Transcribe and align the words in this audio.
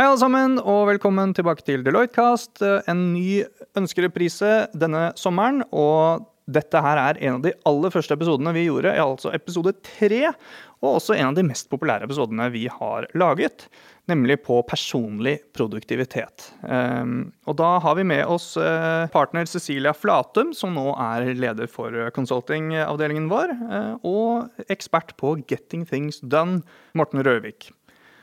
Hei, 0.00 0.06
alle 0.08 0.16
sammen, 0.16 0.54
og 0.64 0.86
velkommen 0.88 1.34
tilbake 1.36 1.60
til 1.60 1.82
Deloitte-cast. 1.84 2.62
En 2.88 3.00
ny 3.12 3.42
ønskereprise 3.76 4.70
denne 4.72 5.10
sommeren. 5.20 5.60
Og 5.76 6.24
dette 6.48 6.80
her 6.80 6.96
er 7.02 7.18
en 7.20 7.36
av 7.36 7.42
de 7.44 7.52
aller 7.68 7.92
første 7.92 8.16
episodene 8.16 8.54
vi 8.56 8.62
gjorde, 8.64 8.94
altså 8.96 9.28
episode 9.36 9.74
tre. 9.84 10.30
Og 10.80 10.94
også 10.94 11.18
en 11.18 11.28
av 11.28 11.36
de 11.36 11.44
mest 11.44 11.68
populære 11.68 12.08
episodene 12.08 12.46
vi 12.54 12.62
har 12.72 13.10
laget, 13.12 13.66
nemlig 14.08 14.38
på 14.46 14.62
personlig 14.64 15.36
produktivitet. 15.52 16.48
Um, 16.64 17.34
og 17.44 17.58
da 17.60 17.74
har 17.84 17.98
vi 18.00 18.06
med 18.08 18.24
oss 18.24 18.54
uh, 18.56 19.04
partner 19.12 19.44
Cecilia 19.52 19.92
Flatum, 19.92 20.54
som 20.56 20.72
nå 20.80 20.94
er 20.96 21.28
leder 21.36 21.68
for 21.68 22.08
consulting-avdelingen 22.16 23.28
vår, 23.28 23.52
uh, 23.68 23.92
og 24.00 24.72
ekspert 24.72 25.12
på 25.20 25.36
Getting 25.44 25.84
Things 25.92 26.24
Done, 26.24 26.62
Morten 26.96 27.20
Røvik. 27.20 27.68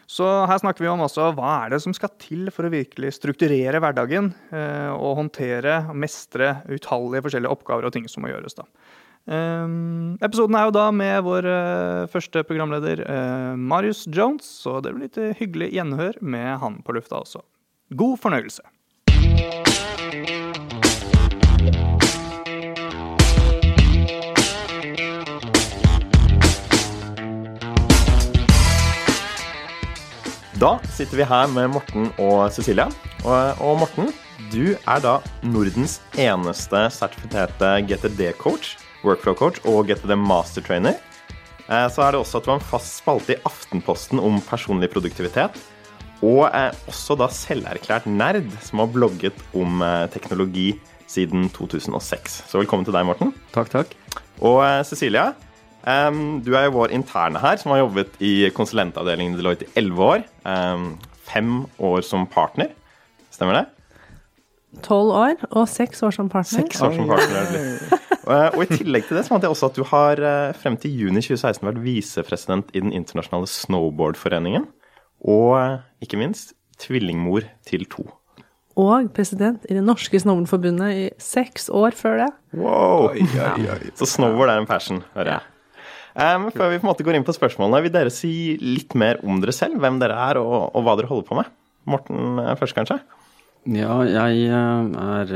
Så 0.07 0.25
her 0.47 0.59
snakker 0.61 0.85
vi 0.85 0.89
om 0.89 1.03
også 1.03 1.33
hva 1.35 1.49
er 1.65 1.73
det 1.73 1.81
som 1.83 1.91
skal 1.95 2.13
til 2.21 2.47
for 2.55 2.67
å 2.67 2.71
virkelig 2.71 3.11
strukturere 3.17 3.81
hverdagen 3.83 4.31
uh, 4.53 4.95
og 4.95 5.17
håndtere 5.19 5.81
og 5.89 5.97
mestre 5.99 6.61
utallige 6.71 7.25
forskjellige 7.25 7.51
oppgaver 7.51 7.89
og 7.89 7.95
ting 7.95 8.07
som 8.07 8.23
må 8.23 8.31
gjøres. 8.31 8.55
da. 8.55 8.67
Um, 9.27 10.15
episoden 10.23 10.55
er 10.55 10.69
jo 10.69 10.75
da 10.77 10.85
med 10.95 11.19
vår 11.27 11.49
uh, 11.51 12.07
første 12.13 12.45
programleder 12.47 13.03
Marius 13.59 14.05
Jones, 14.07 14.47
så 14.63 14.79
det 14.79 14.95
blir 14.95 15.09
litt 15.09 15.41
hyggelig 15.41 15.73
gjenhør 15.75 16.23
med 16.23 16.53
han 16.63 16.79
på 16.87 16.95
lufta 16.95 17.19
også. 17.19 17.43
God 17.99 18.15
fornøyelse. 18.23 18.63
Da 30.57 30.79
sitter 30.89 31.19
vi 31.19 31.25
her 31.29 31.49
med 31.53 31.69
Morten 31.69 32.07
og 32.17 32.47
Cecilia. 32.49 32.87
Og, 33.21 33.59
og 33.61 33.75
Morten, 33.77 34.07
du 34.49 34.73
er 34.73 35.03
da 35.03 35.19
Nordens 35.45 35.99
eneste 36.17 36.79
sertifiserte 36.95 37.75
GTD-coach, 37.85 38.71
workflow-coach 39.05 39.61
og 39.69 39.91
GTD 39.91 40.15
master-trainer. 40.17 40.97
Eh, 41.67 41.85
så 41.93 42.07
er 42.07 42.15
det 42.15 42.23
også 42.23 42.39
at 42.41 42.47
du 42.47 42.51
har 42.55 42.57
en 42.57 42.69
fast 42.71 43.03
spalte 43.03 43.35
i 43.35 43.39
Aftenposten 43.45 44.17
om 44.17 44.41
personlig 44.49 44.89
produktivitet. 44.95 45.61
Og 46.25 46.47
er 46.49 46.73
også 46.89 47.19
da 47.21 47.29
selverklært 47.29 48.09
nerd 48.09 48.49
som 48.65 48.81
har 48.81 48.89
blogget 48.97 49.37
om 49.53 49.85
eh, 49.85 50.07
teknologi 50.09 50.71
siden 51.05 51.51
2006. 51.53 52.41
Så 52.49 52.63
velkommen 52.63 52.87
til 52.87 52.97
deg, 52.97 53.05
Morten. 53.05 53.35
Takk, 53.53 53.69
takk. 53.77 53.93
Og 54.41 54.63
eh, 54.65 54.81
Cecilia, 54.89 55.35
Um, 55.87 56.41
du 56.43 56.51
er 56.57 56.65
jo 56.67 56.75
vår 56.75 56.91
interne 56.91 57.39
her, 57.39 57.55
som 57.61 57.71
har 57.71 57.85
jobbet 57.85 58.17
i 58.19 58.49
konsulentavdelingen 58.55 59.37
i 59.37 59.39
Deloitte 59.39 59.69
i 59.69 59.73
elleve 59.79 60.03
år. 60.03 60.25
Um, 60.43 60.97
fem 61.29 61.61
år 61.79 62.03
som 62.03 62.25
partner. 62.27 62.73
Stemmer 63.31 63.61
det? 63.61 63.65
Tolv 64.83 65.13
år 65.15 65.45
og 65.47 65.63
seks 65.71 66.03
år 66.03 66.11
som 66.17 66.27
partner. 66.29 66.65
Seks 66.65 66.83
år 66.83 66.91
som 66.97 67.07
partner. 67.07 67.79
og, 68.27 68.57
og, 68.57 68.59
i 68.65 68.81
tillegg 68.81 69.07
til 69.07 69.17
det 69.17 69.23
så 69.23 69.35
fant 69.35 69.47
jeg 69.47 69.55
også 69.55 69.71
at 69.71 69.79
du 69.79 69.87
har 69.87 70.21
frem 70.59 70.75
til 70.81 70.99
juni 71.05 71.23
2016 71.23 71.63
vært 71.69 71.81
visepresident 71.85 72.75
i 72.75 72.83
Den 72.83 72.91
internasjonale 72.91 73.47
snowboardforeningen. 73.47 74.67
Og 75.23 76.03
ikke 76.03 76.19
minst 76.19 76.51
tvillingmor 76.83 77.47
til 77.65 77.87
to. 77.89 78.09
Og 78.77 79.07
president 79.15 79.63
i 79.65 79.73
Det 79.73 79.81
norske 79.81 80.19
snowboardforbundet 80.19 80.99
i 80.99 81.05
seks 81.17 81.71
år 81.73 81.95
før 81.97 82.25
det. 82.25 82.31
Wow! 82.59 83.13
Oi, 83.13 83.23
oi, 83.23 83.69
oi. 83.71 83.93
Så 83.95 84.05
snowboard 84.05 84.51
er 84.51 84.59
en 84.61 84.69
passion, 84.69 85.01
hører 85.15 85.39
jeg. 85.39 85.53
Um, 86.17 86.47
før 86.49 86.71
vi 86.71 86.79
på 86.79 86.87
en 86.87 86.89
måte 86.89 87.05
går 87.05 87.19
inn 87.19 87.27
på 87.27 87.35
spørsmålene, 87.35 87.83
vil 87.85 87.93
dere 87.93 88.09
si 88.13 88.57
litt 88.57 88.95
mer 88.97 89.19
om 89.21 89.37
dere 89.37 89.53
selv? 89.53 89.77
Hvem 89.83 89.99
dere 90.01 90.17
er, 90.17 90.39
og, 90.41 90.71
og 90.73 90.85
hva 90.85 90.95
dere 90.97 91.11
holder 91.11 91.27
på 91.27 91.37
med? 91.37 91.51
Morten 91.87 92.41
først, 92.57 92.73
kanskje? 92.73 92.97
Ja, 93.67 93.99
jeg 94.07 94.47
er 94.47 95.31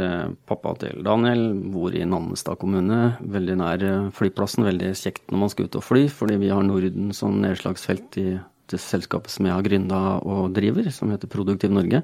pappa 0.47 0.71
til 0.79 1.03
Daniel, 1.03 1.51
bor 1.73 1.93
i 1.93 2.01
Nannestad 2.07 2.57
kommune. 2.61 3.17
Veldig 3.21 3.57
nær 3.59 3.85
flyplassen. 4.15 4.65
Veldig 4.65 4.93
kjekt 4.95 5.29
når 5.29 5.43
man 5.43 5.51
skal 5.51 5.67
ut 5.67 5.77
og 5.77 5.83
fly, 5.83 6.05
fordi 6.09 6.39
vi 6.39 6.49
har 6.49 6.63
Norden 6.63 7.11
som 7.13 7.37
nedslagsfelt 7.43 8.17
i 8.21 8.25
det 8.71 8.79
selskapet 8.79 9.33
som 9.33 9.49
jeg 9.49 9.57
har 9.57 9.67
gründa 9.67 10.01
og 10.23 10.55
driver, 10.55 10.87
som 10.95 11.11
heter 11.11 11.29
Produktiv 11.29 11.75
Norge. 11.75 12.01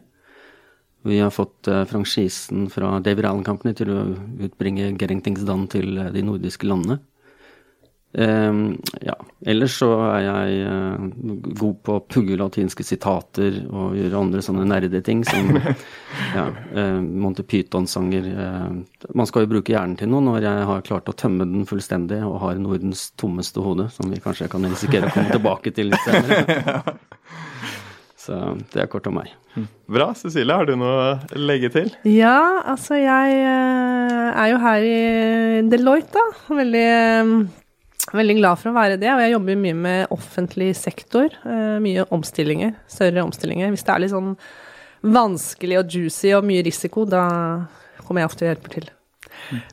Vi 1.07 1.21
har 1.23 1.31
fått 1.31 1.69
franchisen 1.87 2.67
fra 2.73 2.97
David 2.99 3.29
Allen 3.29 3.47
Company 3.47 3.73
til 3.77 3.93
å 3.93 4.01
utbringe 4.49 4.91
Getting 4.99 5.23
Things 5.23 5.47
Done 5.47 5.69
til 5.71 5.95
de 6.11 6.27
nordiske 6.27 6.67
landene. 6.67 6.99
Um, 8.13 8.77
ja. 9.01 9.13
Ellers 9.45 9.75
så 9.77 9.89
er 10.07 10.21
jeg 10.23 10.61
uh, 10.65 11.07
god 11.59 11.79
på 11.85 11.97
å 11.97 12.03
pugge 12.07 12.37
latinske 12.39 12.85
sitater 12.87 13.59
og 13.67 13.97
gjøre 13.99 14.21
andre 14.21 14.41
sånne 14.41 14.63
nerdeting 14.65 15.25
som 15.27 15.51
ja, 16.37 16.45
uh, 16.47 17.01
Monty 17.03 17.43
Python-sanger. 17.43 18.29
Uh, 18.31 19.11
man 19.11 19.29
skal 19.29 19.45
jo 19.45 19.51
bruke 19.51 19.75
hjernen 19.75 19.97
til 19.99 20.09
noe 20.13 20.23
når 20.25 20.47
jeg 20.47 20.69
har 20.71 20.87
klart 20.87 21.11
å 21.11 21.17
tømme 21.19 21.45
den 21.49 21.67
fullstendig 21.69 22.23
og 22.25 22.39
har 22.45 22.63
Nordens 22.63 23.09
tommeste 23.19 23.61
hode, 23.63 23.89
som 23.93 24.09
vi 24.09 24.23
kanskje 24.23 24.49
kan 24.55 24.65
risikere 24.65 25.11
å 25.11 25.13
komme 25.13 25.35
tilbake 25.35 25.75
til 25.75 25.91
litt 25.91 26.07
senere. 26.07 26.95
Så 28.27 28.39
det 28.73 28.81
er 28.81 28.89
kort 28.91 29.05
om 29.07 29.19
meg. 29.19 29.29
Bra. 29.87 30.09
Cecilie, 30.17 30.51
har 30.51 30.67
du 30.67 30.73
noe 30.79 30.95
å 30.97 31.39
legge 31.39 31.69
til? 31.71 31.93
Ja, 32.11 32.63
altså 32.67 32.97
jeg 32.99 33.37
er 33.39 34.49
jo 34.51 34.59
her 34.65 34.83
i 34.83 34.97
Deloitte, 35.71 36.17
da. 36.17 36.57
Veldig 36.57 36.89
Veldig 38.15 38.37
glad 38.37 38.59
for 38.61 38.71
å 38.71 38.77
være 38.77 38.97
det, 39.01 39.09
og 39.11 39.19
jeg 39.19 39.33
jobber 39.33 39.57
mye 39.59 39.75
med 39.75 40.11
offentlig 40.15 40.69
sektor. 40.79 41.33
Uh, 41.43 41.75
mye 41.83 42.05
omstillinger, 42.15 42.77
større 42.87 43.23
omstillinger. 43.27 43.73
Hvis 43.73 43.83
det 43.83 43.91
er 43.93 44.03
litt 44.03 44.13
sånn 44.13 44.29
vanskelig 45.03 45.81
og 45.81 45.95
juicy 45.97 46.31
og 46.37 46.45
mye 46.47 46.63
risiko, 46.63 47.03
da 47.03 47.25
kommer 48.05 48.23
jeg 48.23 48.29
ofte 48.29 48.45
og 48.45 48.53
hjelper 48.53 48.75
til. 48.77 48.85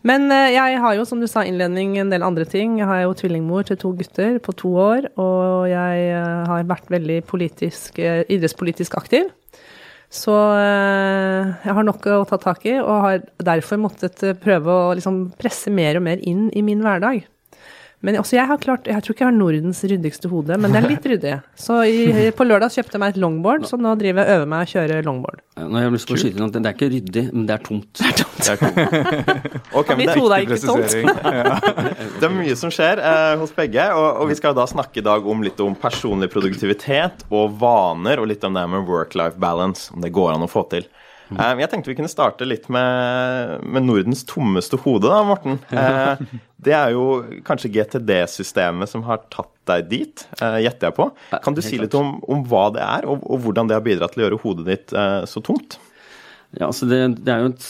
Men 0.02 0.26
uh, 0.34 0.48
jeg 0.50 0.80
har 0.82 0.96
jo, 0.98 1.04
som 1.06 1.22
du 1.22 1.28
sa 1.30 1.44
innledning, 1.46 1.94
en 2.02 2.10
del 2.10 2.26
andre 2.26 2.46
ting. 2.50 2.80
Jeg 2.80 2.90
har 2.90 3.04
jo 3.04 3.14
tvillingmor 3.20 3.68
til 3.68 3.78
to 3.84 3.92
gutter 4.00 4.40
på 4.42 4.54
to 4.58 4.72
år, 4.82 5.06
og 5.14 5.70
jeg 5.70 6.08
uh, 6.18 6.42
har 6.50 6.66
vært 6.72 6.90
veldig 6.90 7.20
politisk, 7.30 8.02
idrettspolitisk 8.02 8.98
aktiv. 8.98 9.30
Så 10.14 10.30
jeg 10.30 11.74
har 11.74 11.86
nok 11.86 12.04
å 12.06 12.20
ta 12.30 12.36
tak 12.38 12.66
i, 12.70 12.76
og 12.78 13.00
har 13.02 13.22
derfor 13.42 13.80
måttet 13.82 14.20
prøve 14.38 14.70
å 14.70 14.92
liksom 14.94 15.24
presse 15.40 15.72
mer 15.74 15.98
og 15.98 16.04
mer 16.06 16.22
inn 16.22 16.44
i 16.54 16.62
min 16.62 16.84
hverdag. 16.84 17.24
Men 18.04 18.18
også 18.20 18.36
jeg 18.36 18.44
har 18.50 18.60
klart 18.60 18.88
Jeg 18.90 19.00
tror 19.04 19.16
ikke 19.16 19.24
jeg 19.24 19.30
har 19.30 19.36
Nordens 19.36 19.80
ryddigste 19.88 20.28
hode, 20.28 20.58
men 20.60 20.74
det 20.74 20.80
er 20.82 20.88
litt 20.90 21.06
ryddig. 21.08 21.34
Så 21.56 21.80
i, 21.88 22.28
på 22.36 22.44
lørdag 22.46 22.74
kjøpte 22.74 22.98
jeg 22.98 23.02
meg 23.02 23.14
et 23.14 23.20
longboard, 23.22 23.64
så 23.68 23.78
nå 23.80 23.94
driver 24.00 24.24
jeg 24.24 24.38
øver 24.38 24.50
meg 24.52 24.66
å 24.66 24.70
kjøre 24.74 24.98
longboard. 25.06 25.40
Nå 25.54 25.78
har 25.78 25.86
jeg 25.86 25.94
lyst 25.94 26.08
til 26.10 26.16
å 26.16 26.20
skyte 26.20 26.40
inn 26.40 26.46
at 26.46 26.56
det 26.56 26.68
er 26.68 26.76
ikke 26.76 26.90
ryddig, 26.92 27.24
men 27.32 27.46
det 27.48 27.56
er 27.56 27.64
tomt. 27.64 27.88
Det 27.96 28.10
er 28.10 28.16
tomt. 28.20 28.40
Det 28.44 28.52
er 28.52 28.60
tomt. 28.60 29.30
okay, 29.80 29.98
men 30.00 30.12
hode 30.12 30.36
er 30.36 30.44
ikke 30.44 30.60
tomt. 30.66 30.96
det 32.20 32.28
er 32.28 32.34
mye 32.34 32.58
som 32.60 32.74
skjer 32.74 33.00
eh, 33.00 33.30
hos 33.40 33.54
begge, 33.56 33.86
og, 33.96 34.08
og, 34.10 34.28
vi 34.32 34.38
skal 34.40 34.56
da 34.58 34.66
snakke 34.68 35.00
i 35.00 35.06
dag 35.06 35.30
om 35.30 35.46
litt 35.46 35.64
om 35.64 35.78
personlig 35.78 36.28
produktivitet 36.34 37.24
og 37.30 37.56
vaner, 37.62 38.20
og 38.20 38.28
litt 38.28 38.44
om 38.44 38.58
det 38.58 38.66
med 38.74 38.84
work-life 38.90 39.40
balance, 39.40 39.88
om 39.94 40.04
det 40.04 40.12
går 40.14 40.34
an 40.34 40.44
å 40.44 40.50
få 40.50 40.66
til. 40.74 40.84
Mm. 41.32 41.40
Jeg 41.62 41.70
tenkte 41.72 41.90
vi 41.90 41.96
kunne 41.96 42.12
starte 42.12 42.46
litt 42.46 42.66
med, 42.72 43.62
med 43.64 43.86
Nordens 43.86 44.24
tommeste 44.28 44.78
hode, 44.84 45.08
da, 45.08 45.22
Morten. 45.26 45.60
Eh, 45.74 46.20
det 46.64 46.72
er 46.72 46.94
jo 46.94 47.18
kanskje 47.44 47.68
GTD-systemet 47.74 48.88
som 48.88 49.02
har 49.04 49.24
tatt 49.32 49.50
deg 49.68 49.88
dit, 49.90 50.22
eh, 50.38 50.60
gjetter 50.64 50.88
jeg 50.88 50.96
på. 50.96 51.08
Kan 51.44 51.56
du 51.56 51.60
si 51.64 51.76
litt 51.80 51.96
om, 51.98 52.14
om 52.30 52.44
hva 52.48 52.68
det 52.72 52.84
er, 52.84 53.08
og, 53.10 53.24
og, 53.26 53.42
hvordan 53.44 53.68
det 53.68 53.76
har 53.76 53.84
bidratt 53.84 54.14
til 54.14 54.22
å 54.22 54.26
gjøre 54.28 54.40
hodet 54.44 54.68
ditt 54.70 54.94
så 55.28 55.42
tungt? 55.44 55.76
Ja, 56.54 56.68
altså 56.68 56.86
det, 56.86 57.00
det, 57.26 57.32
er 57.34 57.42
jo 57.42 57.50
et, 57.50 57.66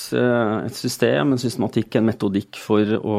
et, 0.68 0.76
system, 0.76 1.32
en 1.32 1.40
systematikk, 1.40 1.96
en 1.96 2.08
metodikk 2.10 2.58
for 2.60 2.96
å, 3.00 3.18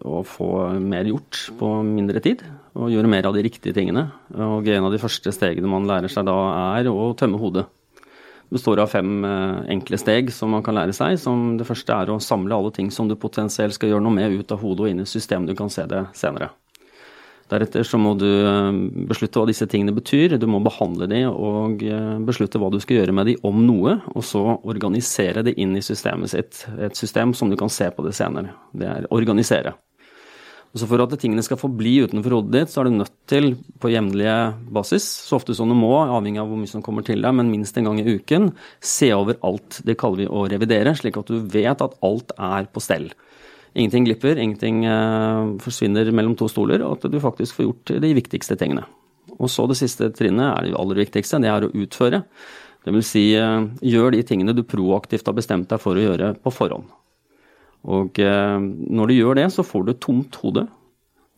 å, 0.00 0.20
få 0.24 0.50
mer 0.80 1.10
gjort 1.10 1.42
på 1.60 1.72
mindre 1.84 2.22
tid. 2.24 2.46
Og 2.78 2.92
gjøre 2.94 3.10
mer 3.10 3.28
av 3.28 3.36
de 3.36 3.44
riktige 3.44 3.76
tingene. 3.76 4.06
Og 4.32 4.66
en 4.72 4.86
av 4.88 4.94
de 4.94 5.02
første 5.02 5.34
stegene 5.34 5.70
man 5.70 5.86
lærer 5.88 6.10
seg 6.10 6.26
da, 6.26 6.38
er 6.78 6.88
å 6.90 7.12
tømme 7.18 7.40
hodet 7.42 7.66
består 8.52 8.80
av 8.82 8.92
fem 8.92 9.24
eh, 9.24 9.58
enkle 9.74 9.98
steg 10.00 10.32
som 10.34 10.52
man 10.54 10.64
kan 10.66 10.76
lære 10.78 10.94
seg. 10.96 11.18
Som 11.20 11.56
det 11.60 11.66
første 11.68 11.94
er 11.94 12.12
å 12.12 12.20
samle 12.22 12.56
alle 12.56 12.72
ting 12.74 12.92
som 12.94 13.08
du 13.08 13.16
potensielt 13.16 13.76
skal 13.76 13.92
gjøre 13.92 14.04
noe 14.04 14.16
med 14.16 14.40
ut 14.40 14.54
av 14.54 14.62
hodet 14.64 14.86
og 14.86 14.92
inn 14.92 15.04
i 15.04 15.08
systemet 15.08 15.50
du 15.50 15.58
kan 15.58 15.72
se 15.72 15.86
det 15.90 16.06
senere. 16.16 16.50
Deretter 17.48 17.86
så 17.86 17.96
må 18.00 18.12
du 18.20 18.28
eh, 18.28 18.70
beslutte 19.08 19.40
hva 19.40 19.48
disse 19.48 19.68
tingene 19.70 19.94
betyr. 19.96 20.36
Du 20.36 20.46
må 20.50 20.60
behandle 20.64 21.08
de 21.08 21.22
og 21.30 21.84
eh, 21.84 22.14
beslutte 22.28 22.60
hva 22.60 22.70
du 22.72 22.78
skal 22.84 23.00
gjøre 23.00 23.16
med 23.16 23.30
de 23.30 23.38
om 23.48 23.62
noe, 23.64 23.98
og 24.12 24.24
så 24.26 24.44
organisere 24.58 25.44
det 25.46 25.56
inn 25.60 25.76
i 25.78 25.84
systemet 25.84 26.34
sitt. 26.34 26.64
Et 26.76 26.96
system 26.96 27.32
som 27.36 27.48
du 27.48 27.56
kan 27.60 27.72
se 27.72 27.88
på 27.94 28.04
det 28.04 28.14
senere. 28.18 28.52
Det 28.76 28.88
er 28.88 29.08
organisere. 29.14 29.78
Så 30.78 30.86
For 30.86 31.02
at 31.02 31.14
tingene 31.20 31.42
skal 31.44 31.58
forbli 31.60 31.96
utenfor 32.06 32.36
hodet 32.36 32.54
ditt, 32.54 32.72
så 32.72 32.82
er 32.82 32.88
du 32.88 32.98
nødt 32.98 33.14
til 33.30 33.50
på 33.82 33.90
jevnlige 33.90 34.36
basis, 34.74 35.06
så 35.26 35.38
ofte 35.38 35.56
som 35.56 35.70
du 35.70 35.76
må, 35.78 35.94
avhengig 36.04 36.40
av 36.42 36.50
hvor 36.50 36.60
mye 36.60 36.70
som 36.70 36.84
kommer 36.84 37.06
til 37.06 37.24
deg, 37.24 37.34
men 37.34 37.50
minst 37.50 37.76
en 37.78 37.88
gang 37.88 37.98
i 38.02 38.18
uken, 38.18 38.52
se 38.84 39.10
over 39.16 39.40
alt. 39.46 39.80
Det 39.86 39.98
kaller 39.98 40.24
vi 40.24 40.28
å 40.30 40.44
revidere, 40.50 40.94
slik 40.98 41.18
at 41.20 41.32
du 41.32 41.40
vet 41.42 41.82
at 41.84 41.96
alt 42.06 42.34
er 42.36 42.68
på 42.70 42.82
stell. 42.84 43.10
Ingenting 43.78 44.06
glipper, 44.08 44.38
ingenting 44.40 44.84
uh, 44.88 45.56
forsvinner 45.62 46.08
mellom 46.14 46.36
to 46.38 46.48
stoler, 46.50 46.82
og 46.86 46.98
at 46.98 47.10
du 47.12 47.18
faktisk 47.22 47.58
får 47.58 47.68
gjort 47.68 47.94
de 48.06 48.14
viktigste 48.16 48.56
tingene. 48.58 48.86
Og 49.38 49.50
så 49.52 49.66
det 49.70 49.76
siste 49.78 50.08
trinnet 50.16 50.48
er 50.48 50.68
det 50.68 50.78
aller 50.78 51.02
viktigste, 51.04 51.40
det 51.42 51.52
er 51.52 51.66
å 51.66 51.74
utføre. 51.74 52.22
Dvs. 52.86 53.10
Si, 53.10 53.24
eh, 53.36 53.66
gjør 53.84 54.14
de 54.14 54.22
tingene 54.24 54.54
du 54.56 54.62
proaktivt 54.66 55.26
har 55.28 55.36
bestemt 55.36 55.68
deg 55.68 55.82
for 55.82 55.98
å 55.98 56.04
gjøre 56.04 56.32
på 56.40 56.52
forhånd. 56.54 56.88
Og 57.88 58.20
eh, 58.20 58.58
når 58.60 59.10
du 59.10 59.16
gjør 59.16 59.40
det, 59.40 59.48
så 59.54 59.64
får 59.66 59.88
du 59.88 59.94
tomt 59.96 60.40
hode 60.42 60.66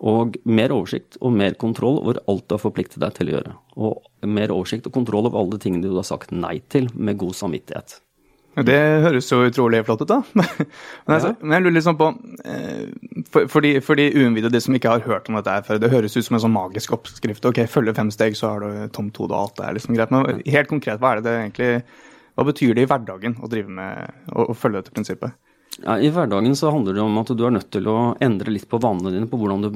og 0.01 0.37
mer 0.49 0.73
oversikt 0.73 1.19
og 1.21 1.35
mer 1.37 1.57
kontroll 1.61 1.99
over 2.01 2.23
alt 2.31 2.47
du 2.49 2.55
har 2.57 2.63
forpliktet 2.63 3.03
deg 3.03 3.17
til 3.17 3.31
å 3.31 3.35
gjøre. 3.35 3.57
Og 3.85 4.29
mer 4.29 4.53
oversikt 4.55 4.89
og 4.89 4.95
kontroll 4.97 5.29
over 5.29 5.43
alle 5.43 5.61
tingene 5.61 5.85
du 5.85 5.99
har 5.99 6.07
sagt 6.09 6.33
nei 6.33 6.57
til, 6.73 6.89
med 6.97 7.21
god 7.21 7.37
samvittighet. 7.37 7.99
Det 8.67 8.79
høres 9.05 9.29
jo 9.31 9.45
utrolig 9.47 9.85
flott 9.87 10.01
ut, 10.03 10.11
da. 10.11 10.19
Men, 10.35 11.13
altså, 11.15 11.31
men 11.39 11.55
jeg 11.55 11.63
lurer 11.63 11.75
litt 11.77 11.85
sånn 11.87 11.99
på 12.01 12.09
eh, 12.51 12.89
for, 13.31 13.47
for, 13.53 13.63
de, 13.63 13.77
for 13.85 14.01
de 14.01 14.09
uinnvidde, 14.11 14.51
de 14.51 14.61
som 14.65 14.75
ikke 14.75 14.91
har 14.97 15.05
hørt 15.07 15.29
om 15.31 15.39
dette 15.39 15.55
her 15.55 15.63
før, 15.69 15.79
det 15.81 15.93
høres 15.93 16.17
ut 16.17 16.27
som 16.27 16.37
en 16.37 16.43
sånn 16.43 16.57
magisk 16.57 16.97
oppskrift. 16.97 17.47
Ok, 17.47 17.63
følge 17.71 17.95
fem 17.97 18.11
steg, 18.15 18.35
så 18.39 18.51
har 18.51 18.65
du 18.65 18.91
tomt 18.97 19.21
hode, 19.23 19.37
og 19.37 19.47
alt 19.47 19.61
det 19.61 19.69
er 19.69 19.77
liksom 19.79 19.95
greit. 19.95 20.13
Men 20.15 20.43
helt 20.57 20.73
konkret, 20.73 20.99
hva 21.01 21.15
er 21.15 21.21
det 21.21 21.29
det 21.29 21.37
egentlig 21.45 21.71
Hva 22.39 22.47
betyr 22.47 22.75
det 22.75 22.85
i 22.87 22.89
hverdagen 22.89 23.35
å 23.43 23.49
drive 23.53 23.73
med 23.75 24.29
å, 24.33 24.51
å 24.51 24.55
følge 24.57 24.81
dette 24.81 24.95
prinsippet? 24.97 25.39
Ja, 25.81 25.97
I 25.97 26.11
hverdagen 26.13 26.57
så 26.57 26.71
handler 26.75 26.97
det 26.97 27.03
om 27.03 27.19
at 27.21 27.31
du 27.33 27.43
er 27.47 27.55
nødt 27.55 27.71
til 27.73 27.87
å 27.89 28.13
endre 28.21 28.53
litt 28.53 28.69
på 28.69 28.81
vanene 28.83 29.15
dine, 29.15 29.29
på 29.31 29.39
hvordan 29.41 29.65
du 29.65 29.71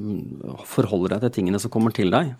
forholder 0.69 1.15
deg 1.15 1.25
til 1.25 1.37
tingene 1.39 1.61
som 1.63 1.73
kommer 1.73 1.95
til 1.97 2.13
deg, 2.13 2.35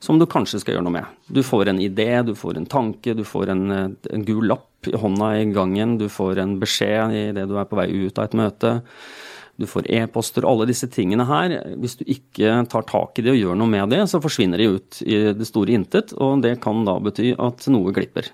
som 0.00 0.20
du 0.20 0.28
kanskje 0.30 0.60
skal 0.62 0.76
gjøre 0.76 0.86
noe 0.86 0.94
med. 1.00 1.16
Du 1.26 1.42
får 1.46 1.72
en 1.72 1.82
idé, 1.82 2.12
du 2.26 2.36
får 2.38 2.60
en 2.60 2.68
tanke, 2.70 3.16
du 3.18 3.24
får 3.26 3.50
en, 3.56 3.64
en 3.90 4.28
gul 4.28 4.46
lapp 4.52 4.86
i 4.86 4.94
hånda 4.96 5.32
i 5.40 5.48
gangen, 5.52 5.98
du 5.98 6.06
får 6.12 6.40
en 6.44 6.54
beskjed 6.62 7.16
idet 7.18 7.48
du 7.50 7.58
er 7.58 7.68
på 7.68 7.80
vei 7.80 7.90
ut 7.90 8.18
av 8.18 8.30
et 8.30 8.38
møte. 8.38 8.72
Du 9.60 9.66
får 9.68 9.90
e-poster, 9.92 10.46
alle 10.48 10.64
disse 10.70 10.88
tingene 10.88 11.26
her. 11.28 11.52
Hvis 11.82 11.98
du 12.00 12.06
ikke 12.08 12.62
tar 12.72 12.86
tak 12.88 13.18
i 13.20 13.26
det 13.26 13.34
og 13.34 13.40
gjør 13.42 13.58
noe 13.60 13.68
med 13.68 13.90
det, 13.92 14.06
så 14.08 14.22
forsvinner 14.24 14.62
de 14.62 14.70
ut 14.78 15.00
i 15.04 15.18
det 15.36 15.48
store 15.48 15.74
intet, 15.76 16.14
og 16.16 16.40
det 16.46 16.54
kan 16.64 16.80
da 16.86 16.96
bety 17.02 17.34
at 17.36 17.68
noe 17.68 17.92
glipper. 17.92 18.30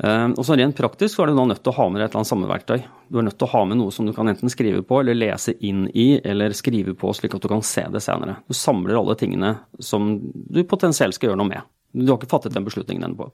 Uh, 0.00 0.32
og 0.32 0.44
så 0.46 0.56
Rent 0.56 0.78
praktisk 0.78 1.12
så 1.12 1.26
er 1.26 1.30
du 1.30 1.36
da 1.36 1.44
nødt 1.50 1.60
til 1.60 1.74
å 1.74 1.76
ha 1.76 1.86
med 1.92 2.00
deg 2.00 2.06
et 2.06 2.14
eller 2.14 2.22
annet 2.22 2.30
samleverktøy. 2.30 2.84
Du 3.12 3.18
er 3.20 3.26
nødt 3.26 3.36
til 3.36 3.48
å 3.50 3.52
ha 3.52 3.64
med 3.68 3.80
noe 3.82 3.92
som 3.92 4.06
du 4.08 4.14
kan 4.16 4.30
enten 4.32 4.52
skrive 4.52 4.80
på 4.86 5.02
eller 5.02 5.18
lese 5.18 5.52
inn 5.66 5.82
i, 5.92 6.14
eller 6.24 6.56
skrive 6.56 6.94
på 6.96 7.12
slik 7.16 7.36
at 7.36 7.44
du 7.44 7.50
kan 7.52 7.60
se 7.66 7.84
det 7.92 8.00
senere. 8.04 8.38
Du 8.48 8.56
samler 8.56 8.96
alle 8.96 9.18
tingene 9.20 9.58
som 9.76 10.14
du 10.22 10.62
potensielt 10.64 11.18
skal 11.18 11.30
gjøre 11.30 11.42
noe 11.42 11.50
med. 11.50 11.68
Du 11.92 12.06
har 12.06 12.20
ikke 12.20 12.30
fattet 12.30 12.54
den 12.54 12.64
beslutningen 12.64 13.02
ennå. 13.08 13.26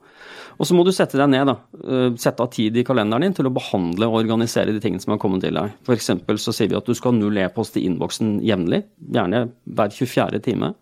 Og 0.57 0.67
så 0.67 0.75
må 0.75 0.83
du 0.87 0.91
sette 0.97 1.19
deg 1.21 1.29
ned, 1.29 1.53
da. 1.53 1.57
Uh, 1.77 2.09
sette 2.19 2.43
av 2.43 2.51
tid 2.57 2.81
i 2.81 2.87
kalenderen 2.89 3.29
din 3.29 3.37
til 3.37 3.47
å 3.47 3.55
behandle 3.55 4.09
og 4.11 4.19
organisere 4.25 4.75
de 4.75 4.83
tingene 4.83 5.05
som 5.05 5.15
har 5.15 5.21
kommet 5.23 5.45
til 5.45 5.55
deg. 5.55 5.77
F.eks. 5.87 6.11
så 6.43 6.57
sier 6.57 6.73
vi 6.73 6.81
at 6.81 6.89
du 6.89 6.97
skal 6.97 7.13
ha 7.13 7.21
null 7.21 7.39
e-post 7.45 7.79
i 7.79 7.85
innboksen 7.87 8.41
jevnlig, 8.47 8.83
gjerne 9.15 9.45
hver 9.77 9.95
24. 9.95 10.43
time, 10.49 10.73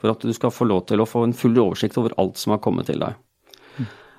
for 0.00 0.16
at 0.16 0.24
du 0.24 0.34
skal 0.34 0.54
få 0.54 0.66
lov 0.66 0.86
til 0.90 1.04
å 1.04 1.06
få 1.06 1.28
en 1.28 1.36
full 1.36 1.58
oversikt 1.60 2.00
over 2.00 2.16
alt 2.18 2.40
som 2.40 2.56
har 2.56 2.62
kommet 2.64 2.90
til 2.90 3.06
deg. 3.06 3.20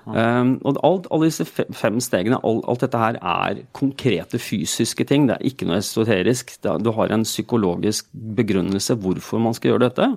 Um, 0.06 0.54
og 0.64 0.78
alt, 0.86 1.06
alle 1.12 1.28
disse 1.28 1.44
fem 1.46 1.98
stegene, 2.00 2.38
alt, 2.46 2.64
alt, 2.68 2.80
dette 2.80 3.00
her 3.02 3.18
er 3.20 3.60
konkrete 3.76 4.40
fysiske 4.40 5.04
ting. 5.04 5.28
Det 5.28 5.36
er 5.36 5.50
ikke 5.50 5.68
noe 5.68 5.80
esoterisk. 5.82 6.54
Er, 6.64 6.80
du 6.80 6.90
har 6.96 7.12
en 7.12 7.26
psykologisk 7.26 8.08
begrunnelse 8.36 8.96
hvorfor 9.02 9.42
man 9.42 9.56
skal 9.56 9.74
gjøre 9.74 9.88
dette. 9.88 10.08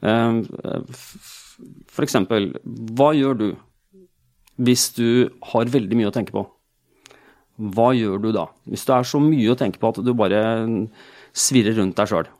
Um, 0.00 0.40
for 1.92 2.06
eksempel, 2.06 2.54
hva 2.64 3.12
gjør 3.16 3.38
du 3.40 3.48
hvis 4.64 4.90
du 4.94 5.30
har 5.50 5.70
veldig 5.70 5.98
mye 5.98 6.10
å 6.10 6.14
tenke 6.14 6.34
på? 6.34 6.44
Hva 7.74 7.90
gjør 7.94 8.22
du 8.22 8.30
da? 8.34 8.48
Hvis 8.70 8.86
det 8.86 8.96
er 8.96 9.06
så 9.06 9.20
mye 9.22 9.52
å 9.52 9.58
tenke 9.58 9.82
på 9.82 9.92
at 9.92 10.00
du 10.02 10.14
bare 10.16 10.40
svirrer 11.34 11.76
rundt 11.78 11.98
deg 11.98 12.10
sjøl. 12.10 12.30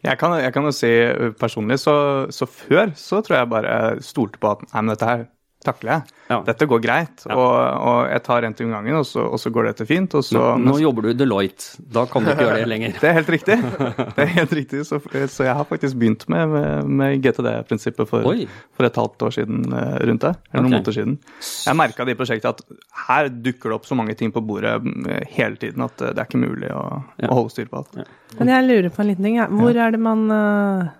Jeg 0.00 0.16
kan, 0.16 0.32
jeg 0.40 0.52
kan, 0.54 0.64
jo 0.64 0.72
si 0.72 0.90
personlig, 1.36 1.76
så, 1.82 1.94
så, 2.32 2.46
før 2.48 2.94
så 2.96 3.20
tror 3.20 3.36
jeg 3.36 3.50
bare 3.52 3.74
stolte 4.04 4.40
på 4.40 4.54
at 4.54 4.62
nei, 4.70 4.80
men 4.80 4.92
dette 4.94 5.08
her 5.10 5.26
takler 5.64 5.92
jeg. 5.92 6.16
Ja. 6.30 6.36
Dette 6.46 6.66
går 6.70 6.78
greit, 6.82 7.24
ja. 7.26 7.34
og, 7.34 7.54
og, 7.58 7.96
jeg 8.06 8.22
tar 8.22 8.44
en 8.46 8.54
til 8.56 8.68
om 8.68 8.74
gangen, 8.76 8.96
og 9.00 9.06
så, 9.08 9.24
og 9.26 9.40
så, 9.42 9.50
går 9.52 9.66
dette 9.70 9.86
fint. 9.88 10.14
Så, 10.24 10.38
nå, 10.38 10.70
nå 10.70 10.76
jobber 10.80 11.08
du 11.08 11.10
i 11.10 11.16
Deloitte, 11.18 11.82
da 11.96 12.04
kan 12.08 12.24
du 12.24 12.30
ikke 12.30 12.46
gjøre 12.46 12.60
det 12.62 12.68
lenger. 12.70 12.94
det 13.02 13.08
er 13.10 13.16
helt 13.18 13.32
riktig. 13.34 13.56
Det 13.58 14.24
er 14.24 14.30
helt 14.36 14.54
riktig, 14.60 14.84
Så, 14.86 15.00
så 15.34 15.48
jeg 15.48 15.56
har 15.58 15.66
faktisk 15.68 15.98
begynt 16.00 16.24
med, 16.32 16.54
med, 16.54 16.92
med 17.00 17.26
GTD-prinsippet 17.26 18.08
for, 18.08 18.30
for, 18.78 18.88
et 18.88 19.00
halvt 19.02 19.26
år 19.26 19.34
siden 19.40 19.66
eh, 19.74 19.96
rundt 20.10 20.28
det. 20.28 20.32
Eller 20.52 20.64
noen 20.64 20.70
okay. 20.70 20.76
måneder 20.78 20.98
siden. 21.00 21.18
Jeg 21.66 21.80
merka 21.82 22.06
i 22.06 22.16
prosjektet 22.22 22.48
at 22.54 22.78
her 23.08 23.32
dukker 23.34 23.72
det 23.72 23.80
opp 23.80 23.90
så 23.90 23.98
mange 23.98 24.14
ting 24.18 24.32
på 24.34 24.44
bordet 24.44 24.78
eh, 25.10 25.26
hele 25.34 25.60
tiden 25.60 25.84
at 25.86 25.98
eh, 26.00 26.14
det 26.14 26.22
er 26.22 26.30
ikke 26.30 26.44
mulig 26.46 26.70
å, 26.72 26.86
ja. 27.18 27.28
å 27.28 27.42
holde 27.42 27.56
styr 27.56 27.68
på 27.72 27.82
alt. 27.82 28.00
Men 28.38 28.54
jeg 28.54 28.70
lurer 28.70 28.94
på 28.94 29.02
en 29.02 29.10
liten 29.10 29.28
ting. 29.28 29.42
Hvor 29.58 29.76
er 29.76 29.92
det 29.96 30.02
man 30.06 30.26
uh 30.30 30.96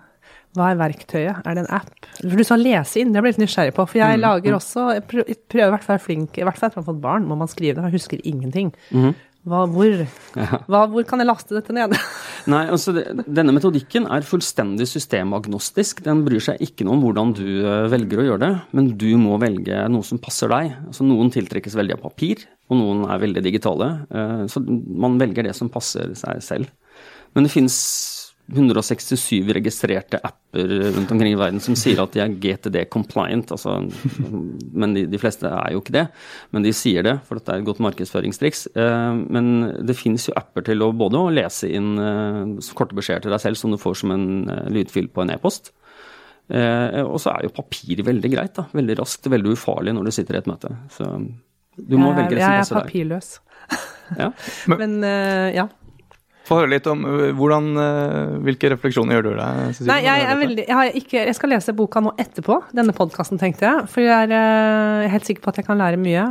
hva 0.57 0.71
er 0.71 0.79
verktøyet? 0.79 1.41
Er 1.47 1.55
det 1.55 1.63
en 1.63 1.73
app? 1.79 1.91
For 2.19 2.35
du 2.35 2.43
sa 2.47 2.57
lese 2.59 2.99
inn, 2.99 3.13
det 3.13 3.23
ble 3.23 3.31
jeg 3.31 3.37
litt 3.37 3.45
nysgjerrig 3.45 3.75
på. 3.77 3.87
For 3.87 4.01
jeg 4.01 4.19
mm. 4.19 4.23
lager 4.25 4.57
også 4.57 4.87
Jeg 4.97 5.05
prøver 5.07 5.67
i 5.69 5.73
hvert 5.77 5.87
fall 5.87 6.01
flink, 6.03 6.37
i 6.37 6.47
hvert 6.47 6.59
fall 6.59 6.71
etter 6.71 6.81
å 6.81 6.83
ha 6.83 6.89
fått 6.91 7.03
barn, 7.03 7.27
må 7.29 7.37
man 7.39 7.51
skrive 7.51 7.77
det. 7.77 7.87
Jeg 7.87 8.01
husker 8.01 8.25
ingenting. 8.27 8.73
Mm. 8.91 9.13
Hva, 9.41 9.63
hvor, 9.73 10.03
hva, 10.69 10.83
hvor 10.91 11.05
kan 11.09 11.21
jeg 11.23 11.25
laste 11.25 11.55
dette 11.55 11.73
ned? 11.73 11.95
Nei, 12.51 12.61
altså 12.69 12.93
Denne 12.93 13.55
metodikken 13.55 14.05
er 14.11 14.27
fullstendig 14.27 14.85
systemagnostisk. 14.91 16.03
Den 16.05 16.21
bryr 16.27 16.43
seg 16.45 16.61
ikke 16.61 16.85
noe 16.85 16.99
om 16.99 17.05
hvordan 17.07 17.33
du 17.39 17.45
eh, 17.63 17.87
velger 17.89 18.21
å 18.21 18.27
gjøre 18.27 18.43
det, 18.43 18.51
men 18.77 18.91
du 19.01 19.09
må 19.21 19.39
velge 19.41 19.81
noe 19.89 20.05
som 20.05 20.21
passer 20.21 20.51
deg. 20.51 20.75
Altså 20.91 21.07
Noen 21.07 21.33
tiltrekkes 21.33 21.77
veldig 21.79 21.97
av 21.97 22.03
papir, 22.03 22.45
og 22.69 22.77
noen 22.83 23.07
er 23.09 23.23
veldig 23.23 23.45
digitale. 23.47 23.89
Eh, 24.13 24.45
så 24.51 24.61
man 24.61 25.17
velger 25.21 25.49
det 25.49 25.55
som 25.57 25.73
passer 25.73 26.13
seg 26.19 26.43
selv. 26.45 26.69
Men 27.33 27.47
det 27.47 27.55
finnes 27.55 27.79
167 28.51 29.53
registrerte 29.55 30.19
apper 30.23 30.67
rundt 30.95 31.11
omkring 31.11 31.33
i 31.33 31.39
verden 31.39 31.61
som 31.63 31.75
sier 31.79 32.01
at 32.03 32.11
de 32.15 32.21
er 32.23 32.33
GTD 32.43 32.83
compliant. 32.91 33.53
Altså, 33.55 33.77
men 34.73 34.95
de, 34.95 35.05
de, 35.09 35.19
fleste 35.21 35.47
er 35.47 35.73
jo 35.75 35.81
ikke 35.81 35.95
det. 35.95 36.05
Men 36.51 36.65
de 36.65 36.73
sier 36.75 37.05
det, 37.07 37.15
for 37.27 37.39
dette 37.39 37.53
er 37.53 37.61
et 37.61 37.67
godt 37.67 37.81
markedsføringstriks. 37.85 38.65
Eh, 38.75 39.21
men 39.31 39.51
det 39.87 39.95
finnes 39.99 40.27
jo 40.27 40.35
apper 40.39 40.67
til 40.67 40.83
å 40.83 40.91
både 40.95 41.21
å 41.21 41.31
lese 41.33 41.71
inn 41.71 41.93
eh, 42.01 42.71
korte 42.77 42.97
beskjeder 42.97 43.27
til 43.27 43.35
deg 43.35 43.43
selv 43.45 43.61
som 43.61 43.71
du 43.71 43.79
får 43.81 44.01
som 44.03 44.15
en 44.15 44.27
eh, 44.51 44.65
lydfil 44.79 45.07
på 45.13 45.23
en 45.23 45.35
e-post. 45.37 45.73
Og 46.51 47.15
så 47.23 47.31
er 47.31 47.45
jo 47.45 47.53
papir 47.55 48.01
veldig 48.03 48.29
greit. 48.33 48.57
da, 48.57 48.65
Veldig 48.75 48.97
raskt, 48.99 49.29
veldig 49.31 49.53
ufarlig 49.55 49.93
når 49.95 50.09
du 50.09 50.11
sitter 50.11 50.35
i 50.35 50.39
et 50.41 50.49
møte. 50.51 50.73
Så 50.91 51.05
du 51.79 51.93
må 51.95 52.09
velge 52.17 52.35
det 52.35 52.41
som 52.43 52.57
passer 52.57 52.75
deg. 52.75 52.89
Jeg 52.91 53.05
er 53.05 53.15
papirløs. 53.15 53.29
Ja. 54.17 54.27
Men, 54.81 54.97
ja. 55.55 55.69
Få 56.47 56.57
høre 56.57 56.71
litt 56.73 56.87
om 56.89 57.03
øh, 57.05 57.27
hvordan, 57.37 57.67
øh, 57.77 58.33
hvilke 58.47 58.71
refleksjoner 58.73 59.17
gjør 59.17 59.27
du 59.27 59.31
deg? 59.37 59.59
Cecilie? 59.75 59.91
Nei, 59.91 59.99
jeg, 60.07 60.25
er 60.25 60.39
veldig, 60.39 60.65
jeg, 60.67 60.93
ikke, 61.03 61.17
jeg, 61.19 61.37
skal 61.37 61.53
lese 61.53 61.75
boka 61.77 62.01
nå 62.01 62.15
etterpå, 62.21 62.57
denne 62.77 62.95
podkasten, 62.97 63.39
tenkte 63.41 63.67
jeg. 63.67 63.87
For 63.91 64.03
jeg 64.03 64.11
er, 64.15 64.33
jeg 64.33 65.05
er, 65.05 65.13
helt 65.13 65.29
sikker 65.29 65.45
på 65.45 65.53
at 65.53 65.61
jeg 65.61 65.69
kan 65.69 65.81
lære 65.81 66.01
mye. 66.01 66.27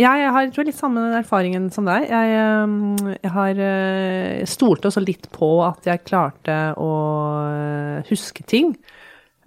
Jeg 0.00 0.28
har 0.32 0.46
tror 0.48 0.64
litt 0.64 0.78
samme 0.78 1.02
erfaringen 1.18 1.66
som 1.68 1.84
deg. 1.84 2.06
Jeg, 2.08 3.16
jeg 3.20 3.32
har 3.34 3.58
stolte 4.48 4.88
også 4.88 5.02
litt 5.04 5.28
på 5.34 5.50
at 5.66 5.84
jeg 5.90 6.06
klarte 6.08 6.56
å 6.80 6.92
huske 8.08 8.46
ting. 8.48 8.72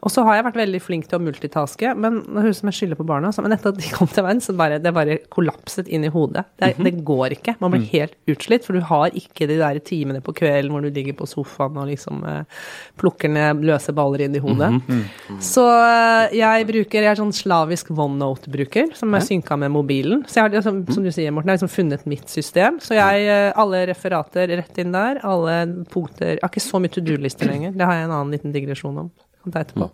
Og 0.02 0.10
så 0.10 0.24
har 0.26 0.38
jeg 0.38 0.46
vært 0.48 0.58
veldig 0.58 0.80
flink 0.82 1.08
til 1.10 1.20
å 1.20 1.22
multitaske, 1.22 1.92
men 1.94 2.22
det 2.26 2.44
høres 2.44 2.58
ut 2.58 2.64
som 2.64 2.72
jeg 2.72 2.78
skylder 2.80 2.98
på 2.98 3.06
barna. 3.10 3.30
Men 3.46 3.54
etter 3.54 3.74
at 3.74 3.78
de 3.78 3.92
kom 3.94 4.10
til 4.10 4.26
verden, 4.26 4.42
så 4.42 4.56
bare, 4.58 4.80
det 4.82 4.94
bare 4.96 5.20
kollapset 5.34 5.90
inn 5.94 6.08
i 6.08 6.12
hodet. 6.14 6.44
Det, 6.58 6.72
det, 6.82 6.94
går 7.06 7.36
ikke. 7.38 7.56
Man 7.62 7.74
blir 7.74 7.84
mm. 7.84 7.90
helt 7.92 8.16
utslitt, 8.34 8.66
for 8.66 8.78
du 8.78 8.82
har 8.90 9.14
ikke 9.18 9.48
de 9.50 9.60
der 9.62 9.78
timene 9.86 10.24
på 10.26 10.34
kvelden 10.38 10.74
hvor 10.74 10.86
du 10.86 10.90
ligger 10.90 11.18
på 11.20 11.30
sofaen 11.30 11.78
og 11.78 11.90
liksom 11.92 12.26
eh, 12.28 12.66
plukker 13.02 13.32
ned 13.32 13.62
løse 13.68 13.94
baller 13.98 14.26
inn 14.26 14.38
i 14.38 14.42
hodet. 14.42 14.72
Mm 14.74 14.82
-hmm. 14.88 15.40
Så 15.52 15.68
eh, 15.70 16.38
jeg 16.40 16.68
bruker, 16.68 17.02
jeg 17.02 17.12
er 17.12 17.22
sånn 17.22 17.34
slavisk 17.34 17.92
OneNote-bruker, 17.92 18.96
som 18.98 19.14
er 19.14 19.20
synka 19.20 19.56
med 19.56 19.72
mobilen. 19.72 20.26
Så 20.28 20.40
jeg 20.40 20.44
har, 20.44 20.50
liksom, 20.50 20.86
som 20.90 21.04
du 21.04 21.12
sier, 21.12 21.32
Morten, 21.32 21.50
jeg 21.50 21.60
har 21.60 21.62
liksom 21.62 21.76
funnet 21.78 22.06
mitt 22.06 22.30
system. 22.30 22.80
Så 22.80 22.98
jeg, 22.98 23.28
eh, 23.28 23.54
alle 23.56 23.86
referater 23.86 24.48
rett 24.48 24.78
inn 24.78 24.92
der, 24.92 25.22
alle 25.24 25.86
punkter 25.90 26.32
Jeg 26.32 26.40
har 26.42 26.50
ikke 26.50 26.70
så 26.72 26.80
mye 26.80 26.90
to 26.90 27.02
do-lister 27.02 27.46
lenger. 27.46 27.72
Det 27.72 27.86
har 27.86 27.94
jeg 27.94 28.04
en 28.04 28.12
annen 28.12 28.32
liten 28.32 28.52
digresjon 28.52 28.98
om 28.98 29.12
kan 29.44 29.58
ta 29.58 29.66
etterpå. 29.66 29.92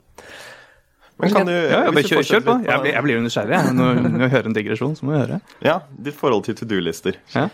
Men 1.18 1.34
kan 1.34 1.48
du, 1.50 1.54
ja, 1.54 1.80
ja, 1.88 2.02
kjør, 2.06 2.22
kjør, 2.22 2.42
på. 2.46 2.54
Jeg 2.68 2.82
blir, 2.84 2.92
jeg 2.94 3.04
blir 3.06 3.16
jo 3.16 3.22
nysgjerrig. 3.26 3.60
Når, 3.74 4.02
når 4.14 4.24
jeg 4.24 4.32
hører 4.36 4.50
en 4.52 4.54
digresjon, 4.54 4.94
så 5.00 5.08
må 5.08 5.16
jeg 5.16 5.24
høre. 5.24 5.40
Ja, 5.66 5.80
ditt 6.06 6.18
forhold 6.18 6.44
til 6.46 6.58
to 6.60 6.68
do-lister. 6.70 7.18
Ja. 7.34 7.48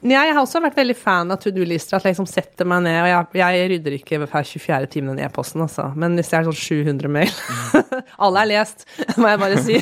Jeg 0.00 0.32
har 0.32 0.40
også 0.40 0.62
vært 0.64 0.78
veldig 0.80 0.96
fan 0.96 1.34
av 1.34 1.42
to 1.42 1.52
do-lister. 1.52 1.98
At 1.98 2.08
jeg 2.08 2.14
liksom 2.14 2.28
setter 2.30 2.68
meg 2.68 2.86
ned 2.86 2.96
Og 3.02 3.10
jeg, 3.10 3.42
jeg 3.42 3.68
rydder 3.74 3.98
ikke 3.98 4.22
hver 4.22 4.32
24. 4.32 4.88
time 4.94 5.12
den 5.12 5.26
e-posten, 5.26 5.60
altså. 5.66 5.90
Men 5.92 6.16
hvis 6.16 6.32
det 6.32 6.40
er 6.40 6.48
sånn 6.48 6.58
700 6.62 7.12
mail 7.12 7.36
Alle 8.24 8.46
er 8.46 8.50
lest, 8.54 8.88
må 9.20 9.28
jeg 9.28 9.44
bare 9.44 9.60
si. 9.60 9.78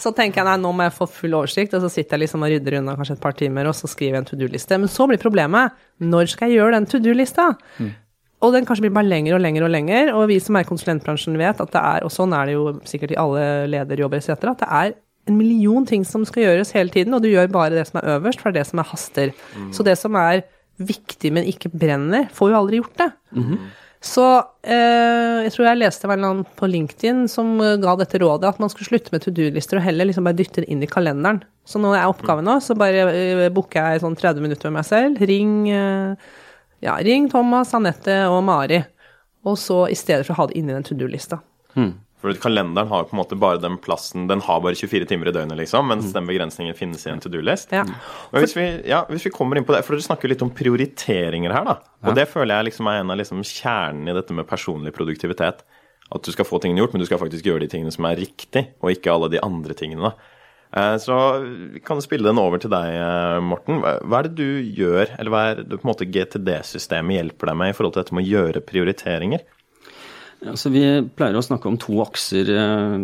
så 0.00 0.14
tenker 0.16 0.40
jeg 0.40 0.48
nei, 0.48 0.56
nå 0.64 0.72
må 0.72 0.88
jeg 0.88 0.96
få 0.96 1.10
full 1.20 1.36
oversikt, 1.42 1.76
og 1.76 1.84
så 1.84 1.92
sitter 1.92 2.16
jeg 2.16 2.24
liksom 2.24 2.48
og 2.48 2.54
rydder 2.54 2.80
unna 2.80 2.96
kanskje 2.96 3.18
et 3.18 3.24
par 3.28 3.36
timer, 3.36 3.68
og 3.68 3.76
så 3.76 3.90
skriver 3.90 4.16
jeg 4.16 4.24
en 4.24 4.32
to 4.32 4.40
do-liste. 4.40 4.80
Men 4.80 4.88
så 4.92 5.04
blir 5.10 5.20
problemet 5.20 5.76
når 6.00 6.32
skal 6.32 6.48
jeg 6.48 6.62
gjøre 6.62 6.78
den 6.78 6.88
to 6.88 7.02
do-lista? 7.02 7.50
Mm. 7.76 7.92
Og 8.44 8.54
den 8.54 8.66
kanskje 8.68 8.86
blir 8.86 8.94
bare 8.94 9.10
lengre 9.10 9.34
og 9.34 9.42
lengre 9.42 9.66
og 9.66 9.72
lengre. 9.74 10.02
Og 10.14 10.28
vi 10.30 10.38
som 10.42 10.56
er 10.58 10.66
i 10.66 10.68
konsulentbransjen 10.68 11.38
vet 11.40 11.62
at 11.64 11.72
det 11.74 11.82
er, 11.82 12.06
og 12.06 12.12
sånn 12.14 12.34
er 12.36 12.46
det 12.46 12.54
jo 12.54 12.76
sikkert 12.86 13.14
i 13.14 13.18
alle 13.18 13.42
lederjobber 13.72 14.20
etc., 14.20 14.36
at 14.52 14.62
det 14.62 14.68
er 14.82 14.94
en 15.28 15.36
million 15.36 15.84
ting 15.84 16.06
som 16.08 16.22
skal 16.24 16.46
gjøres 16.46 16.70
hele 16.76 16.92
tiden, 16.94 17.12
og 17.16 17.24
du 17.24 17.28
gjør 17.28 17.50
bare 17.52 17.74
det 17.74 17.84
som 17.90 17.98
er 18.00 18.14
øverst, 18.14 18.40
for 18.40 18.48
det 18.48 18.62
er 18.62 18.62
det 18.62 18.70
som 18.70 18.80
er 18.80 18.88
haster. 18.92 19.34
Mm. 19.58 19.66
Så 19.76 19.84
det 19.84 19.98
som 20.00 20.16
er 20.16 20.46
viktig, 20.78 21.34
men 21.34 21.50
ikke 21.50 21.72
brenner, 21.74 22.30
får 22.32 22.52
jo 22.52 22.58
aldri 22.62 22.80
gjort 22.80 22.96
det. 23.02 23.10
Mm 23.34 23.44
-hmm. 23.44 23.68
Så 23.98 24.24
eh, 24.62 25.42
jeg 25.42 25.52
tror 25.54 25.66
jeg 25.66 25.78
leste 25.80 26.06
en 26.06 26.12
eller 26.14 26.28
annen 26.28 26.46
på 26.58 26.68
LinkedIn 26.70 27.24
som 27.30 27.60
eh, 27.60 27.76
ga 27.82 27.96
dette 27.98 28.20
rådet, 28.22 28.46
at 28.52 28.60
man 28.62 28.70
skulle 28.70 28.86
slutte 28.86 29.10
med 29.10 29.24
to 29.24 29.32
do-lister 29.34 29.80
og 29.80 29.82
heller 29.82 30.06
liksom 30.06 30.28
bare 30.28 30.38
dytte 30.38 30.62
det 30.62 30.70
inn 30.70 30.82
i 30.82 30.90
kalenderen. 30.90 31.42
Så 31.66 31.80
nå 31.82 31.90
er 31.96 32.06
oppgaven 32.06 32.46
nå, 32.46 32.60
så 32.62 32.78
bare 32.78 33.08
eh, 33.10 33.48
booker 33.50 33.82
jeg 33.82 34.04
sånn 34.04 34.14
30 34.14 34.44
minutter 34.44 34.70
med 34.70 34.78
meg 34.78 34.86
selv. 34.86 35.18
Ring, 35.18 35.68
eh, 35.74 36.14
ja, 36.84 36.98
ring 37.04 37.28
Thomas, 37.30 37.74
Anette 37.74 38.20
og 38.30 38.42
Mari. 38.46 38.82
Og 39.46 39.56
så 39.58 39.84
i 39.90 39.96
stedet 39.98 40.26
for 40.26 40.34
å 40.34 40.42
ha 40.42 40.50
det 40.50 40.58
inni 40.58 40.74
den 40.74 40.86
to 40.86 40.96
do-lista. 40.98 41.40
For 42.18 42.34
kalenderen 42.42 42.90
har 42.90 43.04
på 43.06 43.14
en 43.14 43.20
måte 43.20 43.36
bare 43.38 43.60
den 43.62 43.76
plassen 43.78 44.24
Den 44.26 44.40
har 44.42 44.58
bare 44.64 44.74
24 44.74 45.06
timer 45.06 45.30
i 45.30 45.32
døgnet, 45.36 45.58
liksom, 45.60 45.86
mens 45.86 46.10
den 46.14 46.26
begrensningen 46.26 46.74
finnes 46.74 47.04
i 47.06 47.12
en 47.12 47.22
to 47.22 47.30
do-list. 47.30 47.70
Ja. 47.74 47.84
Og 48.32 48.40
hvis 48.42 48.56
vi, 48.58 48.64
ja, 48.90 49.04
hvis 49.10 49.28
vi 49.28 49.34
kommer 49.34 49.58
inn 49.58 49.66
på 49.68 49.76
det, 49.76 49.84
for 49.86 49.94
dere 49.94 50.06
snakker 50.08 50.32
litt 50.32 50.42
om 50.42 50.50
prioriteringer 50.50 51.54
her, 51.54 51.68
da. 51.68 51.76
Og 52.02 52.18
det 52.18 52.26
føler 52.32 52.56
jeg 52.56 52.72
liksom 52.72 52.90
er 52.90 53.04
en 53.04 53.14
av 53.14 53.20
liksom 53.20 53.44
kjernen 53.46 54.10
i 54.10 54.16
dette 54.16 54.34
med 54.34 54.48
personlig 54.50 54.94
produktivitet. 54.96 55.62
At 56.08 56.24
du 56.24 56.32
skal 56.34 56.48
få 56.48 56.58
tingene 56.58 56.82
gjort, 56.82 56.96
men 56.96 57.04
du 57.04 57.06
skal 57.06 57.20
faktisk 57.22 57.46
gjøre 57.46 57.62
de 57.62 57.70
tingene 57.70 57.94
som 57.94 58.08
er 58.08 58.18
riktig, 58.18 58.64
og 58.82 58.96
ikke 58.96 59.14
alle 59.14 59.30
de 59.30 59.42
andre 59.44 59.78
tingene. 59.78 60.10
da. 60.10 60.37
Eh, 60.76 60.96
Så 61.00 61.16
vi 61.72 61.80
kan 61.80 62.00
spille 62.04 62.28
den 62.28 62.38
over 62.38 62.60
til 62.60 62.70
deg, 62.70 62.94
eh, 62.94 63.40
Morten. 63.40 63.80
Hva 63.80 64.18
er 64.18 64.28
det 64.28 64.34
du 64.36 64.62
gjør, 64.76 65.14
eller 65.18 65.30
hva 65.32 65.44
er 65.50 65.62
det 65.62 65.78
på 65.80 65.86
en 65.86 65.92
måte 65.94 66.08
GTD-systemet 66.08 67.16
hjelper 67.16 67.52
deg 67.52 67.56
med 67.56 67.70
i 67.70 67.76
forhold 67.76 67.94
til 67.94 68.02
dette 68.02 68.14
med 68.14 68.26
å 68.26 68.32
gjøre 68.32 68.66
prioriteringer? 68.66 69.46
Ja, 70.40 70.52
Vi 70.52 70.82
pleier 71.16 71.34
å 71.34 71.42
snakke 71.42 71.66
om 71.66 71.78
to 71.78 71.98
akser 72.04 72.46
eh, 72.46 72.98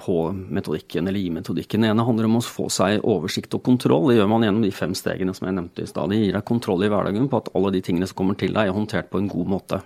på 0.00 0.16
metodikken, 0.32 1.08
eller 1.08 1.20
i 1.20 1.30
metodikken. 1.30 1.82
Det 1.82 1.90
ene 1.90 2.06
handler 2.06 2.24
om 2.24 2.38
å 2.38 2.44
få 2.46 2.70
seg 2.72 3.02
oversikt 3.04 3.52
og 3.54 3.64
kontroll. 3.66 4.08
Det 4.08 4.16
gjør 4.16 4.30
man 4.30 4.46
gjennom 4.46 4.62
de 4.64 4.70
fem 4.70 4.94
stegene 4.94 5.34
som 5.34 5.48
jeg 5.48 5.58
nevnte 5.58 5.82
i 5.82 5.90
stad. 5.90 6.08
Det 6.08 6.22
gir 6.22 6.32
deg 6.32 6.46
kontroll 6.48 6.86
i 6.86 6.88
hverdagen 6.88 7.28
på 7.28 7.42
at 7.42 7.50
alle 7.54 7.74
de 7.74 7.82
tingene 7.84 8.08
som 8.08 8.16
kommer 8.16 8.38
til 8.38 8.54
deg, 8.54 8.70
er 8.70 8.72
håndtert 8.78 9.10
på 9.10 9.20
en 9.20 9.28
god 9.28 9.50
måte. 9.58 9.82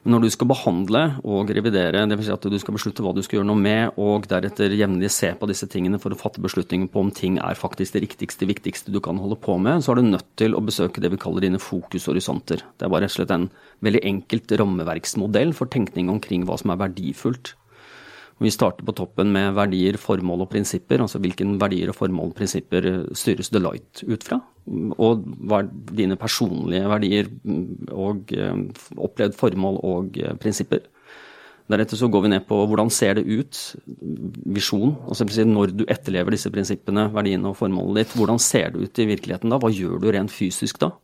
Men 0.00 0.14
når 0.14 0.22
du 0.24 0.30
skal 0.32 0.48
behandle 0.48 1.00
og 1.28 1.50
revidere, 1.52 2.06
dvs. 2.08 2.24
Si 2.24 2.32
at 2.32 2.46
du 2.48 2.56
skal 2.62 2.76
beslutte 2.76 3.04
hva 3.04 3.12
du 3.12 3.20
skal 3.24 3.38
gjøre 3.38 3.48
noe 3.50 3.60
med, 3.60 3.98
og 4.00 4.24
deretter 4.30 4.72
jevnlig 4.72 5.10
se 5.12 5.34
på 5.36 5.48
disse 5.50 5.68
tingene 5.68 6.00
for 6.00 6.14
å 6.14 6.18
fatte 6.18 6.40
beslutninger 6.40 6.88
på 6.92 7.02
om 7.04 7.12
ting 7.12 7.36
er 7.36 7.58
faktisk 7.58 7.98
det 7.98 8.06
riktigste, 8.06 8.48
viktigste 8.48 8.94
du 8.94 9.00
kan 9.04 9.20
holde 9.20 9.36
på 9.36 9.58
med, 9.60 9.84
så 9.84 9.92
er 9.92 10.00
du 10.00 10.08
nødt 10.08 10.28
til 10.40 10.56
å 10.56 10.64
besøke 10.64 11.04
det 11.04 11.12
vi 11.12 11.20
kaller 11.20 11.44
dine 11.44 11.60
fokushorisonter. 11.60 12.64
Det 12.80 12.88
er 12.88 12.92
bare 12.92 13.04
rett 13.04 13.12
og 13.12 13.18
slett 13.18 13.36
en 13.36 13.48
veldig 13.84 14.04
enkelt 14.14 14.56
rammeverksmodell 14.62 15.52
for 15.56 15.68
tenkning 15.72 16.08
omkring 16.12 16.48
hva 16.48 16.56
som 16.60 16.72
er 16.72 16.80
verdifullt. 16.80 17.54
Vi 18.40 18.50
starter 18.52 18.86
på 18.88 18.94
toppen 18.96 19.34
med 19.34 19.52
verdier, 19.56 19.98
formål 20.00 20.46
og 20.46 20.50
prinsipper. 20.54 21.02
Altså 21.04 21.20
hvilken 21.20 21.58
verdier 21.60 21.92
og 21.92 21.98
formål 21.98 22.30
og 22.30 22.38
prinsipper 22.38 22.86
styres 23.16 23.52
Deloitte 23.52 24.06
ut 24.08 24.24
fra? 24.24 24.38
Og 24.96 25.26
hva 25.44 25.60
er 25.60 25.68
dine 25.98 26.16
personlige 26.20 26.88
verdier 26.88 27.28
og 27.92 28.32
eh, 28.32 28.62
opplevd 28.96 29.36
formål 29.36 29.80
og 29.84 30.16
eh, 30.22 30.32
prinsipper? 30.40 30.86
Deretter 31.70 32.00
så 32.00 32.08
går 32.10 32.24
vi 32.24 32.32
ned 32.32 32.46
på 32.48 32.56
hvordan 32.66 32.88
ser 32.90 33.20
det 33.20 33.28
ut, 33.28 33.58
visjon. 34.56 34.96
Altså 35.06 35.44
når 35.46 35.76
du 35.76 35.84
etterlever 35.86 36.34
disse 36.34 36.50
prinsippene, 36.50 37.10
verdiene 37.14 37.52
og 37.52 37.60
formålet 37.60 38.02
ditt, 38.02 38.16
hvordan 38.18 38.40
ser 38.42 38.72
det 38.72 38.88
ut 38.88 39.02
i 39.04 39.06
virkeligheten 39.12 39.52
da? 39.52 39.60
Hva 39.60 39.70
gjør 39.70 40.00
du 40.02 40.08
rent 40.10 40.34
fysisk 40.34 40.80
da? 40.82 40.94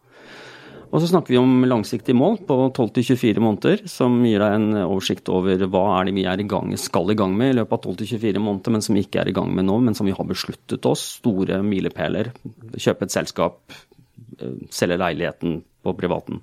Og 0.92 1.02
så 1.02 1.08
snakker 1.10 1.34
vi 1.34 1.38
om 1.40 1.64
langsiktige 1.66 2.16
mål 2.16 2.38
på 2.46 2.56
12-24 2.70 3.42
måneder, 3.42 3.82
som 3.90 4.20
gir 4.24 4.40
deg 4.42 4.54
en 4.54 4.76
oversikt 4.84 5.28
over 5.34 5.64
hva 5.66 5.82
er 5.96 6.08
det 6.08 6.14
vi 6.16 6.26
er 6.30 6.42
i 6.42 6.46
gang, 6.48 6.70
skal 6.78 7.10
i 7.10 7.16
gang 7.18 7.34
med 7.36 7.52
i 7.52 7.56
løpet 7.58 7.88
av 7.88 7.96
12-24 7.96 8.42
måneder, 8.42 8.74
men 8.76 8.84
som 8.86 8.96
vi 8.96 9.02
ikke 9.06 9.24
er 9.24 9.32
i 9.32 9.34
gang 9.36 9.50
med 9.56 9.66
nå, 9.66 9.80
men 9.82 9.98
som 9.98 10.06
vi 10.06 10.14
har 10.16 10.28
besluttet 10.28 10.86
oss. 10.86 11.02
Store 11.18 11.58
milepæler. 11.66 12.30
Kjøpe 12.78 13.08
et 13.08 13.16
selskap, 13.16 13.58
eh, 14.38 14.54
selge 14.70 15.00
leiligheten 15.02 15.58
på 15.82 15.96
privaten, 15.98 16.40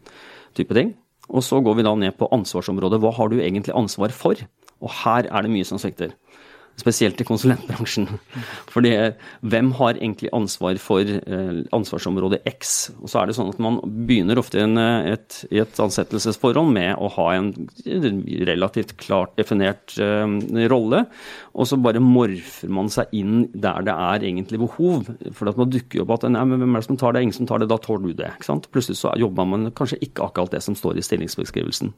type 0.58 0.76
ting. 0.76 0.94
Og 1.32 1.44
så 1.46 1.62
går 1.64 1.80
vi 1.80 1.88
da 1.88 1.96
ned 1.96 2.18
på 2.20 2.28
ansvarsområdet. 2.36 3.00
Hva 3.00 3.14
har 3.16 3.32
du 3.32 3.40
egentlig 3.40 3.76
ansvar 3.80 4.12
for? 4.12 4.36
Og 4.84 4.92
her 5.04 5.30
er 5.32 5.46
det 5.46 5.54
mye 5.54 5.68
som 5.68 5.80
svikter. 5.80 6.12
Spesielt 6.74 7.20
i 7.22 7.26
konsulentbransjen. 7.28 8.08
Fordi 8.74 8.92
hvem 9.46 9.70
har 9.78 10.00
egentlig 10.00 10.32
ansvar 10.34 10.80
for 10.82 11.06
eh, 11.06 11.60
ansvarsområde 11.76 12.40
X? 12.50 12.90
Og 12.98 13.12
så 13.12 13.20
er 13.22 13.30
det 13.30 13.36
sånn 13.38 13.52
at 13.52 13.60
man 13.62 13.78
begynner 14.08 14.42
ofte 14.42 14.58
i 14.58 14.66
eh, 14.66 15.12
et, 15.14 15.38
et 15.54 15.82
ansettelsesforhold 15.84 16.72
med 16.74 16.98
å 16.98 17.12
ha 17.14 17.28
en 17.36 17.52
relativt 18.50 18.96
klart 19.04 19.36
definert 19.38 19.94
eh, 20.02 20.26
rolle, 20.72 21.04
og 21.54 21.70
så 21.70 21.78
bare 21.78 22.02
morfer 22.02 22.74
man 22.74 22.90
seg 22.94 23.14
inn 23.14 23.46
der 23.54 23.86
det 23.86 23.94
er 23.94 24.26
egentlig 24.32 24.64
behov. 24.64 25.12
For 25.38 25.52
at 25.52 25.60
man 25.62 25.70
dukker 25.74 26.02
jo 26.02 26.08
opp 26.08 26.16
at 26.18 26.26
nei, 26.34 26.42
men 26.50 26.64
hvem 26.64 26.74
er 26.74 26.82
det 26.82 26.90
som 26.90 26.98
tar 26.98 27.14
det? 27.14 27.22
Ingen 27.28 27.38
som 27.38 27.50
tar 27.50 27.62
det, 27.62 27.70
da 27.70 27.78
tåler 27.78 28.10
du 28.10 28.24
det. 28.24 28.34
Plutselig 28.74 28.98
så 28.98 29.14
jobber 29.22 29.46
man 29.46 29.70
kanskje 29.78 30.02
ikke 30.02 30.26
akkurat 30.26 30.58
det 30.58 30.64
som 30.66 30.78
står 30.80 30.98
i 30.98 31.06
stillingsbeskrivelsen. 31.06 31.94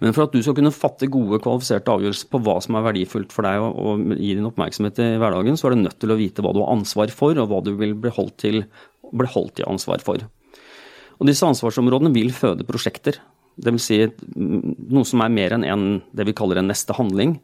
Men 0.00 0.14
for 0.16 0.26
at 0.26 0.34
du 0.34 0.40
skal 0.42 0.56
kunne 0.56 0.72
fatte 0.74 1.08
gode, 1.12 1.40
kvalifiserte 1.42 1.92
avgjørelser 1.92 2.30
på 2.32 2.40
hva 2.46 2.56
som 2.64 2.78
er 2.78 2.86
verdifullt 2.88 3.34
for 3.34 3.46
deg 3.46 3.62
og, 3.64 3.76
og 3.76 4.14
gi 4.16 4.34
din 4.38 4.48
oppmerksomhet 4.48 5.00
i 5.04 5.08
hverdagen, 5.20 5.58
så 5.60 5.68
er 5.68 5.76
du 5.76 5.84
nødt 5.84 5.98
til 6.00 6.14
å 6.14 6.18
vite 6.20 6.44
hva 6.44 6.54
du 6.56 6.62
har 6.62 6.72
ansvar 6.74 7.12
for, 7.14 7.36
og 7.36 7.50
hva 7.50 7.60
du 7.66 7.74
vil 7.80 7.96
bli 7.98 8.12
holdt 8.16 8.38
til, 8.44 8.62
bli 9.10 9.32
holdt 9.34 9.62
i 9.62 9.68
ansvar 9.68 10.04
for. 10.04 10.24
Og 11.20 11.28
disse 11.28 11.46
ansvarsområdene 11.46 12.12
vil 12.14 12.32
føde 12.32 12.64
prosjekter. 12.68 13.20
Dvs. 13.60 13.88
Si 13.90 13.98
noe 14.40 15.04
som 15.08 15.20
er 15.20 15.34
mer 15.34 15.56
enn 15.56 15.66
en, 15.68 15.88
det 16.16 16.24
vi 16.30 16.36
kaller 16.36 16.62
en 16.62 16.70
neste 16.70 16.96
handling. 16.96 17.36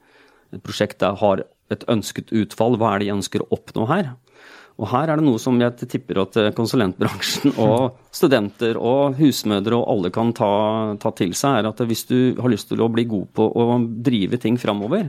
Et 0.54 0.62
prosjekt 0.64 1.02
der 1.02 1.18
har 1.20 1.44
et 1.74 1.84
ønsket 1.90 2.32
utfall. 2.32 2.78
Hva 2.80 2.94
er 2.94 3.02
det 3.02 3.10
de 3.10 3.16
ønsker 3.18 3.44
å 3.44 3.50
oppnå 3.58 3.88
her? 3.90 4.14
Og 4.76 4.90
her 4.92 5.08
er 5.08 5.16
det 5.16 5.24
noe 5.24 5.40
som 5.40 5.56
jeg 5.60 5.88
tipper 5.88 6.20
at 6.20 6.36
konsulentbransjen 6.56 7.54
og 7.64 7.96
studenter 8.12 8.76
og 8.76 9.16
husmødre 9.16 9.78
og 9.78 9.86
alle 9.94 10.10
kan 10.12 10.34
ta, 10.36 10.50
ta, 11.00 11.12
til 11.16 11.32
seg, 11.32 11.62
er 11.62 11.70
at 11.70 11.80
hvis 11.88 12.04
du 12.10 12.18
har 12.36 12.52
lyst 12.52 12.68
til 12.68 12.84
å 12.84 12.90
bli 12.92 13.06
god 13.08 13.30
på 13.36 13.46
å 13.56 13.78
drive 13.80 14.40
ting 14.42 14.60
framover, 14.60 15.08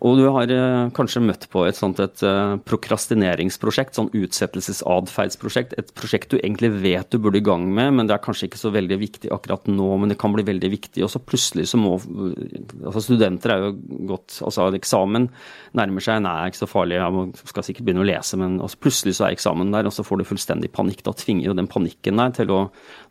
og 0.00 0.16
du 0.16 0.22
har 0.32 0.48
eh, 0.48 0.90
kanskje 0.96 1.20
møtt 1.20 1.42
på 1.52 1.66
et 1.68 1.76
sånt 1.76 1.98
et 2.00 2.22
uh, 2.24 2.54
prokrastineringsprosjekt, 2.64 3.98
sånn 3.98 4.08
utsettelsesatferdsprosjekt, 4.16 5.74
et 5.76 5.90
prosjekt 5.96 6.32
du 6.32 6.38
egentlig 6.38 6.70
vet 6.80 7.10
du 7.12 7.18
burde 7.20 7.42
i 7.42 7.44
gang 7.44 7.66
med, 7.68 7.92
men 7.98 8.08
det 8.08 8.14
er 8.16 8.22
kanskje 8.24 8.48
ikke 8.48 8.60
så 8.62 8.72
veldig 8.72 8.96
viktig 9.02 9.32
akkurat 9.34 9.68
nå, 9.68 9.88
men 10.00 10.12
det 10.12 10.16
kan 10.20 10.32
bli 10.32 10.46
veldig 10.48 10.70
viktig. 10.72 11.04
Og 11.04 11.12
så 11.12 11.20
plutselig 11.20 11.66
så 11.68 11.80
må 11.80 11.98
altså 11.98 13.02
Studenter 13.04 13.52
er 13.52 13.66
jo 13.66 13.74
godt 14.08 14.38
Altså 14.46 14.68
eksamen 14.76 15.26
nærmer 15.76 16.04
seg, 16.04 16.22
nei, 16.24 16.48
ikke 16.48 16.62
så 16.62 16.70
farlig, 16.70 16.96
jeg 16.96 17.16
må, 17.16 17.26
skal 17.52 17.66
sikkert 17.66 17.88
begynne 17.88 18.04
å 18.04 18.08
lese, 18.08 18.40
men 18.40 18.56
plutselig 18.80 19.18
så 19.18 19.28
er 19.28 19.36
eksamen 19.36 19.74
der, 19.74 19.90
og 19.90 19.94
så 19.94 20.06
får 20.06 20.20
du 20.20 20.28
fullstendig 20.30 20.72
panikk. 20.72 21.04
Da 21.04 21.12
tvinger 21.16 21.50
jo 21.50 21.58
den 21.58 21.68
panikken 21.70 22.20
deg 22.22 22.38
til 22.40 22.56
å 22.56 22.64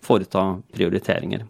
foreta 0.06 0.50
prioriteringer. 0.74 1.46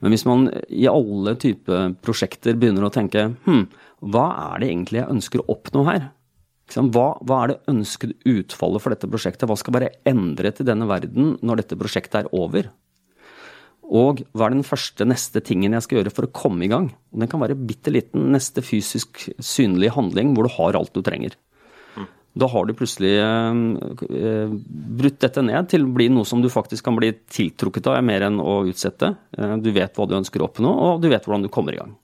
Men 0.00 0.14
hvis 0.14 0.26
man 0.26 0.48
i 0.68 0.88
alle 0.90 1.36
typer 1.40 1.94
prosjekter 2.04 2.56
begynner 2.58 2.86
å 2.86 2.92
tenke 2.94 3.28
hm, 3.44 3.64
hva 4.00 4.26
er 4.54 4.62
det 4.62 4.70
egentlig 4.70 5.02
jeg 5.02 5.12
ønsker 5.12 5.42
å 5.42 5.48
oppnå 5.54 5.84
her? 5.88 6.10
Hva, 6.70 7.06
hva, 7.26 7.38
er 7.40 7.50
det 7.50 7.72
ønskede 7.72 8.16
utfallet 8.30 8.82
for 8.82 8.94
dette 8.94 9.08
prosjektet? 9.10 9.48
Hva 9.50 9.58
skal 9.58 9.74
være 9.76 9.90
endret 10.08 10.62
i 10.62 10.66
denne 10.68 10.86
verden 10.88 11.34
når 11.42 11.64
dette 11.64 11.78
prosjektet 11.78 12.22
er 12.22 12.30
over? 12.36 12.70
Og 13.90 14.22
hva 14.30 14.46
er 14.46 14.54
den 14.54 14.66
første, 14.66 15.02
neste 15.08 15.42
tingen 15.42 15.74
jeg 15.74 15.82
skal 15.86 15.98
gjøre 15.98 16.14
for 16.14 16.28
å 16.28 16.34
komme 16.34 16.62
i 16.64 16.70
gang? 16.70 16.92
Og 17.10 17.22
den 17.22 17.30
kan 17.30 17.42
være 17.42 17.58
bitte 17.58 17.90
liten, 17.90 18.28
neste 18.30 18.62
fysisk 18.62 19.24
synlig 19.42 19.90
handling 19.96 20.36
hvor 20.36 20.46
du 20.46 20.54
har 20.60 20.78
alt 20.78 20.94
du 20.94 21.02
trenger. 21.04 21.34
Da 22.38 22.46
har 22.46 22.66
du 22.66 22.76
plutselig 22.78 23.16
eh, 23.18 24.52
brutt 25.00 25.18
dette 25.18 25.42
ned 25.42 25.66
til 25.72 25.82
å 25.82 25.94
bli 25.96 26.06
noe 26.14 26.28
som 26.28 26.38
du 26.42 26.46
faktisk 26.52 26.86
kan 26.86 26.94
bli 26.94 27.10
tiltrukket 27.26 27.88
av, 27.90 27.98
mer 28.06 28.28
enn 28.28 28.38
å 28.38 28.60
utsette. 28.70 29.16
Eh, 29.34 29.56
du 29.58 29.72
vet 29.74 29.98
hva 29.98 30.06
du 30.06 30.14
ønsker 30.20 30.38
å 30.38 30.46
oppnå, 30.46 30.70
og 30.70 31.02
du 31.02 31.08
vet 31.10 31.26
hvordan 31.26 31.48
du 31.48 31.50
kommer 31.50 31.74
i 31.74 31.80
gang. 31.80 31.96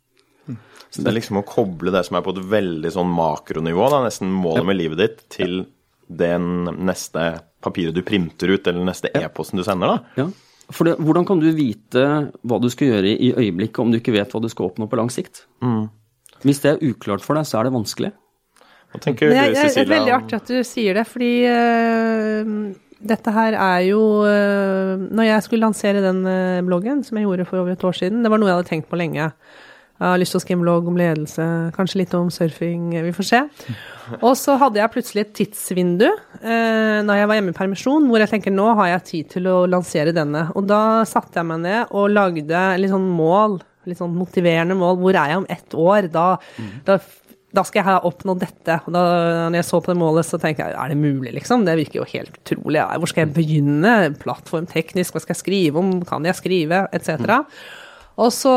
Så 0.90 1.02
det 1.02 1.10
er 1.10 1.16
liksom 1.18 1.40
å 1.40 1.46
koble 1.46 1.92
det 1.92 2.04
som 2.06 2.16
er 2.16 2.24
på 2.24 2.32
et 2.32 2.44
veldig 2.50 2.92
sånn 2.94 3.10
makronivå, 3.12 3.88
da, 3.92 4.04
nesten 4.06 4.30
målet 4.32 4.68
med 4.68 4.78
livet 4.78 5.02
ditt, 5.02 5.24
til 5.34 5.64
den 6.06 6.68
neste 6.86 7.26
papiret 7.64 7.96
du 7.96 8.04
printer 8.06 8.52
ut, 8.54 8.66
eller 8.66 8.86
neste 8.86 9.10
e-posten 9.18 9.60
du 9.60 9.64
sender, 9.66 9.96
da. 9.96 10.22
Ja. 10.22 10.28
For 10.74 10.88
det, 10.88 10.96
hvordan 11.02 11.26
kan 11.26 11.42
du 11.42 11.46
vite 11.54 12.04
hva 12.42 12.58
du 12.62 12.66
skal 12.72 12.94
gjøre 12.94 13.12
i 13.12 13.30
øyeblikket 13.36 13.82
om 13.82 13.92
du 13.92 14.00
ikke 14.00 14.14
vet 14.16 14.32
hva 14.34 14.40
du 14.42 14.48
skal 14.50 14.70
oppnå 14.70 14.88
på 14.90 14.98
lang 14.98 15.10
sikt? 15.14 15.44
Mm. 15.62 15.86
Hvis 16.42 16.62
det 16.64 16.72
er 16.72 16.82
uklart 16.86 17.22
for 17.24 17.38
deg, 17.38 17.46
så 17.46 17.60
er 17.60 17.68
det 17.68 17.76
vanskelig. 17.76 18.10
Hva 18.94 19.02
tenker 19.02 19.30
du, 19.30 19.36
er, 19.36 19.54
det 19.54 19.68
er 19.68 19.88
veldig 19.90 20.16
artig 20.16 20.38
at 20.38 20.50
du 20.50 20.58
sier 20.66 20.98
det, 20.98 21.06
fordi 21.10 21.30
øh, 21.50 22.50
dette 23.12 23.34
her 23.34 23.56
er 23.58 23.80
jo 23.84 24.00
øh, 24.24 25.06
Når 25.10 25.26
jeg 25.26 25.44
skulle 25.44 25.66
lansere 25.66 26.02
den 26.04 26.22
øh, 26.26 26.64
bloggen, 26.66 27.02
som 27.04 27.18
jeg 27.18 27.26
gjorde 27.28 27.48
for 27.48 27.62
over 27.62 27.74
et 27.74 27.84
år 27.84 27.96
siden, 27.98 28.22
det 28.24 28.32
var 28.32 28.40
noe 28.40 28.50
jeg 28.50 28.58
hadde 28.58 28.70
tenkt 28.70 28.90
på 28.90 28.98
lenge. 28.98 29.30
Jeg 29.96 30.04
har 30.10 30.18
lyst 30.20 30.34
til 30.34 30.40
å 30.40 30.44
skrive 30.44 30.58
en 30.58 30.64
blogg 30.66 30.88
om 30.90 30.98
ledelse, 31.00 31.44
kanskje 31.76 32.02
litt 32.02 32.14
om 32.18 32.28
surfing, 32.32 32.90
vi 33.06 33.12
får 33.16 33.26
se. 33.30 33.38
Og 34.18 34.34
så 34.36 34.58
hadde 34.60 34.80
jeg 34.82 34.92
plutselig 34.92 35.22
et 35.24 35.30
tidsvindu 35.38 36.06
eh, 36.06 36.98
når 37.06 37.22
jeg 37.22 37.30
var 37.30 37.38
hjemme 37.38 37.54
i 37.54 37.56
permisjon, 37.56 38.08
hvor 38.10 38.20
jeg 38.20 38.30
tenker 38.34 38.52
nå 38.52 38.66
har 38.76 38.90
jeg 38.92 39.06
tid 39.08 39.30
til 39.38 39.48
å 39.48 39.54
lansere 39.70 40.12
denne. 40.16 40.50
Og 40.52 40.68
da 40.68 40.80
satte 41.08 41.40
jeg 41.40 41.48
meg 41.48 41.64
ned 41.64 41.94
og 41.96 42.12
lagde 42.12 42.66
litt 42.82 42.92
sånn 42.92 43.08
mål, 43.16 43.56
litt 43.88 44.02
sånn 44.02 44.12
motiverende 44.18 44.76
mål. 44.76 45.00
Hvor 45.00 45.16
er 45.16 45.32
jeg 45.32 45.40
om 45.40 45.48
ett 45.56 45.78
år? 45.86 46.10
Da, 46.12 46.26
da, 46.84 46.98
da 47.56 47.64
skal 47.64 47.80
jeg 47.80 47.88
ha 47.88 47.96
oppnådd 48.10 48.44
dette. 48.44 48.78
Og 48.84 48.92
da 48.98 49.06
når 49.48 49.62
jeg 49.62 49.68
så 49.70 49.80
på 49.80 49.94
det 49.94 49.98
målet, 50.02 50.28
så 50.28 50.42
tenker 50.42 50.66
jeg 50.68 50.76
er 50.76 50.92
det 50.92 51.00
mulig, 51.00 51.32
liksom? 51.38 51.64
Det 51.64 51.78
virker 51.80 52.02
jo 52.02 52.10
helt 52.12 52.36
utrolig. 52.42 52.84
Hvor 52.84 53.14
skal 53.14 53.24
jeg 53.24 53.34
begynne? 53.40 53.96
Plattform 54.20 54.68
teknisk, 54.68 55.16
hva 55.16 55.24
skal 55.24 55.38
jeg 55.38 55.42
skrive 55.46 55.80
om? 55.80 55.96
Kan 56.04 56.28
jeg 56.28 56.36
skrive? 56.36 56.84
Etc. 56.92 57.16
Og 58.16 58.30
så 58.32 58.52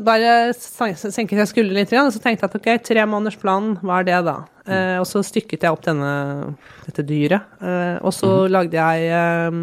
bare 0.00 0.54
senket 0.56 1.36
jeg 1.36 1.50
skuldrene 1.50 1.82
litt, 1.82 1.92
og 2.00 2.12
så 2.14 2.22
tenkte 2.24 2.46
jeg 2.46 2.50
at 2.50 2.54
ok, 2.56 2.68
tre 2.88 3.02
måneders 3.04 3.36
plan, 3.40 3.74
hva 3.84 3.98
er 4.00 4.06
det 4.08 4.20
da? 4.24 4.38
Eh, 4.64 4.94
og 4.96 5.04
så 5.08 5.20
stykket 5.20 5.66
jeg 5.66 5.76
opp 5.76 5.82
denne, 5.84 6.12
dette 6.86 7.04
dyret. 7.04 7.52
Eh, 7.60 7.98
og 8.00 8.14
så 8.16 8.30
lagde 8.48 8.80
jeg 8.80 9.10
eh, 9.12 9.58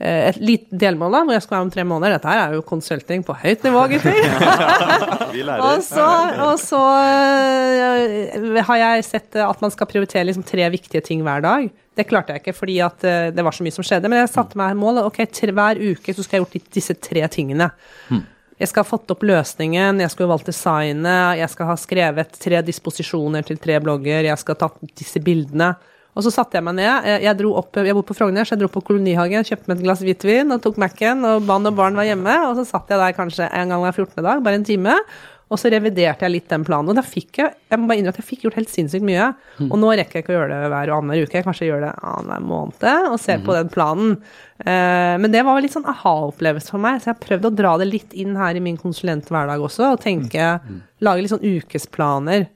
et 0.00 0.38
lite 0.40 0.76
delmål 0.80 1.12
da, 1.16 1.22
hvor 1.24 1.36
jeg 1.36 1.44
skulle 1.44 1.56
være 1.56 1.66
om 1.66 1.72
tre 1.72 1.84
måneder. 1.88 2.18
Dette 2.18 2.32
her 2.34 2.42
er 2.42 2.56
jo 2.58 2.66
konsulting 2.68 3.24
på 3.24 3.36
høyt 3.40 3.64
nivå, 3.64 3.82
gutter. 3.94 4.20
Og 5.30 5.82
så, 5.86 6.06
og 6.42 6.56
så 6.58 6.80
øh, 6.98 8.56
har 8.66 8.78
jeg 8.80 9.04
sett 9.06 9.36
at 9.38 9.60
man 9.62 9.70
skal 9.72 9.86
prioritere 9.86 10.24
liksom 10.26 10.42
tre 10.48 10.66
viktige 10.72 11.04
ting 11.06 11.22
hver 11.22 11.44
dag. 11.44 11.68
Det 11.96 12.06
klarte 12.08 12.34
jeg 12.34 12.42
ikke 12.42 12.56
fordi 12.56 12.80
at 12.82 13.04
øh, 13.06 13.28
det 13.36 13.44
var 13.46 13.54
så 13.54 13.64
mye 13.64 13.76
som 13.76 13.86
skjedde. 13.86 14.10
Men 14.10 14.24
jeg 14.24 14.32
satte 14.32 14.58
meg 14.58 14.74
mål. 14.80 15.02
Ok, 15.04 15.22
tre, 15.32 15.54
hver 15.54 15.80
uke 15.80 16.16
så 16.16 16.26
skal 16.26 16.40
jeg 16.40 16.46
gjort 16.48 16.74
disse 16.74 16.96
tre 16.98 17.24
tingene. 17.32 17.70
Jeg 18.60 18.68
skal 18.68 18.84
ha 18.84 18.90
fått 18.90 19.12
opp 19.14 19.22
løsningen, 19.24 20.02
jeg 20.02 20.12
skal 20.12 20.26
ha 20.26 20.34
valgt 20.34 20.50
designet, 20.50 21.38
jeg 21.40 21.48
skal 21.48 21.70
ha 21.70 21.76
skrevet 21.80 22.34
tre 22.42 22.60
disposisjoner 22.66 23.46
til 23.48 23.56
tre 23.62 23.78
blogger, 23.80 24.26
jeg 24.28 24.36
skal 24.42 24.56
ha 24.56 24.66
tatt 24.66 24.98
disse 25.00 25.22
bildene. 25.24 25.70
Og 26.12 26.26
så 26.26 26.32
satte 26.34 26.58
jeg 26.58 26.66
meg 26.66 26.76
ned. 26.76 27.06
Jeg 27.22 27.38
dro 27.38 27.54
opp, 27.60 27.78
jeg 27.78 27.94
bor 27.96 28.04
på 28.04 28.16
Frogner, 28.18 28.44
så 28.44 28.56
jeg 28.56 28.64
dro 28.64 28.68
på 28.74 28.82
Kolonihagen, 28.84 29.46
kjøpte 29.46 29.70
meg 29.70 29.78
et 29.78 29.84
glass 29.86 30.02
hvitvin 30.04 30.52
og 30.52 30.60
tok 30.64 30.80
Mac-en, 30.82 31.22
og 31.24 31.46
barn 31.48 31.70
og 31.70 31.76
barn 31.78 31.96
var 31.96 32.08
hjemme. 32.08 32.34
Og 32.50 32.58
så 32.58 32.66
satt 32.68 32.90
jeg 32.90 33.00
der 33.00 33.16
kanskje 33.16 33.46
en 33.48 33.72
gang 33.72 33.84
hver 33.86 33.96
14. 33.96 34.18
dag, 34.26 34.42
bare 34.44 34.60
en 34.60 34.66
time. 34.66 34.96
Og 35.50 35.58
så 35.58 35.70
reviderte 35.72 36.22
jeg 36.22 36.30
litt 36.30 36.48
den 36.52 36.62
planen. 36.64 36.88
Og 36.92 36.94
da 36.94 37.02
fikk 37.02 37.40
jeg 37.40 37.54
jeg 37.70 37.78
må 37.78 37.88
bare 37.90 37.98
innrømme 37.98 38.14
at 38.14 38.20
jeg 38.22 38.28
fikk 38.28 38.44
gjort 38.46 38.58
helt 38.60 38.70
sinnssykt 38.70 39.02
mye. 39.06 39.24
Og 39.66 39.74
nå 39.82 39.88
rekker 39.98 40.18
jeg 40.20 40.24
ikke 40.24 40.32
å 40.32 40.36
gjøre 40.36 40.50
det 40.62 40.68
hver 40.70 40.92
annenhver 40.94 41.26
uke. 41.26 41.36
Jeg 41.40 41.46
kanskje 41.48 41.66
gjør 41.70 41.80
det 41.88 41.90
annenhver 42.06 42.46
måned 42.46 43.08
og 43.10 43.18
ser 43.22 43.42
på 43.46 43.56
den 43.56 43.68
planen. 43.74 44.12
Eh, 44.62 45.16
men 45.18 45.30
det 45.34 45.42
var 45.46 45.58
litt 45.60 45.74
sånn 45.74 45.88
aha-opplevelse 45.90 46.70
for 46.70 46.78
meg, 46.82 47.00
så 47.02 47.10
jeg 47.10 47.16
har 47.16 47.26
prøvd 47.26 47.48
å 47.50 47.54
dra 47.62 47.74
det 47.82 47.88
litt 47.90 48.14
inn 48.14 48.36
her 48.38 48.54
i 48.54 48.62
min 48.62 48.78
konsulenthverdag 48.78 49.60
også, 49.66 49.92
og 49.96 50.00
tenke 50.06 50.60
Lage 51.00 51.22
litt 51.24 51.32
sånn 51.32 51.46
ukesplaner. 51.46 52.46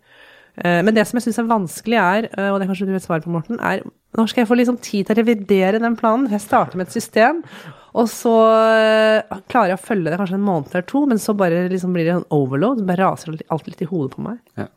Eh, 0.57 0.83
Men 0.85 0.95
det 0.95 1.07
som 1.09 1.19
jeg 1.19 1.27
syns 1.29 1.39
er 1.43 1.51
vanskelig, 1.51 1.99
er, 1.99 2.29
eh, 2.39 2.51
og 2.53 2.61
det 2.61 2.69
kanskje 2.69 2.87
du 2.87 2.93
vet 2.95 3.03
svaret 3.07 3.25
på, 3.25 3.31
Morten, 3.35 3.59
er 3.59 3.83
når 4.15 4.31
skal 4.31 4.45
jeg 4.45 4.51
få 4.51 4.59
liksom 4.59 4.77
tid 4.83 5.07
til 5.07 5.15
å 5.15 5.21
revidere 5.21 5.81
den 5.83 5.97
planen? 5.99 6.29
Jeg 6.31 6.45
starter 6.45 6.79
med 6.79 6.87
et 6.89 6.95
system, 6.95 7.43
og 7.95 8.07
så 8.11 8.35
eh, 8.51 9.41
klarer 9.51 9.73
jeg 9.73 9.81
å 9.81 9.85
følge 9.85 10.11
det 10.13 10.19
kanskje 10.21 10.39
en 10.39 10.47
måned 10.47 10.73
eller 10.73 10.87
to, 10.91 11.05
men 11.11 11.21
så 11.23 11.35
bare 11.39 11.65
liksom 11.71 11.95
blir 11.95 12.09
det 12.09 12.15
en 12.17 12.29
overload. 12.35 12.85
Bare 12.87 13.07
raser 13.07 13.35
alt 13.55 13.69
litt 13.71 13.83
i 13.83 13.91
hodet 13.91 14.15
på 14.15 14.25
meg. 14.25 14.41
Ja. 14.59 14.69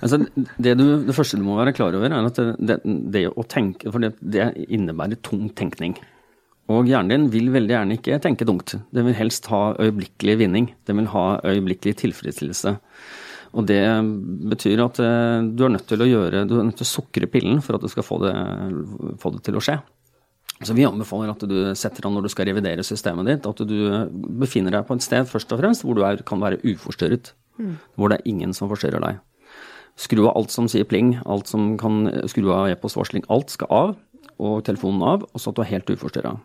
Altså, 0.00 0.22
det, 0.56 0.76
du, 0.78 0.84
det 1.06 1.14
første 1.16 1.38
du 1.38 1.44
må 1.44 1.58
være 1.58 1.74
klar 1.76 1.94
over, 1.98 2.10
er 2.10 2.30
at 2.30 2.38
det, 2.40 2.54
det, 2.58 2.78
det 3.12 3.26
å 3.28 3.44
tenke 3.44 3.90
For 3.92 4.00
det 4.00 4.46
innebærer 4.70 5.20
tung 5.26 5.50
tenkning. 5.58 5.98
Og 6.70 6.86
hjernen 6.86 7.10
din 7.10 7.30
vil 7.32 7.50
veldig 7.50 7.74
gjerne 7.74 7.98
ikke 7.98 8.20
tenke 8.22 8.46
tungt. 8.46 8.76
Den 8.94 9.08
vil 9.08 9.18
helst 9.18 9.48
ha 9.50 9.72
øyeblikkelig 9.74 10.36
vinning. 10.44 10.70
Den 10.86 11.02
vil 11.02 11.10
ha 11.10 11.24
øyeblikkelig 11.42 11.96
tilfredsstillelse. 12.04 12.76
Og 13.50 13.66
det 13.66 13.80
betyr 14.52 14.82
at 14.84 15.00
eh, 15.02 15.46
du 15.50 15.64
er 15.66 15.72
nødt 15.74 15.88
til 15.90 16.02
å 16.02 16.08
gjøre, 16.08 16.44
du 16.46 16.58
er 16.58 16.68
nødt 16.68 16.78
til 16.78 16.86
å 16.86 16.92
sukre 16.92 17.28
pillen 17.30 17.62
for 17.64 17.76
at 17.76 17.82
du 17.82 17.90
skal 17.90 18.06
få 18.06 18.20
det, 18.22 18.34
få 19.22 19.32
det 19.34 19.42
til 19.46 19.58
å 19.58 19.64
skje. 19.64 19.80
Så 20.60 20.76
vi 20.76 20.84
anbefaler 20.84 21.32
at 21.32 21.42
du 21.48 21.56
setter 21.78 22.04
an 22.06 22.14
når 22.18 22.28
du 22.28 22.32
skal 22.34 22.50
revidere 22.50 22.84
systemet 22.84 23.26
ditt, 23.30 23.48
at 23.48 23.62
du 23.64 23.78
befinner 24.42 24.74
deg 24.76 24.84
på 24.86 24.98
et 24.98 25.06
sted 25.06 25.28
først 25.28 25.54
og 25.56 25.62
fremst 25.62 25.86
hvor 25.86 25.96
du 25.96 26.04
er, 26.04 26.20
kan 26.26 26.42
være 26.42 26.60
uforstyrret. 26.62 27.32
Hvor 27.96 28.12
det 28.12 28.20
er 28.20 28.28
ingen 28.28 28.52
som 28.56 28.68
forstyrrer 28.70 29.02
deg. 29.04 29.18
Skru 30.00 30.22
av 30.26 30.36
alt 30.38 30.52
som 30.52 30.68
sier 30.70 30.86
pling, 30.88 31.14
alt 31.28 31.50
som 31.50 31.74
kan 31.80 32.06
skru 32.30 32.46
av 32.54 32.70
e-postvarsling. 32.70 33.26
Alt 33.32 33.52
skal 33.52 33.72
av, 33.72 33.96
og 34.40 34.62
telefonen 34.64 35.04
av, 35.04 35.26
og 35.28 35.42
så 35.42 35.52
at 35.52 35.58
du 35.58 35.64
er 35.64 35.72
helt 35.74 35.92
uforstyrra. 35.92 36.36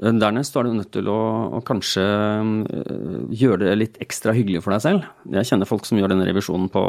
Dernest 0.00 0.54
er 0.56 0.64
du 0.64 0.72
nødt 0.72 0.92
til 0.94 1.08
å, 1.12 1.18
å 1.58 1.60
kanskje 1.66 2.00
øh, 2.00 3.26
gjøre 3.36 3.66
det 3.66 3.74
litt 3.76 3.98
ekstra 4.00 4.32
hyggelig 4.32 4.62
for 4.64 4.72
deg 4.72 4.84
selv. 4.84 5.08
Jeg 5.34 5.48
kjenner 5.50 5.68
folk 5.68 5.84
som 5.84 6.00
gjør 6.00 6.14
denne 6.14 6.24
revisjonen 6.28 6.70
på 6.72 6.84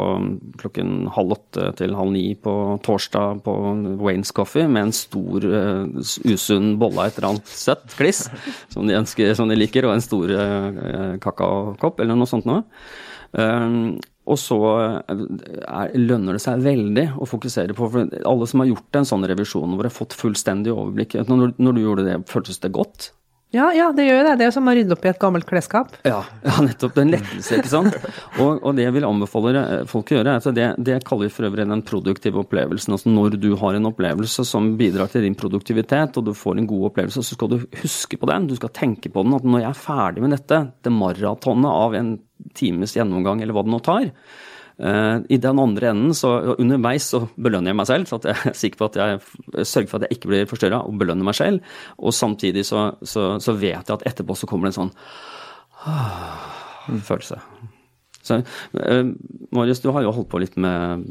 klokken 0.62 1.10
halv 1.12 1.34
åtte 1.36 1.66
til 1.76 1.96
halv 1.98 2.14
ni 2.14 2.24
på 2.40 2.54
torsdag 2.86 3.42
på 3.44 3.56
Waynes 4.00 4.32
Coffee 4.32 4.64
med 4.64 4.88
en 4.88 4.96
stor, 4.96 5.44
uh, 5.44 5.84
usunn 6.24 6.78
bolle 6.80 7.04
av 7.04 7.10
et 7.10 7.20
eller 7.20 7.34
annet 7.34 7.52
søtt 7.52 7.98
kliss 7.98 8.24
som 8.72 8.88
de, 8.88 8.96
ønsker, 8.96 9.34
som 9.36 9.52
de 9.52 9.60
liker, 9.60 9.84
og 9.84 9.98
en 9.98 10.06
stor 10.08 10.32
uh, 10.32 11.18
kakaokopp 11.20 12.00
eller 12.00 12.16
noe 12.16 12.32
sånt 12.32 12.48
noe. 12.48 12.64
Um, 13.32 13.98
og 14.22 14.38
så 14.38 14.58
er, 14.78 15.96
lønner 15.98 16.36
det 16.36 16.42
seg 16.44 16.62
veldig 16.62 17.06
å 17.18 17.26
fokusere 17.26 17.74
på 17.74 17.88
for 17.90 18.12
Alle 18.28 18.46
som 18.46 18.62
har 18.62 18.68
gjort 18.70 18.98
en 19.00 19.08
sånn 19.08 19.26
revisjon 19.26 19.72
hvor 19.74 19.82
de 19.82 19.90
har 19.90 19.96
fått 19.96 20.14
fullstendig 20.14 20.70
overblikk 20.70 21.16
Når, 21.26 21.56
når 21.58 21.74
du 21.74 21.80
gjorde 21.82 22.06
det, 22.06 22.20
føltes 22.30 22.62
det 22.62 22.70
godt? 22.76 23.10
Ja, 23.52 23.66
ja, 23.76 23.90
det 23.92 24.06
gjør 24.06 24.22
det. 24.24 24.36
Det 24.40 24.46
er 24.46 24.48
jo 24.48 24.54
som 24.54 24.68
å 24.70 24.72
rydde 24.72 24.94
opp 24.96 25.02
i 25.04 25.10
et 25.10 25.18
gammelt 25.20 25.44
klesskap. 25.48 25.90
Ja, 26.08 26.22
ja 26.46 26.54
nettopp. 26.64 26.94
Det 26.94 27.02
er 27.02 27.04
en 27.04 27.12
lettelse, 27.12 27.58
ikke 27.58 27.72
sant. 27.72 27.98
Og, 28.40 28.62
og 28.62 28.78
det 28.78 28.86
jeg 28.86 28.94
vil 28.96 29.04
anbefale 29.04 29.64
folk 29.90 30.12
å 30.12 30.16
gjøre, 30.16 30.32
er 30.32 30.40
at 30.40 30.56
det, 30.56 30.68
det 30.88 30.96
kaller 31.08 31.28
vi 31.28 31.34
for 31.36 31.48
øvrig 31.50 31.66
den 31.68 31.84
produktive 31.84 32.40
opplevelsen. 32.40 32.96
Altså 32.96 33.12
når 33.12 33.36
du 33.42 33.50
har 33.60 33.76
en 33.76 33.90
opplevelse 33.90 34.46
som 34.48 34.72
bidrar 34.80 35.12
til 35.12 35.26
din 35.26 35.36
produktivitet, 35.36 36.16
og 36.16 36.30
du 36.30 36.32
får 36.36 36.62
en 36.62 36.70
god 36.70 36.88
opplevelse, 36.92 37.26
så 37.28 37.36
skal 37.36 37.52
du 37.52 37.58
huske 37.82 38.16
på 38.16 38.30
den. 38.32 38.48
Du 38.48 38.56
skal 38.56 38.72
tenke 38.72 39.12
på 39.12 39.26
den. 39.26 39.36
At 39.36 39.44
når 39.44 39.66
jeg 39.66 39.70
er 39.74 39.82
ferdig 39.84 40.24
med 40.24 40.32
dette, 40.38 40.62
det 40.80 40.94
maratonet 40.96 41.84
av 41.84 41.98
en 42.00 42.14
times 42.56 42.96
gjennomgang, 42.96 43.44
eller 43.44 43.56
hva 43.56 43.66
det 43.66 43.74
nå 43.74 43.82
tar, 43.84 44.08
I 44.82 45.36
den 45.38 45.60
andre 45.62 45.92
enden, 45.92 46.14
så 46.16 46.56
underveis 46.58 47.04
så 47.12 47.20
belønner 47.36 47.70
jeg 47.70 47.78
meg 47.78 47.86
selv, 47.86 48.08
så 48.10 48.18
jeg 48.26 48.34
er 48.50 48.56
sikker 48.58 48.80
på 48.80 48.88
at 48.90 48.98
jeg 48.98 49.66
sørger 49.68 49.90
for 49.90 50.00
at 50.00 50.08
jeg 50.08 50.18
ikke 50.18 50.32
blir 50.32 50.48
forstyrra, 50.50 50.82
og 50.86 50.98
belønner 50.98 51.28
meg 51.28 51.38
selv. 51.38 51.74
Og 52.02 52.14
samtidig 52.16 52.64
så, 52.66 52.88
så, 53.02 53.36
så, 53.42 53.54
vet 53.54 53.78
jeg 53.78 53.94
at 53.94 54.06
etterpå 54.10 54.36
så 54.38 54.48
kommer 54.50 54.68
det 54.68 54.74
en 54.74 54.80
sånn 54.80 54.94
uh, 55.86 56.98
følelse. 57.06 57.38
Så, 58.22 58.38
uh, 58.78 59.08
Marius, 59.54 59.82
du 59.82 59.90
har 59.94 60.04
jo 60.06 60.12
holdt 60.14 60.30
på 60.30 60.42
litt 60.42 60.58
med 60.60 61.06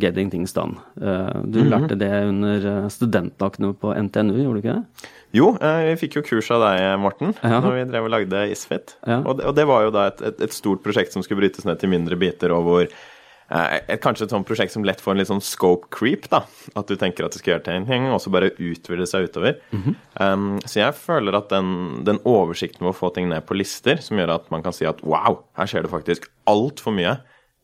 getting 0.00 0.30
things 0.32 0.52
done. 0.52 0.80
du 0.96 1.04
mm 1.04 1.44
-hmm. 1.44 1.70
lærte 1.70 1.94
det 1.94 2.12
under 2.28 2.88
studentdagene 2.88 3.74
på 3.74 3.94
NTNU, 3.94 4.36
gjorde 4.42 4.60
du 4.60 4.68
ikke 4.68 4.76
det? 4.76 5.08
Jo, 5.34 5.56
vi 5.58 5.96
fikk 5.96 6.16
jo 6.16 6.22
kurs 6.22 6.50
av 6.50 6.60
deg, 6.62 6.98
Morten, 6.98 7.34
ja. 7.42 7.60
når 7.60 7.72
vi 7.74 7.84
drev 7.90 8.04
og 8.04 8.10
lagde 8.10 8.50
Isfit. 8.50 8.96
Ja. 9.06 9.18
Og, 9.26 9.38
det, 9.38 9.44
og, 9.44 9.54
det, 9.54 9.66
var 9.66 9.82
jo 9.82 9.90
da 9.90 10.06
et, 10.06 10.22
et, 10.22 10.40
et, 10.40 10.52
stort 10.52 10.82
prosjekt 10.82 11.12
som 11.12 11.22
skulle 11.22 11.40
brytes 11.40 11.64
ned 11.64 11.78
til 11.78 11.90
mindre 11.90 12.16
biter, 12.16 12.52
og 12.54 12.62
hvor 12.62 12.82
eh, 12.82 13.13
et, 13.52 14.00
Kanskje 14.02 14.26
et 14.26 14.32
sånt 14.32 14.46
prosjekt 14.48 14.72
som 14.72 14.84
lett 14.86 15.02
får 15.02 15.14
en 15.14 15.20
litt 15.20 15.30
sånn 15.30 15.42
scope 15.44 15.90
creep, 15.94 16.28
da. 16.32 16.44
At 16.78 16.88
du 16.88 16.96
tenker 17.00 17.26
at 17.26 17.34
du 17.34 17.40
skal 17.40 17.54
gjøre 17.54 17.64
til 17.66 17.78
en 17.78 17.88
ting, 17.88 18.08
og 18.08 18.22
så 18.22 18.32
bare 18.32 18.52
utvide 18.56 19.06
seg 19.10 19.28
utover. 19.28 19.58
Mm 19.72 19.82
-hmm. 19.82 19.94
um, 20.20 20.60
så 20.64 20.80
jeg 20.80 20.94
føler 20.94 21.36
at 21.36 21.48
den, 21.50 22.04
den 22.04 22.18
oversikten 22.24 22.84
med 22.84 22.94
å 22.94 22.98
få 22.98 23.10
ting 23.14 23.28
ned 23.28 23.46
på 23.46 23.54
lister, 23.54 23.96
som 24.00 24.18
gjør 24.18 24.34
at 24.34 24.50
man 24.50 24.62
kan 24.62 24.72
si 24.72 24.86
at 24.86 25.02
wow, 25.02 25.44
her 25.56 25.66
skjer 25.66 25.82
det 25.82 25.90
faktisk 25.90 26.30
altfor 26.46 26.92
mye. 26.92 27.18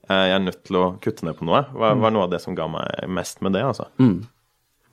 Jeg 0.08 0.34
er 0.34 0.38
nødt 0.38 0.64
til 0.64 0.76
å 0.76 0.98
kutte 1.00 1.24
ned 1.24 1.36
på 1.38 1.44
noe. 1.44 1.64
Var, 1.72 1.94
var 1.94 2.10
noe 2.10 2.24
av 2.24 2.30
det 2.30 2.40
som 2.40 2.54
ga 2.54 2.66
meg 2.66 3.08
mest 3.08 3.40
med 3.42 3.52
det, 3.52 3.62
altså. 3.62 3.86
Mm. 3.98 4.26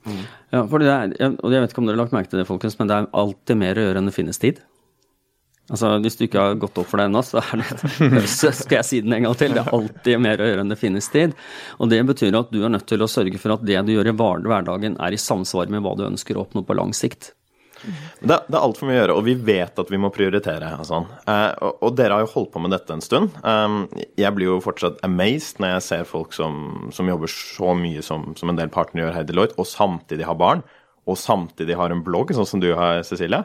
Mm. 0.06 0.24
Ja, 0.52 0.66
for 0.66 0.78
det 0.78 0.88
er, 0.88 1.36
og 1.42 1.52
jeg 1.52 1.60
vet 1.60 1.72
ikke 1.72 1.82
om 1.82 1.88
dere 1.88 1.96
har 1.96 2.04
lagt 2.04 2.14
merke 2.14 2.30
til 2.30 2.38
det, 2.38 2.48
folkens, 2.48 2.78
men 2.78 2.88
det 2.88 2.96
er 2.96 3.08
alltid 3.12 3.56
mer 3.56 3.78
å 3.78 3.86
gjøre 3.88 3.98
enn 3.98 4.10
det 4.10 4.14
finnes 4.14 4.38
tid. 4.38 4.60
Altså, 5.68 5.90
Hvis 6.00 6.16
du 6.16 6.24
ikke 6.24 6.42
har 6.42 6.60
gått 6.60 6.78
opp 6.80 6.88
for 6.88 7.00
det 7.00 7.08
ennå, 7.10 7.22
så, 7.26 7.42
så 8.40 8.52
skal 8.56 8.80
jeg 8.80 8.88
si 8.88 9.00
den 9.04 9.16
en 9.18 9.28
gang 9.28 9.38
til. 9.38 9.56
Det 9.56 9.64
er 9.64 9.74
alltid 9.76 10.22
mer 10.24 10.40
å 10.40 10.48
gjøre 10.48 10.64
enn 10.64 10.72
det 10.72 10.80
finnes 10.80 11.10
tid. 11.12 11.34
Og 11.78 11.90
Det 11.92 12.00
betyr 12.08 12.38
at 12.38 12.52
du 12.54 12.62
er 12.62 12.72
nødt 12.72 12.88
til 12.88 13.04
å 13.04 13.10
sørge 13.10 13.40
for 13.42 13.58
at 13.58 13.66
det 13.68 13.80
du 13.84 13.92
gjør 13.96 14.12
i 14.12 14.16
hverdagen, 14.16 14.96
er 14.96 15.16
i 15.16 15.20
samsvar 15.20 15.68
med 15.72 15.84
hva 15.84 15.96
du 15.98 16.06
ønsker 16.08 16.38
å 16.38 16.46
oppnå 16.46 16.64
på 16.64 16.78
lang 16.78 16.96
sikt. 16.96 17.34
Det, 17.78 18.34
det 18.48 18.56
er 18.56 18.64
altfor 18.64 18.88
mye 18.88 18.96
å 18.96 18.98
gjøre, 18.98 19.16
og 19.20 19.26
vi 19.28 19.34
vet 19.48 19.78
at 19.78 19.92
vi 19.92 20.00
må 20.00 20.10
prioritere. 20.14 20.72
og 20.80 20.88
sånn. 20.88 21.06
Eh, 21.28 21.52
og, 21.62 21.84
og, 21.84 21.94
dere 21.98 22.16
har 22.16 22.24
jo 22.24 22.32
holdt 22.32 22.50
på 22.54 22.62
med 22.64 22.74
dette 22.74 22.96
en 22.96 23.04
stund. 23.04 23.36
Eh, 23.38 23.76
jeg 24.18 24.34
blir 24.34 24.50
jo 24.50 24.58
fortsatt 24.64 24.98
amazed 25.06 25.62
når 25.62 25.76
jeg 25.76 25.86
ser 25.90 26.08
folk 26.08 26.34
som, 26.36 26.90
som 26.94 27.10
jobber 27.10 27.30
så 27.32 27.76
mye 27.78 28.02
som, 28.04 28.30
som, 28.38 28.50
en 28.50 28.58
del 28.58 28.72
partnere 28.74 29.06
gjør 29.06 29.16
her 29.18 29.28
i 29.28 29.30
Deloitte, 29.30 29.58
og 29.60 29.68
samtidig 29.70 30.26
har 30.28 30.38
barn, 30.40 30.64
og 31.08 31.20
samtidig 31.20 31.78
har 31.78 31.94
en 31.94 32.04
blogg, 32.04 32.34
sånn 32.36 32.48
som 32.48 32.62
du 32.64 32.72
har, 32.76 33.04
Cecilia. 33.06 33.44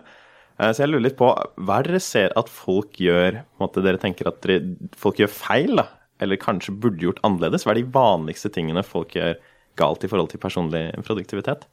Eh, 0.59 0.71
så 0.71 0.83
jeg 0.83 0.91
lurer 0.91 1.07
litt 1.07 1.19
på, 1.19 1.31
hva 1.33 1.79
er 1.79 1.89
dere 1.89 2.01
ser 2.03 2.33
at 2.39 2.51
folk 2.51 2.99
gjør 3.01 3.39
på 3.41 3.57
en 3.57 3.65
måte 3.65 3.83
Dere 3.85 4.01
tenker 4.01 4.29
at 4.29 4.41
dere, 4.45 4.75
folk 4.99 5.21
gjør 5.21 5.31
feil, 5.33 5.77
da? 5.81 5.87
Eller 6.21 6.41
kanskje 6.41 6.75
burde 6.77 7.03
gjort 7.03 7.21
annerledes? 7.25 7.65
Hva 7.65 7.73
er 7.73 7.81
de 7.81 7.93
vanligste 7.93 8.51
tingene 8.53 8.85
folk 8.85 9.15
gjør 9.17 9.39
galt 9.79 10.03
i 10.05 10.09
forhold 10.11 10.29
til 10.31 10.41
personlig 10.43 10.91
produktivitet? 11.05 11.65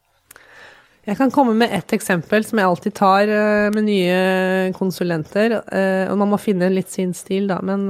Jeg 1.08 1.16
kan 1.16 1.30
komme 1.32 1.54
med 1.56 1.72
ett 1.72 1.94
eksempel 1.96 2.44
som 2.44 2.58
jeg 2.60 2.68
alltid 2.68 2.94
tar 2.96 3.30
uh, 3.30 3.68
med 3.72 3.86
nye 3.86 4.72
konsulenter. 4.76 5.54
Uh, 5.64 6.10
og 6.12 6.18
man 6.20 6.32
må 6.32 6.38
finne 6.40 6.68
litt 6.72 6.92
sin 6.92 7.14
stil, 7.16 7.48
da. 7.48 7.60
Men 7.64 7.86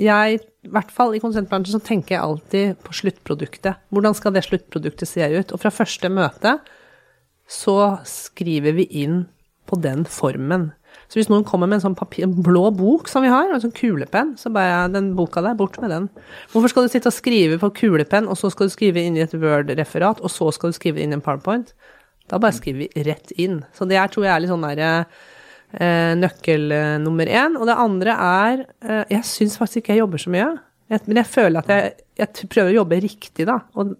jeg, 0.00 0.40
i 0.40 0.72
hvert 0.72 0.92
fall 0.92 1.16
i 1.16 1.22
konsulentbransjen, 1.22 1.78
så 1.78 1.84
tenker 1.84 2.16
jeg 2.16 2.24
alltid 2.24 2.82
på 2.84 2.96
sluttproduktet. 3.00 3.80
Hvordan 3.94 4.16
skal 4.16 4.36
det 4.36 4.44
sluttproduktet 4.48 5.10
se 5.10 5.28
ut? 5.36 5.54
Og 5.54 5.62
fra 5.62 5.72
første 5.72 6.12
møte 6.12 6.58
så 7.50 7.78
skriver 8.08 8.76
vi 8.76 8.88
inn 9.04 9.24
på 9.70 9.78
den 9.80 10.04
formen. 10.08 10.70
Så 11.10 11.18
hvis 11.18 11.28
noen 11.30 11.44
kommer 11.46 11.68
med 11.68 11.78
en 11.78 11.84
sånn 11.88 11.96
papir, 11.98 12.24
en 12.26 12.34
blå 12.44 12.68
bok 12.74 13.08
som 13.10 13.24
vi 13.24 13.32
har, 13.32 13.50
en 13.50 13.62
sånn 13.62 13.74
kulepenn, 13.76 14.34
så 14.40 14.52
bare 14.54 14.86
den 14.94 15.12
boka 15.18 15.42
der, 15.44 15.56
bort 15.58 15.76
med 15.82 15.92
den. 15.92 16.08
Hvorfor 16.52 16.72
skal 16.72 16.86
du 16.86 16.92
sitte 16.92 17.10
og 17.10 17.16
skrive 17.16 17.58
på 17.60 17.72
kulepenn, 17.80 18.28
og 18.30 18.38
så 18.40 18.50
skal 18.52 18.70
du 18.70 18.74
skrive 18.74 19.02
inn 19.02 19.18
i 19.18 19.24
et 19.24 19.36
Word-referat, 19.36 20.22
og 20.24 20.32
så 20.32 20.50
skal 20.54 20.72
du 20.72 20.78
skrive 20.78 21.02
inn 21.02 21.14
i 21.14 21.18
en 21.18 21.24
PowerPoint? 21.24 21.74
Da 22.30 22.40
bare 22.40 22.56
skriver 22.56 22.86
vi 22.86 23.06
rett 23.06 23.34
inn. 23.36 23.60
Så 23.76 23.86
det 23.88 23.98
her 24.00 24.12
tror 24.12 24.26
jeg 24.26 24.34
er 24.34 24.44
litt 24.44 24.52
sånn 24.52 24.64
derre 24.64 24.92
eh, 25.76 26.12
nøkkel 26.16 26.70
eh, 26.72 26.94
nummer 27.02 27.28
én. 27.28 27.58
Og 27.60 27.68
det 27.68 27.80
andre 27.84 28.14
er 28.16 28.62
eh, 28.64 29.02
Jeg 29.12 29.28
syns 29.28 29.58
faktisk 29.60 29.82
ikke 29.82 29.96
jeg 29.96 30.04
jobber 30.04 30.22
så 30.22 30.32
mye. 30.32 30.52
Men 30.94 31.20
jeg 31.20 31.28
føler 31.28 31.60
at 31.60 31.72
jeg, 31.72 31.92
jeg 32.20 32.48
prøver 32.52 32.72
å 32.72 32.78
jobbe 32.78 33.02
riktig, 33.04 33.46
da. 33.48 33.58
Og 33.76 33.92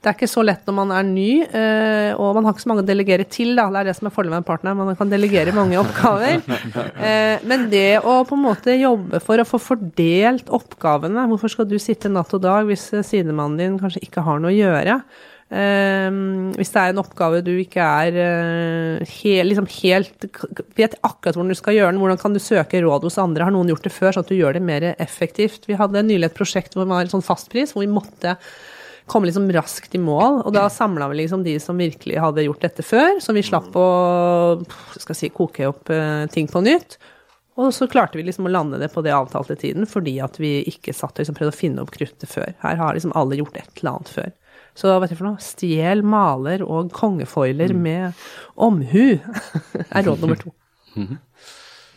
det 0.00 0.08
er 0.08 0.16
ikke 0.16 0.30
så 0.32 0.40
lett 0.40 0.64
når 0.64 0.74
man 0.78 0.92
er 0.96 1.04
ny, 1.04 1.30
eh, 1.44 2.10
og 2.16 2.32
man 2.38 2.46
har 2.46 2.54
ikke 2.54 2.62
så 2.62 2.70
mange 2.70 2.84
å 2.86 2.88
delegere 2.88 3.26
til, 3.28 3.52
da. 3.58 3.66
Det 3.68 3.82
er 3.82 3.90
det 3.90 3.94
som 3.98 4.08
er 4.08 4.14
fordelen 4.14 4.32
med 4.32 4.40
en 4.40 4.46
partner, 4.48 4.78
man 4.78 4.96
kan 4.96 5.12
delegere 5.12 5.52
mange 5.52 5.76
oppgaver. 5.82 6.40
Eh, 7.04 7.42
men 7.44 7.66
det 7.72 7.98
å 8.00 8.22
på 8.24 8.38
en 8.38 8.46
måte 8.46 8.78
jobbe 8.80 9.20
for 9.20 9.42
å 9.42 9.48
få 9.48 9.60
fordelt 9.60 10.48
oppgavene 10.52 11.26
Hvorfor 11.28 11.52
skal 11.52 11.68
du 11.68 11.76
sitte 11.82 12.08
natt 12.12 12.32
og 12.36 12.40
dag 12.46 12.64
hvis 12.68 12.86
eh, 12.96 13.04
sidemannen 13.04 13.60
din 13.60 13.76
kanskje 13.82 14.02
ikke 14.06 14.24
har 14.24 14.40
noe 14.40 14.54
å 14.54 14.56
gjøre? 14.56 14.96
Um, 15.50 16.52
hvis 16.54 16.70
det 16.70 16.78
er 16.78 16.92
en 16.92 17.00
oppgave 17.02 17.40
du 17.42 17.50
ikke 17.58 17.82
er 17.82 18.14
uh, 18.14 19.08
he, 19.16 19.32
liksom 19.42 19.66
helt 19.80 20.28
Vet 20.78 20.92
akkurat 21.02 21.34
hvordan 21.34 21.50
du 21.50 21.58
skal 21.58 21.74
gjøre 21.74 21.90
den, 21.90 21.98
hvordan 21.98 22.20
kan 22.22 22.36
du 22.36 22.38
søke 22.38 22.78
råd 22.84 23.08
hos 23.08 23.18
andre? 23.18 23.48
Har 23.48 23.56
noen 23.56 23.72
gjort 23.72 23.88
det 23.88 23.90
før, 23.90 24.14
sånn 24.14 24.28
at 24.28 24.30
du 24.30 24.38
gjør 24.38 24.54
det 24.54 24.62
mer 24.62 24.92
effektivt? 24.92 25.66
Vi 25.66 25.78
hadde 25.80 26.06
nylig 26.06 26.30
et 26.30 26.38
prosjekt 26.38 26.78
hvor 26.78 26.86
det 26.86 26.94
var 26.94 27.02
en 27.02 27.10
sånn 27.16 27.26
fastpris, 27.26 27.74
hvor 27.74 27.82
vi 27.82 27.90
måtte 27.90 28.38
komme 29.10 29.28
liksom 29.28 29.48
raskt 29.52 29.94
i 29.94 30.00
mål. 30.02 30.40
Og 30.46 30.54
da 30.54 30.68
samla 30.72 31.10
vi 31.10 31.22
liksom 31.22 31.44
de 31.46 31.56
som 31.62 31.78
virkelig 31.80 32.20
hadde 32.22 32.46
gjort 32.46 32.64
dette 32.64 32.86
før, 32.86 33.18
så 33.22 33.34
vi 33.36 33.44
slapp 33.46 33.74
å 33.78 33.86
skal 34.96 35.18
si, 35.18 35.32
koke 35.34 35.66
opp 35.70 35.90
uh, 35.92 36.26
ting 36.32 36.50
på 36.50 36.62
nytt. 36.64 36.98
Og 37.60 37.74
så 37.76 37.88
klarte 37.90 38.16
vi 38.16 38.24
liksom 38.24 38.46
å 38.48 38.52
lande 38.52 38.78
det 38.80 38.88
på 38.94 39.02
det 39.04 39.12
avtalte 39.12 39.56
tiden, 39.58 39.88
fordi 39.90 40.14
at 40.24 40.38
vi 40.40 40.60
ikke 40.70 40.94
satt 40.96 41.18
og 41.18 41.24
liksom 41.24 41.36
prøvde 41.36 41.52
å 41.52 41.58
finne 41.58 41.82
opp 41.84 41.90
kruttet 41.92 42.30
før. 42.30 42.54
Her 42.62 42.78
har 42.80 42.96
liksom 42.96 43.12
alle 43.18 43.40
gjort 43.40 43.58
et 43.60 43.82
eller 43.82 43.98
annet 43.98 44.12
før. 44.14 44.30
Så 44.78 44.88
hva 44.88 45.00
vet 45.02 45.12
du 45.12 45.18
for 45.18 45.28
noe? 45.28 45.42
Stjel 45.42 46.04
maler 46.06 46.62
og 46.64 46.92
kongefoiler 46.96 47.74
mm. 47.74 47.82
med 47.84 48.22
omhu 48.54 49.18
er 49.90 50.06
råd 50.06 50.22
nummer 50.22 50.40
to. 50.40 50.54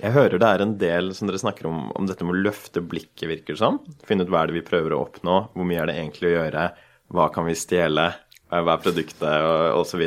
Jeg 0.04 0.12
hører 0.18 0.42
det 0.42 0.50
er 0.50 0.64
en 0.66 0.74
del 0.82 1.14
som 1.16 1.30
dere 1.30 1.40
snakker 1.40 1.70
om, 1.70 1.86
om 1.96 2.10
dette 2.10 2.26
med 2.26 2.36
å 2.36 2.44
løfte 2.50 2.82
blikket, 2.84 3.28
virker 3.30 3.56
det 3.56 3.62
som. 3.62 3.80
Finne 4.08 4.26
ut 4.26 4.34
hva 4.34 4.44
er 4.44 4.52
det 4.52 4.58
vi 4.58 4.66
prøver 4.68 4.96
å 4.96 5.04
oppnå, 5.06 5.38
hvor 5.54 5.70
mye 5.70 5.80
er 5.80 5.92
det 5.92 6.00
egentlig 6.02 6.32
å 6.32 6.36
gjøre, 6.42 6.66
hva 7.14 7.30
kan 7.34 7.48
vi 7.48 7.56
stjele, 7.58 8.10
hva 8.50 8.76
er 8.76 8.84
produktet, 8.84 9.48
osv. 9.78 10.04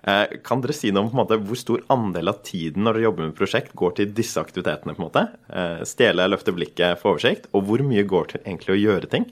Eh, 0.00 0.38
kan 0.46 0.62
dere 0.64 0.74
si 0.76 0.90
noe 0.94 1.08
om 1.08 1.18
måte, 1.18 1.36
hvor 1.44 1.58
stor 1.60 1.82
andel 1.92 2.32
av 2.32 2.40
tiden 2.46 2.86
når 2.86 2.96
dere 2.96 3.06
jobber 3.08 3.26
med 3.26 3.36
prosjekt, 3.36 3.74
går 3.76 3.98
til 3.98 4.14
disse 4.16 4.40
aktivitetene? 4.40 4.94
på 4.96 5.02
en 5.02 5.08
måte? 5.08 5.26
Eh, 5.52 5.82
stjele, 5.88 6.28
løfte 6.30 6.54
blikket, 6.56 7.00
få 7.02 7.14
oversikt. 7.14 7.50
Og 7.52 7.66
hvor 7.68 7.84
mye 7.84 8.06
går 8.08 8.32
til 8.32 8.44
egentlig 8.46 8.76
å 8.76 8.80
gjøre 8.80 9.10
ting? 9.12 9.28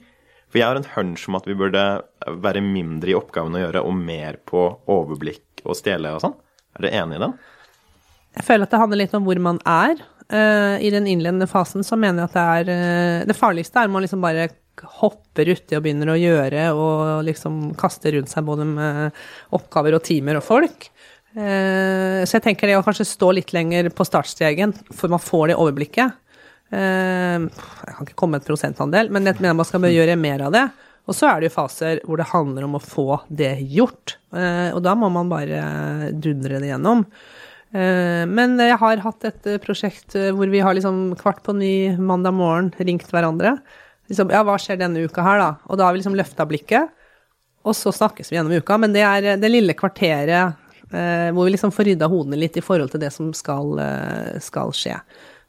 For 0.49 0.61
jeg 0.61 0.69
har 0.69 0.77
en 0.77 0.91
hunch 0.95 1.27
om 1.29 1.37
at 1.37 1.49
vi 1.49 1.57
burde 1.57 1.85
være 2.25 2.61
mindre 2.65 3.11
i 3.11 3.17
oppgaven 3.17 3.57
å 3.57 3.63
gjøre, 3.65 3.85
og 3.85 3.97
mer 3.97 4.39
på 4.49 4.67
overblikk 4.89 5.65
og 5.65 5.77
stjele 5.77 6.13
og 6.15 6.23
sånn. 6.23 6.37
Er 6.77 6.85
dere 6.85 7.03
enig 7.03 7.17
i 7.17 7.25
den? 7.25 7.35
Jeg 8.37 8.45
føler 8.45 8.65
at 8.65 8.73
det 8.73 8.81
handler 8.81 9.01
litt 9.01 9.13
om 9.17 9.25
hvor 9.25 9.41
man 9.41 9.59
er. 9.65 9.99
I 10.29 10.89
den 10.93 11.07
innledende 11.09 11.47
fasen 11.49 11.81
så 11.81 11.97
mener 11.97 12.21
jeg 12.21 12.29
at 12.29 12.35
det 12.67 12.73
er 12.77 13.23
Det 13.25 13.33
farligste 13.33 13.81
er 13.81 13.89
man 13.89 14.03
liksom 14.05 14.21
bare 14.21 14.51
hopper 14.99 15.51
uti 15.51 15.77
og 15.77 15.83
begynner 15.85 16.13
å 16.13 16.19
gjøre 16.19 16.69
og 16.75 17.23
liksom 17.27 17.73
kaster 17.79 18.15
rundt 18.15 18.31
seg 18.31 18.47
både 18.47 18.67
med 18.67 19.19
oppgaver 19.55 19.97
og 19.97 20.05
timer 20.07 20.39
og 20.39 20.45
folk. 20.45 20.89
Uh, 21.37 22.25
så 22.25 22.39
jeg 22.39 22.45
tenker 22.47 22.69
det 22.69 22.79
å 22.79 22.85
kanskje 22.85 23.05
stå 23.05 23.29
litt 23.37 23.53
lenger 23.53 23.91
på 23.93 24.07
startstreken, 24.07 24.73
for 24.95 25.11
man 25.13 25.21
får 25.21 25.51
det 25.51 25.59
overblikket. 25.61 26.17
Ehm, 26.69 27.47
jeg 27.49 27.95
kan 27.95 28.05
ikke 28.05 28.17
komme 28.19 28.37
med 28.37 28.43
et 28.43 28.49
prosentandel, 28.49 29.09
men 29.13 29.25
jeg 29.25 29.39
mener 29.39 29.57
man 29.57 29.67
skal 29.67 29.89
gjøre 29.89 30.17
mer 30.21 30.45
av 30.45 30.53
det. 30.53 30.65
Og 31.09 31.15
så 31.17 31.25
er 31.25 31.41
det 31.41 31.49
jo 31.49 31.55
faser 31.55 32.01
hvor 32.05 32.19
det 32.21 32.29
handler 32.29 32.67
om 32.67 32.77
å 32.77 32.83
få 32.83 33.23
det 33.33 33.55
gjort. 33.73 34.19
Ehm, 34.35 34.75
og 34.77 34.83
da 34.85 34.93
må 34.97 35.09
man 35.13 35.31
bare 35.31 36.11
dundre 36.13 36.61
det 36.61 36.73
gjennom. 36.73 37.05
Men 37.69 38.55
jeg 38.57 38.79
har 38.81 39.01
hatt 39.03 39.25
et 39.27 39.43
prosjekt 39.61 40.15
hvor 40.33 40.49
vi 40.49 40.57
har 40.65 40.73
liksom 40.73 41.11
kvart 41.19 41.43
på 41.45 41.53
ni 41.53 41.91
mandag 42.01 42.33
morgen 42.33 42.71
ringt 42.81 43.11
hverandre. 43.13 43.59
Liksom, 44.09 44.31
ja, 44.33 44.43
hva 44.45 44.57
skjer 44.61 44.79
denne 44.81 45.05
uka 45.05 45.23
her, 45.25 45.41
da? 45.41 45.49
Og 45.69 45.79
da 45.79 45.87
har 45.87 45.95
vi 45.95 46.01
liksom 46.01 46.17
løfta 46.17 46.47
blikket. 46.49 46.95
Og 47.67 47.75
så 47.77 47.93
snakkes 47.93 48.31
vi 48.31 48.39
gjennom 48.39 48.55
uka. 48.57 48.77
Men 48.81 48.95
det 48.95 49.05
er 49.05 49.35
det 49.37 49.51
lille 49.51 49.77
kvarteret 49.77 50.65
hvor 50.89 51.45
vi 51.45 51.51
liksom 51.53 51.69
får 51.69 51.85
rydda 51.85 52.07
hodene 52.09 52.39
litt 52.41 52.55
i 52.57 52.63
forhold 52.65 52.89
til 52.89 53.03
det 53.03 53.11
som 53.13 53.27
skal, 53.37 53.77
skal 54.41 54.71
skje. 54.73 54.95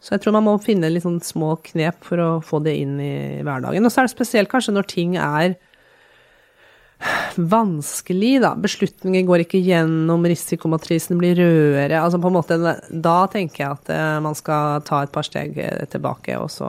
Så 0.00 0.14
jeg 0.14 0.24
tror 0.24 0.34
man 0.38 0.44
må 0.44 0.58
finne 0.60 0.88
litt 0.92 1.04
sånn 1.04 1.20
små 1.24 1.54
knep 1.64 2.04
for 2.04 2.20
å 2.20 2.28
få 2.44 2.60
det 2.64 2.74
inn 2.80 2.98
i 3.00 3.40
hverdagen. 3.44 3.84
Og 3.84 3.92
så 3.92 4.02
er 4.02 4.08
det 4.08 4.14
spesielt 4.14 4.52
kanskje 4.52 4.74
når 4.76 4.88
ting 4.88 5.16
er 5.20 5.56
vanskelig, 7.36 8.34
da. 8.44 8.54
Beslutninger 8.60 9.24
går 9.28 9.44
ikke 9.44 9.60
gjennom, 9.64 10.24
risikomatrisen 10.28 11.20
blir 11.20 11.36
rødere. 11.38 12.00
Altså 12.00 12.20
på 12.20 12.30
en 12.30 12.36
måte, 12.36 12.58
da 12.90 13.16
tenker 13.32 13.64
jeg 13.64 13.78
at 13.78 13.92
eh, 13.94 14.18
man 14.24 14.36
skal 14.36 14.84
ta 14.88 15.02
et 15.04 15.12
par 15.14 15.26
steg 15.26 15.56
eh, 15.60 15.84
tilbake, 15.92 16.36
også, 16.36 16.68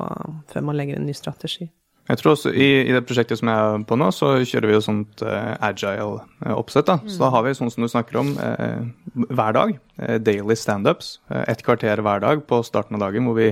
før 0.51 0.67
man 0.67 0.79
legger 0.79 0.99
en 0.99 1.07
ny 1.07 1.15
strategi. 1.15 1.67
Jeg 2.09 2.17
tror 2.17 2.33
også 2.33 2.51
i, 2.51 2.69
i, 2.81 2.93
det 2.95 3.03
prosjektet 3.05 3.39
som 3.39 3.49
jeg 3.51 3.65
er 3.73 3.83
på 3.87 3.97
nå, 3.99 4.07
så 4.15 4.33
kjører 4.41 4.67
vi 4.67 4.73
jo 4.73 4.83
sånt 4.83 5.21
uh, 5.23 5.53
agile 5.63 6.23
uh, 6.41 6.55
oppsett. 6.57 6.87
da. 6.89 6.97
Mm. 6.99 7.11
Så 7.13 7.21
da 7.21 7.29
har 7.35 7.45
vi 7.45 7.53
sånn 7.57 7.71
som 7.73 7.85
du 7.85 7.91
snakker 7.91 8.17
om, 8.23 8.31
uh, 8.41 9.27
hver 9.29 9.55
dag. 9.57 9.75
daily 10.25 10.57
standups. 10.57 11.19
Uh, 11.31 11.43
et 11.45 11.61
kvarter 11.65 12.01
hver 12.01 12.23
dag 12.23 12.41
på 12.49 12.63
starten 12.67 12.97
av 12.97 13.05
dagen 13.05 13.29
hvor, 13.29 13.37
vi, 13.37 13.51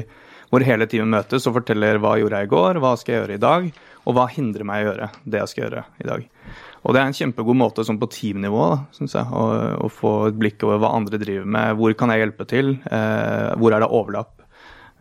hvor 0.50 0.66
hele 0.66 0.90
teamet 0.90 1.14
møtes 1.14 1.46
og 1.48 1.60
forteller 1.60 2.02
hva 2.02 2.16
gjorde 2.20 2.42
jeg 2.42 2.50
i 2.50 2.52
går, 2.56 2.82
hva 2.82 2.96
skal 2.98 3.16
jeg 3.16 3.22
gjøre 3.22 3.38
i 3.38 3.44
dag, 3.46 3.70
og 4.10 4.18
hva 4.18 4.26
hindrer 4.34 4.66
meg 4.66 4.82
i 4.82 4.88
å 4.88 4.90
gjøre 4.90 5.12
det 5.24 5.44
jeg 5.44 5.54
skal 5.54 5.66
gjøre 5.68 5.86
i 6.02 6.10
dag. 6.10 6.26
Og 6.80 6.96
det 6.96 7.00
er 7.00 7.10
en 7.12 7.16
kjempegod 7.16 7.60
måte 7.60 7.84
sånn 7.86 8.00
på 8.02 8.10
teamnivå 8.12 8.66
synes 8.96 9.14
jeg, 9.20 9.30
å, 9.30 9.46
å, 9.84 9.92
få 9.92 10.14
et 10.32 10.38
blikk 10.40 10.64
over 10.66 10.80
hva 10.82 10.94
andre 10.96 11.20
driver 11.22 11.48
med. 11.48 11.76
Hvor 11.78 11.96
kan 12.00 12.12
jeg 12.16 12.24
hjelpe 12.24 12.48
til? 12.50 12.78
hvor 13.60 13.76
er 13.76 13.84
det 13.84 13.92
overlapp? 13.92 14.39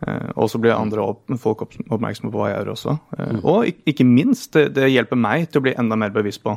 Eh, 0.07 0.29
og 0.39 0.49
så 0.51 0.61
blir 0.61 0.75
andre 0.75 1.03
opp, 1.03 1.25
folk 1.41 1.65
oppmerksomme 1.65 2.31
på 2.31 2.39
hva 2.39 2.51
jeg 2.51 2.61
gjør 2.61 2.73
også. 2.75 2.95
Eh, 3.17 3.33
mm. 3.35 3.41
Og 3.51 3.89
ikke 3.91 4.07
minst, 4.07 4.53
det, 4.55 4.69
det, 4.77 4.91
hjelper 4.93 5.19
meg 5.19 5.49
til 5.49 5.61
å 5.61 5.65
bli 5.67 5.75
enda 5.79 5.97
mer 5.99 6.13
bevisst 6.15 6.43
på. 6.45 6.55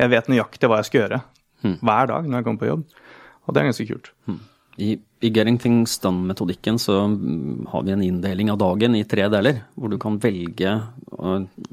Jeg 0.00 0.12
vet 0.12 0.28
nøyaktig 0.28 0.68
hva 0.68 0.82
jeg 0.82 0.90
skal 0.90 1.02
gjøre 1.04 1.22
mm. 1.64 1.78
hver 1.80 2.12
dag 2.12 2.28
når 2.28 2.38
jeg 2.38 2.48
kommer 2.48 2.62
på 2.64 2.70
jobb. 2.72 2.84
Og 3.46 3.54
det 3.54 3.62
er 3.62 3.70
ganske 3.70 3.88
kult. 3.88 4.12
Mm. 4.28 4.40
I, 4.76 4.90
I, 5.24 5.30
Getting 5.32 5.56
Things 5.56 5.94
Done-metodikken 6.02 6.76
så 6.80 6.98
har 7.72 7.84
vi 7.86 7.94
en 7.94 8.02
inndeling 8.04 8.50
av 8.52 8.58
dagen 8.60 8.98
i 8.98 9.06
tre 9.08 9.24
deler, 9.32 9.62
hvor 9.72 9.88
du 9.88 9.96
kan 10.00 10.18
velge 10.20 10.74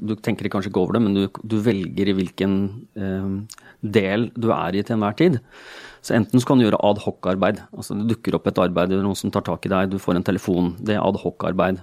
Du 0.00 0.14
tenker 0.24 0.48
kanskje 0.48 0.70
ikke 0.72 0.80
over 0.80 0.96
det, 0.96 1.02
men 1.04 1.18
du, 1.18 1.26
du 1.44 1.58
velger 1.60 2.08
i 2.08 2.14
hvilken 2.16 2.54
eh, 2.96 3.58
del 3.84 4.30
du 4.32 4.48
er 4.56 4.78
i 4.78 4.84
til 4.86 4.96
enhver 4.96 5.18
tid. 5.20 5.36
Så 6.04 6.12
enten 6.18 6.40
så 6.40 6.48
kan 6.48 6.60
du 6.60 6.66
gjøre 6.66 6.82
ad 6.84 7.00
hoc-arbeid. 7.00 7.62
Altså 7.72 7.96
det 7.96 8.10
dukker 8.10 8.36
opp 8.36 8.48
et 8.50 8.60
arbeid, 8.60 8.90
det 8.92 8.98
er 8.98 9.06
noen 9.06 9.16
som 9.16 9.32
tar 9.32 9.46
tak 9.46 9.64
i 9.64 9.72
deg, 9.72 9.92
du 9.94 10.00
får 10.02 10.18
en 10.18 10.26
telefon. 10.26 10.74
Det 10.84 10.98
er 10.98 11.04
ad 11.04 11.16
hoc-arbeid. 11.22 11.80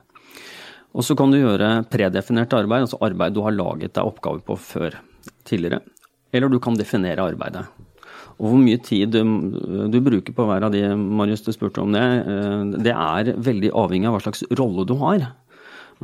Og 0.92 1.08
så 1.08 1.16
kan 1.18 1.32
du 1.32 1.40
gjøre 1.40 1.72
predefinert 1.90 2.54
arbeid, 2.54 2.86
altså 2.86 3.00
arbeid 3.02 3.34
du 3.34 3.42
har 3.46 3.56
laget 3.56 3.96
deg 3.96 4.06
oppgaver 4.06 4.44
på 4.46 4.60
før 4.60 5.00
tidligere. 5.48 5.82
Eller 6.36 6.52
du 6.52 6.60
kan 6.64 6.78
definere 6.78 7.24
arbeidet. 7.32 7.66
Og 8.42 8.48
hvor 8.50 8.62
mye 8.62 8.80
tid 8.82 9.14
du, 9.14 9.22
du, 9.92 9.98
bruker 10.04 10.34
på 10.34 10.46
hver 10.48 10.66
av 10.66 10.74
de, 10.74 10.84
Marius, 10.98 11.44
du 11.46 11.52
spurte 11.54 11.84
om 11.84 11.94
det, 11.94 12.02
eh, 12.02 12.64
det 12.88 12.94
er 12.94 13.34
veldig 13.38 13.74
avhengig 13.78 14.10
av 14.10 14.18
hva 14.18 14.24
slags 14.24 14.46
rolle 14.58 14.86
du 14.90 14.96
har. 15.02 15.28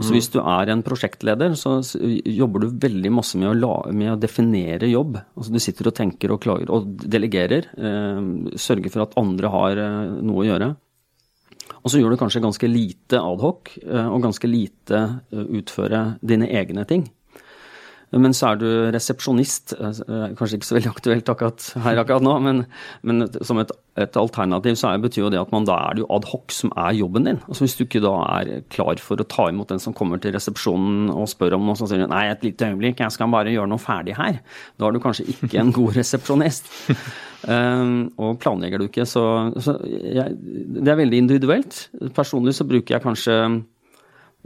Så 0.05 0.13
hvis 0.13 0.29
du 0.29 0.37
er 0.43 0.69
en 0.69 0.83
prosjektleder, 0.85 1.55
så 1.57 1.79
jobber 1.97 2.63
du 2.63 2.81
veldig 2.83 3.11
masse 3.17 3.39
med 3.39 3.49
å, 3.49 3.55
la, 3.57 3.71
med 3.89 4.11
å 4.13 4.19
definere 4.21 4.89
jobb. 4.91 5.17
Altså 5.33 5.53
du 5.55 5.61
sitter 5.63 5.89
og 5.89 5.95
tenker 5.97 6.33
og 6.33 6.41
klager 6.43 6.69
og 6.73 6.91
delegerer. 7.01 7.71
Eh, 7.73 8.19
sørger 8.61 8.93
for 8.93 9.07
at 9.07 9.17
andre 9.17 9.53
har 9.53 9.81
eh, 9.81 10.11
noe 10.21 10.43
å 10.43 10.47
gjøre. 10.51 10.69
Og 11.81 11.91
så 11.91 12.01
gjør 12.01 12.13
du 12.13 12.19
kanskje 12.19 12.43
ganske 12.43 12.69
lite 12.69 13.21
adhoc, 13.23 13.73
eh, 13.81 14.07
og 14.11 14.25
ganske 14.27 14.49
lite 14.49 15.01
eh, 15.33 15.45
utføre 15.61 16.03
dine 16.21 16.49
egne 16.61 16.85
ting. 16.89 17.07
Men 18.15 18.31
så 18.35 18.53
er 18.53 18.59
du 18.61 18.67
resepsjonist, 18.95 19.73
eh, 19.75 20.29
kanskje 20.39 20.57
ikke 20.57 20.67
så 20.69 20.77
veldig 20.77 20.91
aktuelt 20.93 21.31
akkurat 21.31 21.65
her 21.83 21.99
akkurat 21.99 22.23
nå, 22.23 22.37
men, 22.39 22.61
men 23.03 23.25
som 23.43 23.59
et, 23.59 23.73
et, 23.99 24.15
alternativ 24.15 24.77
så 24.79 24.93
er, 24.93 25.01
betyr 25.03 25.25
jo 25.25 25.31
det 25.33 25.41
at 25.41 25.51
man 25.51 25.67
da 25.67 25.75
er 25.89 25.97
det 25.97 26.05
jo 26.05 26.09
adhoc 26.15 26.55
som 26.55 26.71
er 26.79 26.95
jobben 26.95 27.27
din. 27.27 27.41
Altså 27.49 27.65
Hvis 27.65 27.75
du 27.75 27.83
ikke 27.83 28.03
da 28.05 28.13
er 28.39 28.63
klar 28.71 29.03
for 29.03 29.19
å 29.19 29.27
ta 29.27 29.49
imot 29.51 29.73
den 29.73 29.83
som 29.83 29.95
kommer 29.97 30.23
til 30.23 30.37
resepsjonen 30.37 31.11
og 31.11 31.27
spør 31.27 31.57
om 31.59 31.67
noe, 31.67 31.75
så 31.75 31.89
sier 31.89 32.05
du 32.05 32.07
nei, 32.07 32.29
et 32.31 32.47
lite 32.47 32.71
øyeblikk, 32.71 33.03
jeg 33.03 33.17
skal 33.17 33.33
bare 33.33 33.51
gjøre 33.51 33.73
noe 33.73 33.83
ferdig 33.83 34.15
her. 34.15 34.39
Da 34.79 34.87
er 34.87 34.95
du 34.95 35.03
kanskje 35.03 35.27
ikke 35.35 35.59
en 35.59 35.75
god 35.75 35.99
resepsjonist. 35.99 36.71
um, 37.43 38.05
og 38.23 38.37
planlegger 38.39 38.79
du 38.79 38.87
ikke, 38.87 39.07
så, 39.09 39.25
så 39.59 39.75
jeg, 39.83 40.37
Det 40.39 40.93
er 40.93 41.03
veldig 41.03 41.25
individuelt. 41.27 41.89
Personlig 42.15 42.55
så 42.55 42.67
bruker 42.69 42.95
jeg 42.95 43.03
kanskje 43.03 43.41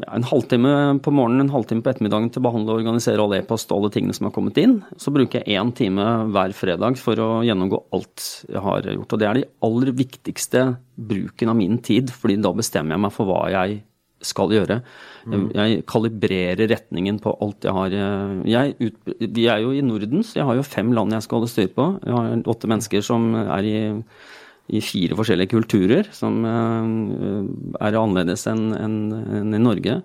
en 0.08 0.26
halvtime 0.28 0.72
på 1.04 1.14
morgenen, 1.14 1.46
en 1.46 1.54
halvtime 1.54 1.84
på 1.84 1.92
ettermiddagen 1.92 2.32
til 2.32 2.42
å 2.42 2.48
behandle 2.48 2.74
og 2.74 2.82
organisere 2.82 3.24
all 3.24 3.36
e-post 3.38 3.72
og 3.72 3.82
alle 3.82 3.94
tingene 3.94 4.16
som 4.18 4.28
har 4.28 4.34
kommet 4.36 4.58
inn. 4.62 4.80
Så 5.02 5.14
bruker 5.14 5.42
jeg 5.42 5.60
én 5.60 5.72
time 5.78 6.08
hver 6.34 6.56
fredag 6.58 6.98
for 7.02 7.20
å 7.22 7.30
gjennomgå 7.46 7.84
alt 7.98 8.26
jeg 8.50 8.66
har 8.66 8.90
gjort. 8.96 9.14
Og 9.14 9.22
det 9.22 9.30
er 9.30 9.40
de 9.40 9.48
aller 9.68 9.94
viktigste 10.02 10.66
bruken 11.12 11.54
av 11.54 11.58
min 11.60 11.80
tid, 11.84 12.12
fordi 12.14 12.40
da 12.42 12.54
bestemmer 12.58 12.98
jeg 12.98 13.06
meg 13.06 13.16
for 13.16 13.30
hva 13.30 13.46
jeg 13.54 13.82
skal 14.26 14.54
gjøre. 14.54 14.82
Mm. 15.26 15.48
Jeg 15.56 15.86
kalibrerer 15.90 16.70
retningen 16.70 17.18
på 17.22 17.34
alt 17.42 17.66
jeg 17.66 17.74
har. 17.78 17.96
Jeg 18.50 18.76
ut, 18.78 19.16
vi 19.22 19.48
er 19.50 19.64
jo 19.64 19.72
i 19.74 19.82
Norden, 19.86 20.22
så 20.26 20.42
jeg 20.42 20.50
har 20.50 20.60
jo 20.60 20.68
fem 20.68 20.94
land 20.94 21.16
jeg 21.16 21.26
skal 21.26 21.42
holde 21.42 21.52
styr 21.52 21.72
på. 21.74 21.88
Jeg 22.06 22.18
har 22.18 22.46
åtte 22.54 22.70
mennesker 22.70 23.06
som 23.06 23.34
er 23.42 23.68
i 23.68 23.80
i 24.72 24.80
fire 24.84 25.16
forskjellige 25.18 25.52
kulturer 25.52 26.08
som 26.16 26.46
eh, 26.48 27.42
er 27.82 27.98
annerledes 27.98 28.46
enn 28.48 28.70
en, 28.78 28.98
en 29.42 29.56
i 29.58 29.60
Norge. 29.60 29.98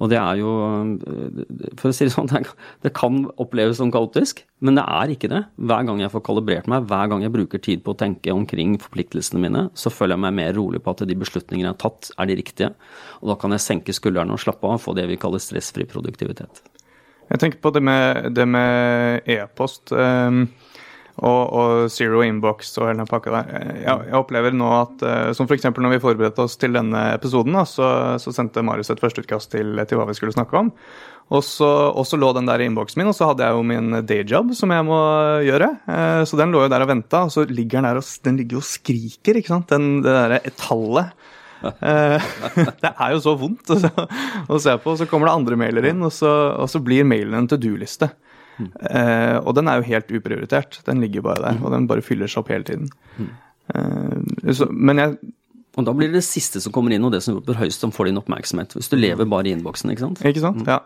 Og 0.00 0.10
det 0.12 0.18
er 0.20 0.40
jo 0.40 0.52
eh, 0.64 1.42
For 1.80 1.90
å 1.90 1.94
si 1.96 2.06
det 2.06 2.14
sånn, 2.14 2.30
det 2.84 2.94
kan 2.96 3.24
oppleves 3.42 3.80
som 3.80 3.92
kaotisk, 3.94 4.44
men 4.64 4.78
det 4.78 4.86
er 4.86 5.12
ikke 5.12 5.30
det. 5.32 5.42
Hver 5.60 5.88
gang 5.88 6.00
jeg 6.00 6.12
får 6.14 6.24
kalibrert 6.24 6.70
meg, 6.70 6.86
hver 6.88 7.10
gang 7.12 7.24
jeg 7.26 7.34
bruker 7.34 7.62
tid 7.64 7.84
på 7.84 7.92
å 7.92 8.00
tenke 8.00 8.32
omkring 8.32 8.78
forpliktelsene 8.80 9.42
mine, 9.44 9.66
så 9.76 9.92
føler 9.92 10.16
jeg 10.16 10.24
meg 10.24 10.38
mer 10.40 10.54
rolig 10.56 10.80
på 10.84 10.94
at 10.94 11.04
de 11.08 11.18
beslutningene 11.20 11.68
jeg 11.68 11.74
har 11.74 11.82
tatt, 11.84 12.14
er 12.16 12.30
de 12.30 12.38
riktige. 12.40 12.72
Og 13.20 13.34
da 13.34 13.40
kan 13.40 13.56
jeg 13.56 13.66
senke 13.66 13.96
skuldrene 13.96 14.36
og 14.36 14.40
slappe 14.40 14.70
av 14.70 14.78
og 14.78 14.84
få 14.86 14.96
det 14.96 15.08
vi 15.10 15.20
kaller 15.20 15.42
stressfri 15.42 15.88
produktivitet. 15.90 16.64
Jeg 17.28 17.40
tenker 17.40 17.60
på 17.60 17.72
det 17.74 17.80
med, 18.48 19.28
e-post 19.32 19.92
ehm, 19.96 20.46
og, 21.22 21.42
og 21.54 21.84
zero 21.94 22.24
inbox 22.26 22.72
og 22.80 22.88
hele 22.88 22.98
den 23.04 23.06
pakka 23.10 23.30
der. 23.36 23.50
Jeg, 23.84 24.06
jeg 24.10 24.18
opplever 24.18 24.54
nå 24.56 24.66
at 24.80 25.02
eh, 25.06 25.32
Som 25.38 25.46
f.eks. 25.46 25.68
når 25.70 25.92
vi 25.94 26.00
forberedte 26.02 26.42
oss 26.42 26.56
til 26.58 26.74
denne 26.74 27.04
episoden, 27.14 27.54
da, 27.54 27.62
så, 27.68 27.86
så 28.18 28.32
sendte 28.34 28.64
Marius 28.66 28.90
et 28.90 29.02
førsteutkast 29.02 29.52
til, 29.54 29.76
til 29.86 30.00
hva 30.00 30.08
vi 30.10 30.16
skulle 30.18 30.34
snakke 30.34 30.58
om. 30.58 30.72
Og 31.32 31.40
så, 31.46 31.68
og 31.96 32.04
lå 32.20 32.32
den 32.36 32.44
der 32.50 32.60
i 32.60 32.66
innboksen 32.68 33.00
min, 33.00 33.08
og 33.08 33.14
så 33.16 33.30
hadde 33.30 33.46
jeg 33.46 33.56
jo 33.56 33.62
min 33.64 33.94
dayjob 34.04 34.50
som 34.58 34.74
jeg 34.74 34.84
må 34.90 34.98
gjøre. 35.46 35.70
Eh, 35.88 36.24
Så 36.28 36.36
den 36.40 36.52
lå 36.52 36.66
jo 36.66 36.72
der 36.74 36.84
og 36.84 36.90
venta, 36.90 37.22
og 37.28 37.32
så 37.32 37.46
ligger 37.48 37.78
den 37.80 37.88
der 37.88 38.02
og 38.02 38.10
den 38.26 38.40
ligger 38.42 38.60
og 38.60 38.66
skriker, 38.68 39.38
ikke 39.40 39.54
sant. 39.54 39.70
Den, 39.72 40.02
det 40.04 40.12
derre 40.18 40.42
tallet. 40.60 41.14
Eh, 41.64 42.26
det 42.82 42.90
er 42.92 43.14
jo 43.14 43.22
så 43.24 43.32
vondt 43.40 43.70
å, 43.72 43.78
se- 44.60 44.74
på. 44.84 44.98
Så 45.00 45.06
kommer 45.08 45.30
det 45.30 45.38
andre 45.38 45.56
mailer 45.62 45.86
inn, 45.94 46.02
og 46.04 46.12
så, 46.12 46.28
og 46.60 46.68
så 46.68 46.82
blir 46.84 47.06
mailen 47.08 47.38
en 47.38 47.48
to 47.48 47.56
do-liste. 47.56 48.10
Eh, 48.60 49.38
og 49.40 49.54
den 49.58 49.68
er 49.68 49.80
jo 49.80 49.88
helt 49.88 50.12
uprioritert. 50.14 50.80
Den 50.86 51.00
ligger 51.00 51.22
bare 51.26 51.42
der, 51.42 51.62
og 51.64 51.72
den 51.74 51.88
bare 51.90 52.02
fyller 52.02 52.30
seg 52.30 52.44
opp 52.44 52.52
hele 52.54 52.64
tiden. 52.64 52.90
Eh, 53.74 54.52
så, 54.52 54.68
men 54.70 54.98
jeg 54.98 55.16
Og 55.74 55.82
da 55.82 55.90
blir 55.90 56.06
det 56.06 56.20
det 56.20 56.26
siste 56.28 56.60
som 56.62 56.70
kommer 56.70 56.92
inn, 56.94 57.02
og 57.02 57.10
det 57.10 57.18
som 57.24 57.34
roper 57.34 57.56
høyest, 57.58 57.80
som 57.82 57.90
får 57.90 58.06
din 58.06 58.18
oppmerksomhet. 58.20 58.76
Hvis 58.78 58.86
du 58.92 58.94
lever 58.94 59.26
bare 59.26 59.48
i 59.48 59.54
innboksen, 59.56 59.90
ikke 59.90 60.04
sant. 60.04 60.20
Ikke 60.22 60.38
sant? 60.44 60.60
Ja. 60.70 60.76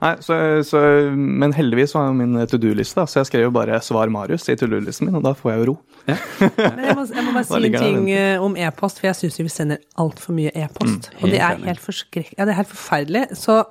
Nei, 0.00 0.14
så, 0.24 0.62
så, 0.64 0.80
men 1.12 1.52
heldigvis 1.52 1.92
var 1.92 2.06
jo 2.06 2.14
min 2.16 2.38
to 2.48 2.56
do-liste, 2.56 3.04
så 3.04 3.18
jeg 3.20 3.26
skrev 3.28 3.42
jo 3.42 3.50
bare 3.50 3.76
'Svar 3.82 4.08
Marius' 4.08 4.48
i 4.48 4.56
to 4.56 4.64
do-listen 4.70 5.04
min, 5.10 5.16
og 5.20 5.24
da 5.26 5.34
får 5.36 5.50
jeg 5.52 5.60
jo 5.60 5.66
ro. 5.72 5.76
Men 6.56 6.80
jeg 6.86 6.96
må, 6.96 7.04
jeg 7.12 7.24
må 7.26 7.32
bare 7.34 7.44
si 7.44 7.54
en 7.58 7.76
ting 7.76 8.00
den? 8.06 8.08
eh, 8.08 8.40
om 8.40 8.56
e-post, 8.56 9.00
for 9.00 9.10
jeg 9.10 9.16
syns 9.20 9.38
vi 9.42 9.48
sender 9.52 9.76
altfor 9.98 10.32
mye 10.32 10.54
e-post. 10.54 11.10
og 11.20 11.28
det 11.28 11.40
er 11.44 11.60
helt. 11.68 12.04
Ja, 12.38 12.46
det 12.46 12.54
er 12.54 12.60
helt 12.62 12.72
forferdelig. 12.72 13.26
Så 13.36 13.58
eh, 13.58 13.66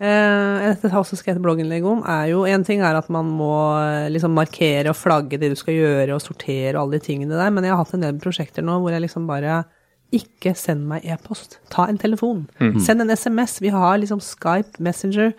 dette 0.00 0.90
har 0.90 0.98
også 1.00 1.16
skrevet 1.20 1.42
blogginnlegg 1.44 1.84
om, 1.86 2.00
er 2.02 2.32
jo 2.32 2.42
En 2.50 2.64
ting 2.66 2.82
er 2.82 2.96
at 2.98 3.06
man 3.14 3.28
må 3.30 3.52
eh, 3.78 4.08
liksom 4.10 4.34
markere 4.34 4.90
og 4.90 4.98
flagge 4.98 5.38
det 5.38 5.52
du 5.52 5.56
skal 5.60 5.76
gjøre, 5.78 6.16
og 6.16 6.22
sortere 6.24 6.74
og 6.74 6.82
alle 6.82 6.98
de 6.98 7.06
tingene 7.06 7.38
der, 7.38 7.52
men 7.54 7.64
jeg 7.64 7.72
har 7.74 7.84
hatt 7.84 7.94
en 7.94 8.02
del 8.08 8.18
prosjekter 8.18 8.66
nå 8.66 8.80
hvor 8.82 8.90
jeg 8.94 9.04
liksom 9.06 9.28
bare 9.30 9.62
ikke 10.14 10.52
send 10.54 10.84
meg 10.86 11.02
e-post. 11.10 11.56
Ta 11.74 11.88
en 11.90 11.96
telefon. 11.98 12.44
Send 12.78 13.02
en 13.02 13.10
SMS. 13.10 13.56
Vi 13.64 13.72
har 13.74 13.96
liksom 13.98 14.20
Skype, 14.22 14.78
Messenger. 14.78 15.32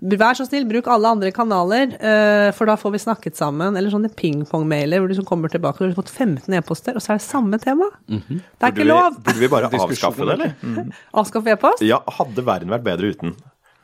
Vær 0.00 0.34
så 0.34 0.46
snill, 0.48 0.64
bruk 0.66 0.88
alle 0.90 1.12
andre 1.12 1.30
kanaler, 1.30 1.92
eh, 2.00 2.48
for 2.56 2.66
da 2.66 2.74
får 2.80 2.94
vi 2.96 3.02
snakket 3.04 3.38
sammen. 3.38 3.76
Eller 3.78 3.92
sånne 3.92 4.10
pingpong-mailer 4.16 4.98
hvor 4.98 5.06
du 5.06 5.14
liksom 5.14 5.28
kommer 5.28 5.52
tilbake 5.52 5.78
og 5.78 5.84
du 5.84 5.92
har 5.92 6.00
fått 6.00 6.10
15 6.10 6.56
e-poster, 6.58 6.96
og 6.98 7.04
så 7.04 7.12
er 7.14 7.20
det 7.20 7.26
samme 7.28 7.60
tema. 7.62 7.86
Det 8.08 8.18
er 8.18 8.40
Burde 8.40 8.72
ikke 8.72 8.82
vi, 8.82 8.88
lov! 8.90 9.20
burde 9.28 9.44
vi 9.44 9.52
bare 9.52 9.70
avskaffe 9.78 10.26
det, 10.26 10.38
eller? 10.40 10.90
Avskaffe 11.22 11.54
e-post? 11.54 11.86
Ja, 11.86 12.00
hadde 12.18 12.46
verden 12.48 12.74
vært 12.74 12.88
bedre 12.88 13.12
uten? 13.14 13.36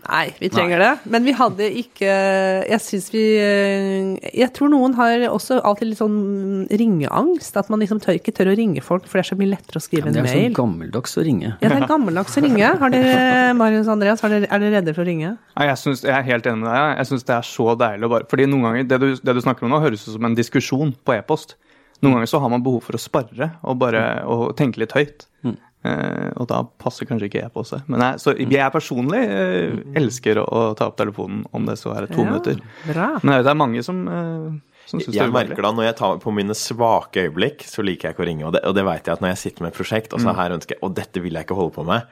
Nei, 0.06 0.26
vi 0.38 0.48
trenger 0.52 0.80
det. 0.82 0.90
Men 1.10 1.24
vi 1.26 1.34
hadde 1.36 1.66
ikke 1.80 2.10
Jeg 2.70 2.78
syns 2.84 3.08
vi 3.10 3.22
eh, 3.42 4.30
Jeg 4.30 4.52
tror 4.56 4.70
noen 4.72 4.94
har 4.98 5.26
også 5.30 5.58
alltid 5.66 5.90
litt 5.90 6.00
sånn 6.00 6.66
ringeangst. 6.70 7.56
At 7.58 7.70
man 7.72 7.82
liksom 7.82 8.00
tør, 8.02 8.18
ikke 8.20 8.34
tør 8.36 8.52
å 8.52 8.56
ringe 8.58 8.84
folk, 8.84 9.08
for 9.10 9.18
det 9.18 9.26
er 9.26 9.30
så 9.32 9.38
mye 9.40 9.52
lettere 9.54 9.82
å 9.82 9.84
skrive 9.84 10.10
en 10.10 10.16
mail. 10.16 10.28
Det 10.28 10.34
er 10.36 10.48
så 10.50 10.56
gammeldags 10.60 11.16
å 11.18 11.26
ringe. 11.26 11.52
Ja, 11.52 11.72
det 11.72 11.80
er 11.80 11.90
gammeldags 11.90 12.38
å 12.38 12.44
ringe. 12.46 12.72
Har 12.80 12.94
dere, 12.94 13.52
Marius 13.60 13.90
og 13.90 13.96
Andreas, 13.96 14.24
har 14.24 14.34
dere, 14.34 14.50
er 14.50 14.64
dere 14.64 14.78
redde 14.78 14.96
for 14.96 15.04
å 15.04 15.08
ringe? 15.10 15.34
Nei, 15.56 15.68
jeg, 15.70 15.82
synes, 15.82 16.04
jeg 16.06 16.14
er 16.16 16.26
helt 16.30 16.50
enig 16.50 16.62
med 16.64 16.70
deg. 16.70 16.96
Jeg 17.02 17.10
syns 17.12 17.28
det 17.28 17.36
er 17.36 17.50
så 17.50 17.68
deilig 17.86 18.08
å 18.08 18.14
bare 18.16 18.30
Fordi 18.30 18.50
noen 18.50 18.68
ganger, 18.68 18.90
det 18.92 19.02
du, 19.02 19.08
det 19.20 19.36
du 19.38 19.44
snakker 19.44 19.66
om 19.66 19.74
nå, 19.74 19.82
høres 19.84 20.06
ut 20.06 20.14
som 20.14 20.28
en 20.28 20.38
diskusjon 20.38 20.94
på 21.06 21.16
e-post. 21.18 21.56
Noen 22.04 22.18
ganger 22.18 22.28
så 22.28 22.40
har 22.42 22.52
man 22.52 22.64
behov 22.64 22.84
for 22.84 22.98
å 22.98 23.00
spare 23.00 23.54
og 23.64 23.78
bare 23.80 24.02
og 24.28 24.50
tenke 24.58 24.82
litt 24.82 24.92
høyt. 24.96 25.26
Eh, 25.46 25.56
og 26.36 26.46
da 26.50 26.60
passer 26.82 27.08
kanskje 27.08 27.28
ikke 27.30 27.42
e-post. 27.46 27.74
Men 27.90 28.00
jeg, 28.04 28.20
så 28.22 28.34
jeg 28.38 28.72
personlig 28.74 29.22
eh, 29.24 29.76
elsker 30.00 30.40
å, 30.42 30.46
å 30.46 30.62
ta 30.78 30.88
opp 30.90 30.96
telefonen 31.00 31.44
om 31.56 31.66
det 31.68 31.78
så 31.80 31.94
er 31.96 32.06
to 32.10 32.22
Ja, 32.24 32.30
minutter. 32.30 32.60
Bra. 32.86 33.08
Men 33.22 33.32
det 33.32 33.38
er- 33.40 33.46
det 33.46 33.52
er 33.54 33.60
mange 33.62 33.82
som, 33.86 34.02
uh, 34.08 34.50
som 34.86 35.00
syns 35.00 35.10
det 35.12 35.18
Jeg 35.20 35.28
er 35.28 35.32
merker 35.34 35.62
da, 35.62 35.72
Når 35.72 35.88
jeg 35.90 35.96
tar 35.96 36.18
på 36.22 36.34
mine 36.34 36.54
svake 36.54 37.26
øyeblikk, 37.26 37.64
så 37.66 37.82
liker 37.86 38.08
jeg 38.10 38.16
ikke 38.16 38.24
å 38.24 38.30
ringe. 38.30 38.44
Og 38.46 38.52
det, 38.56 38.64
og 38.64 38.74
det 38.74 38.84
vet 38.84 39.04
jeg 39.06 39.12
at 39.18 39.20
når 39.24 39.34
jeg 39.34 39.42
sitter 39.44 39.62
med 39.66 39.72
et 39.72 39.78
prosjekt, 39.80 40.12
og 40.14 40.20
så 40.20 40.34
her 40.36 40.50
ønsker 40.56 40.76
jeg 40.76 40.82
Og 40.82 40.94
dette 40.94 41.22
vil 41.22 41.32
jeg 41.38 41.46
ikke 41.46 41.58
holde 41.58 41.74
på 41.74 41.84
med. 41.86 42.02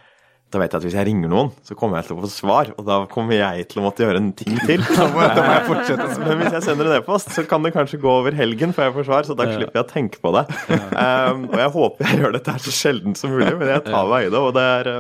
Da 0.55 0.61
vet 0.63 0.71
jeg 0.71 0.79
at 0.79 0.85
hvis 0.87 0.95
jeg 0.95 1.07
ringer 1.09 1.31
noen, 1.33 1.49
så 1.67 1.75
kommer 1.75 1.99
jeg 1.99 2.07
til 2.07 2.15
å 2.15 2.23
få 2.23 2.29
svar, 2.31 2.69
og 2.79 2.85
da 2.87 3.01
kommer 3.11 3.35
jeg 3.35 3.65
til 3.73 3.81
å 3.81 3.85
måtte 3.89 4.05
gjøre 4.05 4.21
en 4.23 4.29
ting 4.39 4.55
til. 4.63 4.85
Da 4.95 5.09
må, 5.11 5.25
da 5.35 5.43
må 5.43 5.55
jeg 5.57 5.65
fortsette. 5.67 6.05
Men 6.29 6.39
hvis 6.45 6.55
jeg 6.55 6.65
sender 6.69 6.91
en 6.91 6.95
e-post, 7.01 7.33
så 7.35 7.43
kan 7.51 7.65
det 7.67 7.73
kanskje 7.75 7.99
gå 8.05 8.11
over 8.13 8.37
helgen 8.39 8.71
før 8.77 8.87
jeg 8.87 8.95
får 9.01 9.07
svar, 9.09 9.27
så 9.27 9.35
da 9.39 9.49
slipper 9.51 9.81
jeg 9.81 9.83
å 9.83 9.89
tenke 9.91 10.21
på 10.23 10.31
det. 10.37 10.45
Um, 10.71 11.41
og 11.51 11.57
jeg 11.59 11.73
håper 11.75 12.07
jeg 12.07 12.21
gjør 12.23 12.37
dette 12.37 12.55
her 12.55 12.63
så 12.63 12.75
sjelden 12.77 13.19
som 13.19 13.35
mulig, 13.35 13.51
men 13.59 13.73
jeg 13.73 13.83
tar 13.89 14.11
meg 14.13 14.29
i 14.29 14.31
det. 14.31 14.43
Og, 14.45 14.53
det 14.55 14.67
er, 14.77 14.91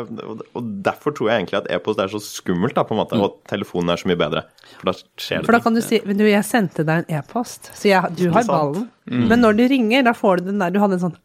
og 0.59 0.73
derfor 0.90 1.14
tror 1.14 1.31
jeg 1.31 1.45
egentlig 1.45 1.61
at 1.61 1.71
e-post 1.79 2.03
er 2.03 2.11
så 2.11 2.23
skummelt, 2.25 2.75
da, 2.75 2.83
på 2.88 2.97
en 2.97 3.03
måte, 3.05 3.21
og 3.23 3.38
telefonen 3.51 3.95
er 3.95 4.03
så 4.03 4.11
mye 4.11 4.19
bedre. 4.25 4.43
For 4.81 4.90
da 4.90 4.97
skjer 4.99 5.45
det 5.45 5.49
For 5.51 5.55
da 5.59 5.62
kan 5.62 5.79
du 5.79 5.83
si 5.85 6.01
"Men 6.03 6.19
Du, 6.19 6.27
jeg 6.27 6.49
sendte 6.49 6.83
deg 6.88 7.05
en 7.05 7.21
e-post, 7.21 7.71
så 7.79 7.93
jeg, 7.93 8.19
du 8.19 8.27
har 8.35 8.49
ballen. 8.51 8.88
Men 9.07 9.45
når 9.45 9.61
du 9.61 9.64
ringer, 9.71 10.03
da 10.07 10.17
får 10.17 10.40
du 10.40 10.51
den 10.51 10.62
der 10.62 10.73
Du 10.73 10.81
hadde 10.81 10.97
en 10.97 11.07
sånn 11.11 11.17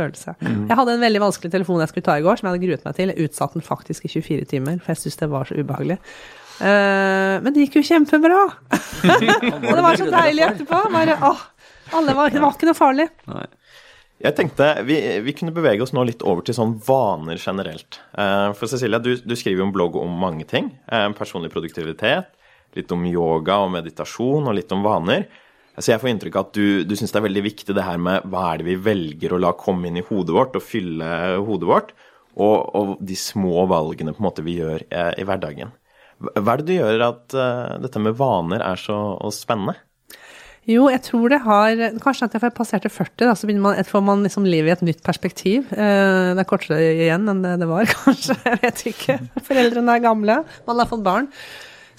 ah-følelse. 0.00 0.34
Jeg 0.40 0.78
hadde 0.80 0.96
en 0.96 1.04
veldig 1.04 1.22
vanskelig 1.22 1.52
telefon 1.52 1.84
jeg 1.84 1.92
skulle 1.92 2.08
ta 2.08 2.16
i 2.18 2.24
går, 2.24 2.40
som 2.40 2.48
jeg 2.48 2.56
hadde 2.56 2.66
gruet 2.66 2.84
meg 2.88 2.98
til. 2.98 3.12
Jeg 3.12 3.28
utsatte 3.28 3.58
den 3.58 3.66
faktisk 3.66 4.06
i 4.08 4.12
24 4.16 4.50
timer, 4.50 4.80
for 4.80 4.94
jeg 4.94 5.02
syntes 5.04 5.20
det 5.20 5.30
var 5.30 5.48
så 5.48 5.60
ubehagelig. 5.60 6.00
Uh, 6.60 7.40
men 7.40 7.54
det 7.54 7.64
gikk 7.66 7.78
jo 7.80 7.86
kjempebra! 7.88 8.42
og 9.64 9.70
det 9.70 9.84
var 9.84 9.96
så 10.00 10.10
deilig 10.12 10.44
etterpå. 10.48 10.82
Bare, 10.92 11.16
åh, 11.30 11.46
alle 11.96 12.16
var, 12.16 12.34
det 12.34 12.42
var 12.42 12.56
ikke 12.56 12.68
noe 12.68 12.78
farlig. 12.78 13.08
Nei. 13.30 13.46
Jeg 14.20 14.36
tenkte 14.36 14.66
vi, 14.84 14.98
vi 15.24 15.32
kunne 15.32 15.54
bevege 15.56 15.80
oss 15.80 15.94
nå 15.96 16.02
litt 16.04 16.20
over 16.28 16.44
til 16.44 16.56
sånn 16.56 16.74
vaner 16.84 17.40
generelt. 17.40 18.02
Eh, 18.12 18.50
for 18.52 18.68
Cecilia, 18.68 19.00
du, 19.00 19.14
du 19.16 19.32
skriver 19.32 19.62
jo 19.62 19.68
en 19.70 19.72
blogg 19.72 19.96
om 19.96 20.18
mange 20.20 20.44
ting. 20.48 20.68
Eh, 20.92 21.06
personlig 21.16 21.48
produktivitet, 21.54 22.28
litt 22.76 22.92
om 22.92 23.06
yoga 23.08 23.62
og 23.64 23.72
meditasjon, 23.72 24.44
og 24.44 24.58
litt 24.58 24.74
om 24.76 24.84
vaner. 24.84 25.24
Så 25.80 25.94
jeg 25.94 26.02
får 26.02 26.12
inntrykk 26.12 26.36
av 26.36 26.48
at 26.48 26.56
du, 26.56 26.84
du 26.84 26.94
syns 26.98 27.12
det 27.14 27.20
er 27.20 27.26
veldig 27.26 27.42
viktig 27.46 27.74
det 27.76 27.86
her 27.86 28.00
med 28.00 28.28
hva 28.30 28.50
er 28.50 28.60
det 28.60 28.68
vi 28.68 28.78
velger 28.84 29.34
å 29.34 29.40
la 29.40 29.54
komme 29.58 29.88
inn 29.88 29.98
i 30.00 30.06
hodet 30.06 30.36
vårt 30.36 30.56
og 30.58 30.64
fylle 30.64 31.10
hodet 31.40 31.70
vårt, 31.70 31.92
og, 32.36 32.56
og 32.76 32.96
de 33.04 33.16
små 33.18 33.64
valgene 33.70 34.14
på 34.14 34.22
en 34.22 34.28
måte 34.28 34.44
vi 34.46 34.58
gjør 34.60 34.84
eh, 34.86 35.12
i 35.18 35.26
hverdagen. 35.26 35.72
Hva 36.20 36.52
er 36.52 36.60
det 36.60 36.68
du 36.68 36.74
gjør 36.76 37.06
at 37.06 37.36
uh, 37.36 37.78
dette 37.80 38.02
med 38.02 38.18
vaner 38.18 38.60
er 38.60 38.80
så 38.80 38.98
spennende? 39.32 39.78
Jo, 40.68 40.90
jeg 40.92 41.00
tror 41.06 41.32
det 41.32 41.38
har 41.46 41.78
Kanskje 42.02 42.26
at 42.28 42.34
jeg 42.36 42.52
passerte 42.54 42.90
40, 42.92 43.24
da, 43.24 43.32
så 43.38 43.48
man, 43.48 43.78
får 43.86 44.02
man 44.04 44.26
liksom 44.26 44.44
livet 44.44 44.68
i 44.68 44.74
et 44.74 44.84
nytt 44.90 45.00
perspektiv. 45.06 45.70
Eh, 45.72 46.34
det 46.36 46.42
er 46.42 46.48
kortere 46.48 46.92
igjen 46.92 47.24
enn 47.32 47.40
det 47.44 47.56
det 47.62 47.70
var, 47.70 47.88
kanskje. 48.04 48.36
Jeg 48.44 48.60
vet 48.66 48.84
ikke. 48.92 49.18
Foreldrene 49.48 49.96
er 49.96 50.04
gamle. 50.04 50.38
Man 50.68 50.82
har 50.82 50.90
fått 50.90 51.06
barn. 51.06 51.30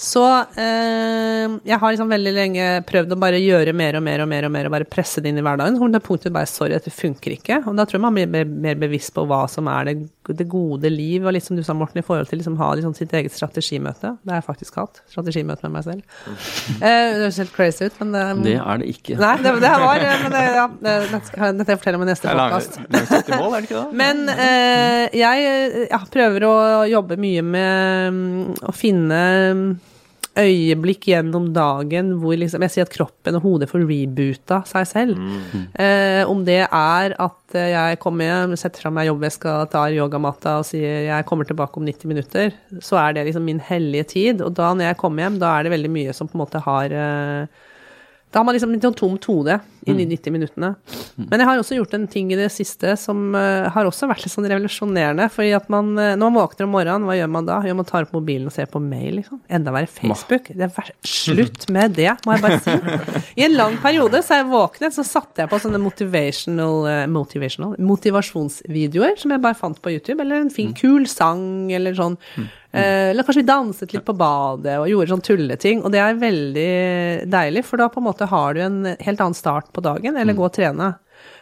Så 0.01 0.21
eh, 0.57 1.51
jeg 1.69 1.77
har 1.77 1.91
liksom 1.93 2.09
veldig 2.09 2.31
lenge 2.33 2.67
prøvd 2.89 3.11
å 3.13 3.17
bare 3.21 3.37
gjøre 3.37 3.73
mer 3.77 3.99
og 3.99 4.01
mer 4.01 4.23
og 4.23 4.29
mer 4.31 4.47
og 4.47 4.53
mer 4.55 4.65
og 4.69 4.73
bare 4.73 4.87
presse 4.89 5.21
det 5.21 5.29
inn 5.29 5.37
i 5.37 5.43
hverdagen. 5.45 5.77
Og 5.77 5.91
det 5.93 6.01
punktet 6.05 6.33
bare 6.33 6.49
sorry, 6.49 6.73
dette 6.73 6.89
funker 6.89 7.35
ikke. 7.35 7.59
Og 7.69 7.75
da 7.77 7.85
tror 7.85 7.99
jeg 7.99 8.03
man 8.07 8.17
blir 8.17 8.31
mer, 8.33 8.47
mer 8.49 8.79
bevisst 8.81 9.13
på 9.13 9.27
hva 9.29 9.43
som 9.51 9.69
er 9.69 9.91
det, 9.91 9.95
det 10.41 10.47
gode 10.49 10.89
liv, 10.89 11.21
og 11.27 11.35
liksom 11.35 11.59
du 11.59 11.61
sa, 11.65 11.75
Morten, 11.77 12.01
i 12.01 12.05
forhold 12.07 12.31
til 12.31 12.41
liksom 12.41 12.55
ha 12.57 12.71
liksom 12.79 12.95
sitt 12.97 13.13
eget 13.17 13.35
strategimøte. 13.35 14.15
Det 14.25 14.33
har 14.33 14.41
jeg 14.41 14.47
faktisk 14.47 14.79
hatt. 14.81 15.03
Strategimøte 15.11 15.67
med 15.69 15.75
meg 15.77 15.85
selv. 15.85 16.17
Eh, 16.79 16.81
det 16.81 17.21
høres 17.21 17.39
helt 17.43 17.53
crazy 17.53 17.85
ut, 17.91 18.01
men 18.01 18.15
det, 18.17 18.25
Det 18.47 18.55
er 18.57 18.81
det 18.81 18.89
ikke. 18.95 19.19
Nei, 19.21 19.35
det, 19.45 19.53
det 19.61 19.73
var 19.85 20.01
men 20.25 20.33
det, 20.33 20.43
ja, 20.57 20.65
det, 20.81 20.95
dette 21.11 21.21
skal 21.29 21.45
jeg- 21.45 21.59
dette 21.61 21.77
forteller 21.77 22.01
om 22.01 22.07
i 22.07 22.09
neste 22.09 22.33
podkast. 22.41 23.93
Men 24.01 24.25
eh, 24.33 25.05
jeg 25.21 25.87
ja, 25.93 26.01
prøver 26.17 26.49
å 26.49 26.57
jobbe 26.89 27.21
mye 27.21 27.45
med 27.45 28.17
mm, 28.17 28.59
å 28.65 28.73
finne 28.75 29.21
mm, 29.61 29.71
øyeblikk 30.39 31.09
gjennom 31.09 31.49
dagen 31.51 32.13
hvor 32.21 32.37
liksom, 32.39 32.63
jeg 32.63 32.71
sier 32.71 32.85
at 32.87 32.93
kroppen 32.93 33.35
og 33.35 33.43
hodet 33.43 33.67
får 33.71 33.83
reboota 33.83 34.61
seg 34.69 34.87
selv. 34.87 35.23
Eh, 35.75 36.23
om 36.29 36.45
det 36.47 36.61
er 36.63 37.15
at 37.19 37.57
jeg 37.57 37.99
kommer 37.99 38.29
hjem, 38.29 38.55
setter 38.59 38.85
fra 38.85 38.93
meg 38.95 39.09
jobbveska, 39.09 39.57
tar 39.73 39.91
yogamatta 39.91 40.59
og 40.61 40.69
sier 40.69 41.09
jeg 41.09 41.27
kommer 41.27 41.49
tilbake 41.49 41.81
om 41.81 41.87
90 41.89 42.07
minutter, 42.13 42.55
så 42.79 43.01
er 43.01 43.17
det 43.17 43.25
liksom 43.27 43.43
min 43.43 43.59
hellige 43.59 44.07
tid. 44.15 44.45
Og 44.45 44.55
da 44.55 44.71
når 44.71 44.93
jeg 44.93 45.01
kommer 45.03 45.25
hjem, 45.27 45.41
da 45.41 45.57
er 45.57 45.67
det 45.67 45.75
veldig 45.75 45.91
mye 45.91 46.15
som 46.15 46.31
på 46.31 46.39
en 46.39 46.45
måte 46.45 46.63
har 46.63 46.95
eh, 46.95 47.67
da 48.31 48.39
har 48.39 48.47
man 48.47 48.55
liksom 48.55 48.71
litt 48.71 48.85
sånn 48.85 48.95
tomt 48.95 49.25
hode 49.27 49.59
i 49.89 49.91
i 49.91 50.05
90 50.05 50.31
minuttene. 50.31 50.69
Men 51.17 51.41
jeg 51.41 51.47
har 51.47 51.59
også 51.59 51.75
gjort 51.75 51.95
en 51.97 52.05
ting 52.07 52.29
i 52.31 52.37
det 52.37 52.47
siste 52.53 52.93
som 52.99 53.33
eh, 53.35 53.67
har 53.73 53.87
også 53.87 54.07
vært 54.09 54.23
litt 54.23 54.33
sånn 54.33 54.47
revolusjonerende. 54.47 55.25
fordi 55.33 55.51
at 55.57 55.67
man, 55.73 55.89
eh, 55.97 56.13
Når 56.15 56.29
man 56.29 56.37
våkner 56.37 56.67
om 56.67 56.71
morgenen, 56.75 57.07
hva 57.09 57.17
gjør 57.17 57.31
man 57.33 57.49
da? 57.49 57.57
Jo, 57.65 57.75
man 57.75 57.89
tar 57.89 58.05
opp 58.05 58.13
mobilen 58.13 58.47
og 58.47 58.53
ser 58.55 58.69
på 58.71 58.81
mail, 58.81 59.19
liksom. 59.19 59.41
Enda 59.49 59.73
verre 59.73 59.89
Facebook. 59.89 60.47
Det 60.53 60.69
er 60.69 60.93
slutt 61.03 61.67
med 61.73 61.97
det, 61.97 62.13
må 62.25 62.37
jeg 62.37 62.45
bare 62.45 62.61
si. 62.61 62.77
I 63.41 63.47
en 63.49 63.57
lang 63.57 63.77
periode 63.81 64.21
så 64.23 64.39
jeg 64.39 64.49
våknet, 64.53 64.95
så 64.95 65.05
satte 65.07 65.43
jeg 65.43 65.51
på 65.51 65.61
sånne 65.65 65.81
motivational, 65.81 66.87
eh, 66.87 67.05
motivational 67.11 67.75
motivasjonsvideoer 67.81 69.17
som 69.19 69.33
jeg 69.33 69.43
bare 69.43 69.57
fant 69.57 69.81
på 69.81 69.91
YouTube, 69.97 70.21
eller 70.21 70.45
en 70.45 70.53
fin, 70.53 70.73
kul 70.77 71.07
sang, 71.09 71.71
eller 71.73 71.97
sånn. 71.97 72.17
Eh, 72.71 73.09
eller 73.11 73.27
kanskje 73.27 73.41
vi 73.41 73.49
danset 73.49 73.93
litt 73.93 74.05
på 74.07 74.15
badet 74.15 74.77
og 74.79 74.87
gjorde 74.87 75.11
sånn 75.11 75.23
tulleting. 75.25 75.81
Og 75.83 75.91
det 75.91 75.99
er 75.99 76.19
veldig 76.21 76.71
deilig, 77.31 77.65
for 77.67 77.81
da 77.81 77.89
på 77.91 77.99
en 77.99 78.07
måte 78.07 78.29
har 78.31 78.55
du 78.55 78.61
en 78.63 78.83
helt 78.93 79.23
annen 79.23 79.37
start 79.37 79.71
på 79.75 79.83
dagen, 79.83 80.19
eller 80.19 80.37
gå 80.37 80.45
og 80.47 80.53
trene. 80.55 80.93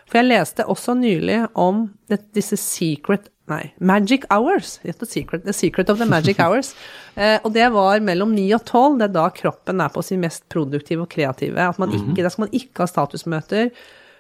For 0.10 0.20
jeg 0.20 0.32
leste 0.32 0.66
også 0.66 0.96
nylig 0.98 1.44
om 1.54 1.88
det, 2.10 2.24
disse 2.38 2.58
secret 2.60 3.30
Nei, 3.50 3.72
magic 3.82 4.28
hours. 4.30 4.76
The 4.84 5.08
secret, 5.10 5.42
the 5.42 5.54
secret 5.58 5.90
of 5.90 5.98
the 5.98 6.06
magic 6.06 6.38
hours. 6.44 6.76
Eh, 7.16 7.40
og 7.42 7.56
det 7.56 7.66
var 7.74 7.98
mellom 8.06 8.36
9 8.36 8.44
og 8.60 8.62
12. 8.62 9.00
Det 9.00 9.08
er 9.08 9.16
da 9.16 9.24
kroppen 9.34 9.82
er 9.82 9.90
på 9.90 10.04
sin 10.06 10.22
mest 10.22 10.44
produktive 10.54 11.08
og 11.08 11.10
kreative. 11.10 11.58
At 11.58 11.80
man 11.82 11.96
ikke, 11.98 12.22
Da 12.22 12.30
skal 12.30 12.46
man 12.46 12.54
ikke 12.54 12.84
ha 12.84 12.90
statusmøter. 12.92 13.72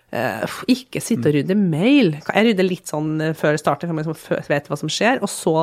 Eh, 0.10 0.58
ikke 0.74 1.02
sitte 1.06 1.30
og 1.30 1.38
rydde 1.38 1.60
mail. 1.62 2.16
Jeg 2.26 2.48
rydder 2.48 2.66
litt 2.66 2.90
sånn 2.90 3.20
eh, 3.22 3.36
før 3.38 3.54
det 3.54 3.62
starter, 3.62 3.86
for 3.86 4.00
man 4.00 4.10
liksom 4.10 4.50
vet 4.50 4.72
hva 4.72 4.80
som 4.82 4.90
skjer. 4.90 5.22
Og 5.22 5.30
så 5.30 5.54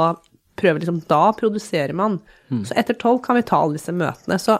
prøver 0.56 0.80
liksom 0.82 1.02
Da 1.08 1.32
produserer 1.36 1.92
man. 1.92 2.18
Så 2.64 2.74
etter 2.78 2.94
tolv 2.94 3.22
kan 3.24 3.36
vi 3.36 3.42
ta 3.42 3.62
alle 3.62 3.76
disse 3.78 3.92
møtene. 3.92 4.38
Så 4.40 4.58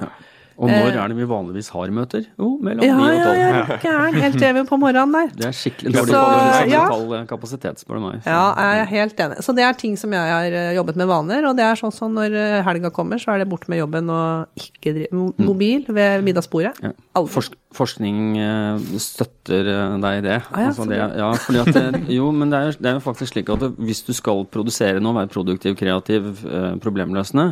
Og 0.57 0.71
når 0.71 0.95
er 0.97 1.12
det 1.12 1.16
vi 1.19 1.27
vanligvis 1.29 1.69
har 1.75 1.90
møter? 1.92 2.25
Jo, 2.40 2.47
mellom 2.64 2.85
ja, 2.87 2.95
og 2.97 3.03
tolv. 3.03 3.16
ja, 3.19 3.27
12. 3.27 3.69
ja, 3.69 3.77
gæren. 3.83 4.14
Helt 4.23 4.45
evig 4.49 4.62
på 4.71 4.79
morgenen 4.81 5.12
der. 5.12 5.33
Det 5.37 5.49
er 5.51 5.57
skikkelig 5.57 5.92
dårlig 5.92 6.14
Så, 6.14 6.23
kvalitet- 6.23 6.71
ja. 6.73 6.85
mental 6.88 7.27
kapasitet, 7.33 7.83
spør 7.85 7.99
du 8.01 8.05
meg. 8.07 8.23
Ja, 8.25 8.45
jeg 8.57 8.81
er 8.81 8.90
helt 8.95 9.21
enig. 9.27 9.38
Så 9.45 9.55
det 9.57 9.66
er 9.66 9.77
ting 9.77 9.97
som 10.01 10.14
jeg 10.16 10.33
har 10.33 10.57
eh, 10.62 10.71
jobbet 10.79 10.97
med 10.97 11.11
vaner, 11.11 11.45
og 11.51 11.57
det 11.59 11.66
er 11.66 11.77
sånn 11.81 11.92
som 11.92 12.16
når 12.16 12.33
eh, 12.40 12.57
helga 12.66 12.90
kommer, 12.90 13.21
så 13.21 13.35
er 13.35 13.45
det 13.45 13.49
bort 13.53 13.69
med 13.69 13.83
jobben 13.83 14.09
og 14.11 14.64
ikke 14.64 14.95
drive 14.97 15.27
mobil 15.45 15.85
ved 15.92 16.25
middagsbordet. 16.25 16.73
Ja. 16.83 16.95
Forsk 17.37 17.57
forskning 17.77 18.38
eh, 18.40 18.79
støtter 19.03 19.69
eh, 19.69 19.97
deg 20.01 20.23
i 20.23 20.25
det. 20.25 20.38
Ah, 20.49 20.62
ja, 20.64 20.71
altså 20.71 20.87
det 20.88 20.97
ja, 21.03 21.27
fordi 21.45 21.61
at 21.61 21.75
det, 21.77 22.01
jo, 22.16 22.31
men 22.33 22.49
det 22.55 22.61
er, 22.64 22.79
det 22.81 22.88
er 22.92 22.97
jo 22.97 23.05
faktisk 23.05 23.35
slik 23.35 23.53
at 23.53 23.66
hvis 23.77 24.01
du 24.07 24.14
skal 24.16 24.47
produsere 24.49 25.03
noe, 25.05 25.12
være 25.19 25.29
produktiv, 25.35 25.77
kreativ, 25.77 26.31
eh, 26.49 26.71
problemløsende, 26.81 27.51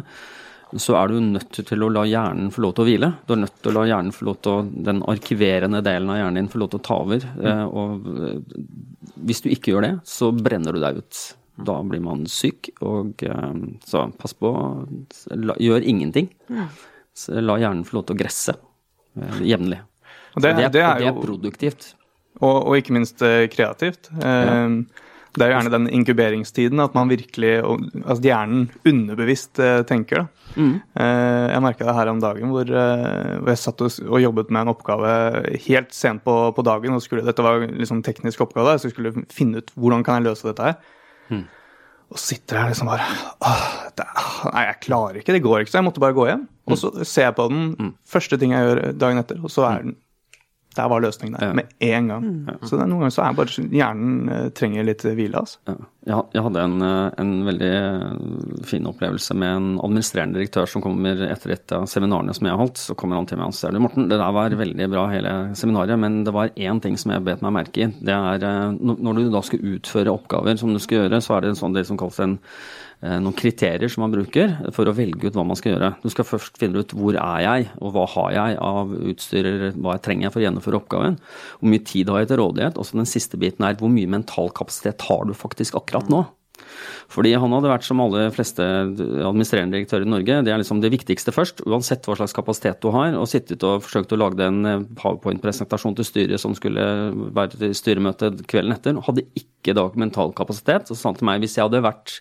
så 0.72 0.96
er 0.98 1.12
du 1.12 1.20
nødt 1.22 1.60
til 1.68 1.84
å 1.84 1.90
la 1.92 2.02
hjernen 2.08 2.50
få 2.54 2.64
lov 2.64 2.74
til 2.74 2.84
å 2.84 2.88
hvile. 2.88 3.10
Du 3.26 3.34
er 3.36 3.42
nødt 3.44 3.56
til 3.62 3.70
å 3.70 3.76
la 3.76 3.84
hjernen 3.90 4.14
få 4.14 4.26
lov 4.28 4.40
til 4.42 4.52
å, 4.52 4.64
den 4.88 5.02
arkiverende 5.10 5.82
delen 5.86 6.10
av 6.10 6.18
hjernen 6.18 6.40
din 6.40 6.50
få 6.50 6.60
lov 6.62 6.72
til 6.72 6.80
å 6.80 6.84
ta 6.88 6.98
over. 7.04 7.26
Eh, 7.38 7.64
og 7.68 8.08
eh, 8.28 8.60
hvis 9.28 9.44
du 9.44 9.50
ikke 9.52 9.74
gjør 9.74 9.86
det, 9.86 9.94
så 10.08 10.30
brenner 10.34 10.74
du 10.74 10.82
deg 10.82 11.00
ut. 11.02 11.22
Da 11.68 11.76
blir 11.86 12.02
man 12.02 12.24
syk, 12.30 12.72
og 12.82 13.22
eh, 13.22 13.50
så 13.86 14.06
pass 14.18 14.34
på. 14.34 14.52
Gjør 15.62 15.86
ingenting. 15.94 16.32
Så 17.14 17.38
la 17.38 17.58
hjernen 17.62 17.86
få 17.86 18.00
lov 18.00 18.08
til 18.08 18.16
å 18.16 18.22
gresse 18.24 18.56
jevnlig. 19.46 19.78
Det, 20.34 20.50
det, 20.58 20.70
det 20.74 20.82
er 20.82 21.14
produktivt. 21.14 21.92
Og, 22.42 22.56
og 22.66 22.80
ikke 22.80 22.96
minst 22.96 23.22
kreativt. 23.54 24.10
Eh, 24.18 24.80
Det 25.34 25.42
er 25.42 25.50
jo 25.50 25.56
gjerne 25.56 25.72
den 25.74 25.86
inkuberingstiden 25.90 26.78
at 26.84 26.94
man 26.94 27.08
virkelig 27.10 27.56
Altså 27.64 28.22
hjernen 28.22 28.68
underbevisst 28.86 29.58
eh, 29.58 29.80
tenker, 29.88 30.22
da. 30.22 30.50
Mm. 30.54 30.74
Eh, 30.94 31.46
jeg 31.50 31.64
merka 31.64 31.88
det 31.88 31.94
her 31.96 32.10
om 32.12 32.20
dagen 32.22 32.52
hvor, 32.54 32.68
eh, 32.70 33.40
jeg 33.50 33.58
satt 33.58 33.82
og, 33.82 34.20
jobbet 34.22 34.52
med 34.54 34.62
en 34.62 34.70
oppgave 34.74 35.10
helt 35.66 35.90
sent 35.96 36.22
på, 36.22 36.36
på 36.54 36.62
dagen. 36.66 36.94
og 36.94 37.02
skulle, 37.02 37.24
Dette 37.26 37.42
var 37.42 37.64
liksom 37.66 38.04
teknisk 38.06 38.44
oppgave, 38.46 38.76
så 38.78 38.86
jeg 38.88 38.94
skulle 38.94 39.14
finne 39.34 39.58
ut 39.58 39.74
hvordan 39.74 40.06
kan 40.06 40.20
jeg 40.20 40.28
løse 40.30 40.46
dette 40.46 40.70
her. 40.70 40.78
Mm. 41.34 41.44
Og 42.14 42.20
sitter 42.20 42.60
jeg 42.60 42.74
liksom 42.74 42.92
bare 42.92 43.04
åh, 43.42 43.66
det, 43.98 44.06
Nei, 44.52 44.64
jeg 44.68 44.80
klarer 44.86 45.18
ikke, 45.18 45.34
det 45.34 45.42
går 45.42 45.64
ikke, 45.64 45.72
så 45.72 45.80
jeg 45.80 45.88
måtte 45.88 46.02
bare 46.04 46.14
gå 46.14 46.28
hjem. 46.28 46.46
Og 46.70 46.78
så 46.78 46.92
ser 47.02 47.30
jeg 47.30 47.36
på 47.40 47.48
den, 47.50 47.64
Mm. 47.80 47.92
første 48.06 48.38
ting 48.38 48.52
jeg 48.54 48.64
gjør 48.68 48.80
dagen 49.00 49.18
etter, 49.18 49.40
og 49.42 49.50
så 49.50 49.64
er 49.66 49.82
den 49.82 49.96
Der 50.74 50.88
var 50.90 51.00
løsningen 51.04 51.36
der, 51.38 51.46
Ja. 51.46 51.52
med 51.54 51.66
en 51.80 52.08
gang. 52.08 52.24
Så 52.62 52.76
det, 52.76 52.82
er 52.82 52.88
noen 52.90 53.04
ganger 53.04 53.14
så 53.14 53.22
er 53.28 53.36
bare 53.38 53.68
hjernen 53.70 54.28
eh, 54.28 54.48
trenger 54.50 54.84
litt 54.88 55.04
hvile, 55.06 55.38
altså. 55.44 55.58
Ja. 56.04 56.20
Jeg, 56.34 56.42
hadde 56.44 56.60
en, 56.60 56.82
eh, 56.84 57.10
en 57.22 57.30
veldig 57.46 57.70
eh, 57.70 58.64
fin 58.68 58.84
opplevelse 58.90 59.36
med 59.40 59.56
en 59.56 59.68
administrerende 59.80 60.36
direktør 60.36 60.68
som 60.68 60.82
kommer 60.84 61.22
etter 61.30 61.54
et 61.54 61.72
av 61.72 61.86
seminarene 61.88 62.34
som 62.36 62.44
jeg 62.48 62.52
har 62.52 62.60
holdt. 62.60 62.82
Så 62.82 62.96
kommer 62.98 63.16
han 63.20 63.26
til 63.30 63.38
meg 63.40 63.48
og 63.52 63.56
sier 63.56 63.72
du 63.72 63.80
Morten, 63.80 64.08
det 64.10 64.18
der 64.20 64.34
var 64.36 64.56
veldig 64.58 64.90
bra 64.92 65.06
hele 65.12 65.34
seminaret, 65.56 65.98
men 65.98 66.22
det 66.26 66.34
var 66.36 66.52
én 66.56 66.82
ting 66.84 66.98
som 67.00 67.14
jeg 67.14 67.24
bet 67.24 67.40
meg 67.46 67.56
merke 67.56 67.86
i. 67.86 67.90
Det 68.04 68.14
er 68.18 68.44
eh, 68.44 68.72
når 68.80 69.20
du 69.22 69.30
da 69.32 69.40
skal 69.46 69.64
utføre 69.76 70.12
oppgaver 70.12 70.58
som 70.60 70.74
du 70.74 70.82
skal 70.82 71.04
gjøre, 71.04 71.22
så 71.24 71.38
er 71.38 71.46
det 71.46 71.54
en 71.54 71.62
sånn 71.62 71.76
det 71.78 71.86
som 71.88 71.96
kalles 72.00 72.20
en 72.20 72.36
eh, 72.36 72.42
noen 73.04 73.36
kriterier 73.36 73.90
som 73.92 74.04
man 74.04 74.14
bruker 74.14 74.54
for 74.72 74.88
å 74.88 74.94
velge 74.96 75.28
ut 75.28 75.36
hva 75.36 75.44
man 75.46 75.58
skal 75.58 75.74
gjøre. 75.74 75.90
Du 76.00 76.08
skal 76.12 76.28
først 76.28 76.56
finne 76.60 76.80
ut 76.80 76.94
hvor 76.96 77.18
er 77.20 77.42
jeg, 77.44 77.66
og 77.84 77.92
hva 77.96 78.06
har 78.14 78.30
jeg 78.36 78.60
av 78.64 78.94
utstyr, 79.12 79.50
hva 79.76 79.98
trenger 80.00 80.28
jeg 80.28 80.34
for 80.34 80.42
å 80.42 80.46
gjennomføre 80.46 80.80
oppgaven. 80.80 81.18
Hvor 81.60 81.72
mye 81.74 81.84
tid 81.84 82.12
har 82.12 82.22
jeg 82.22 82.32
til 82.32 82.40
rådighet. 82.40 82.80
Og 82.80 82.88
så 82.88 83.00
den 83.00 83.10
siste 83.10 83.40
biten 83.40 83.66
er 83.66 83.76
hvor 83.80 83.92
mye 83.92 84.14
mental 84.16 84.48
kapasitet 84.56 85.04
har 85.10 85.28
du 85.28 85.36
faktisk 85.36 85.76
akkurat 85.80 86.08
nå. 86.12 86.24
Fordi 87.12 87.34
han 87.36 87.52
hadde 87.54 87.70
vært 87.70 87.86
som 87.86 88.00
alle 88.02 88.26
fleste 88.34 88.64
administrerende 88.64 89.76
direktører 89.76 90.06
i 90.06 90.10
Norge. 90.10 90.40
Det 90.46 90.52
er 90.52 90.60
liksom 90.60 90.80
det 90.82 90.92
viktigste 90.94 91.34
først, 91.34 91.62
uansett 91.68 92.06
hva 92.08 92.16
slags 92.18 92.34
kapasitet 92.36 92.80
du 92.82 92.90
har. 92.94 93.14
Og 93.18 93.28
sittet 93.30 93.64
og 93.66 93.84
forsøkt 93.84 94.14
å 94.14 94.20
lage 94.20 94.48
en 94.48 94.60
eh, 94.68 94.84
powerpoint-presentasjon 95.00 95.96
til 95.98 96.08
styret 96.08 96.42
som 96.42 96.56
skulle 96.56 96.84
være 97.36 97.54
til 97.54 97.76
styremøte 97.76 98.32
kvelden 98.50 98.76
etter. 98.76 99.02
Hadde 99.06 99.26
ikke 99.38 99.76
da 99.76 99.88
mental 100.00 100.34
kapasitet. 100.36 100.88
Så 100.88 100.98
sa 100.98 101.10
han 101.10 101.20
til 101.20 101.28
meg 101.30 101.44
hvis 101.44 101.58
jeg 101.58 101.66
hadde 101.66 101.84
vært 101.84 102.18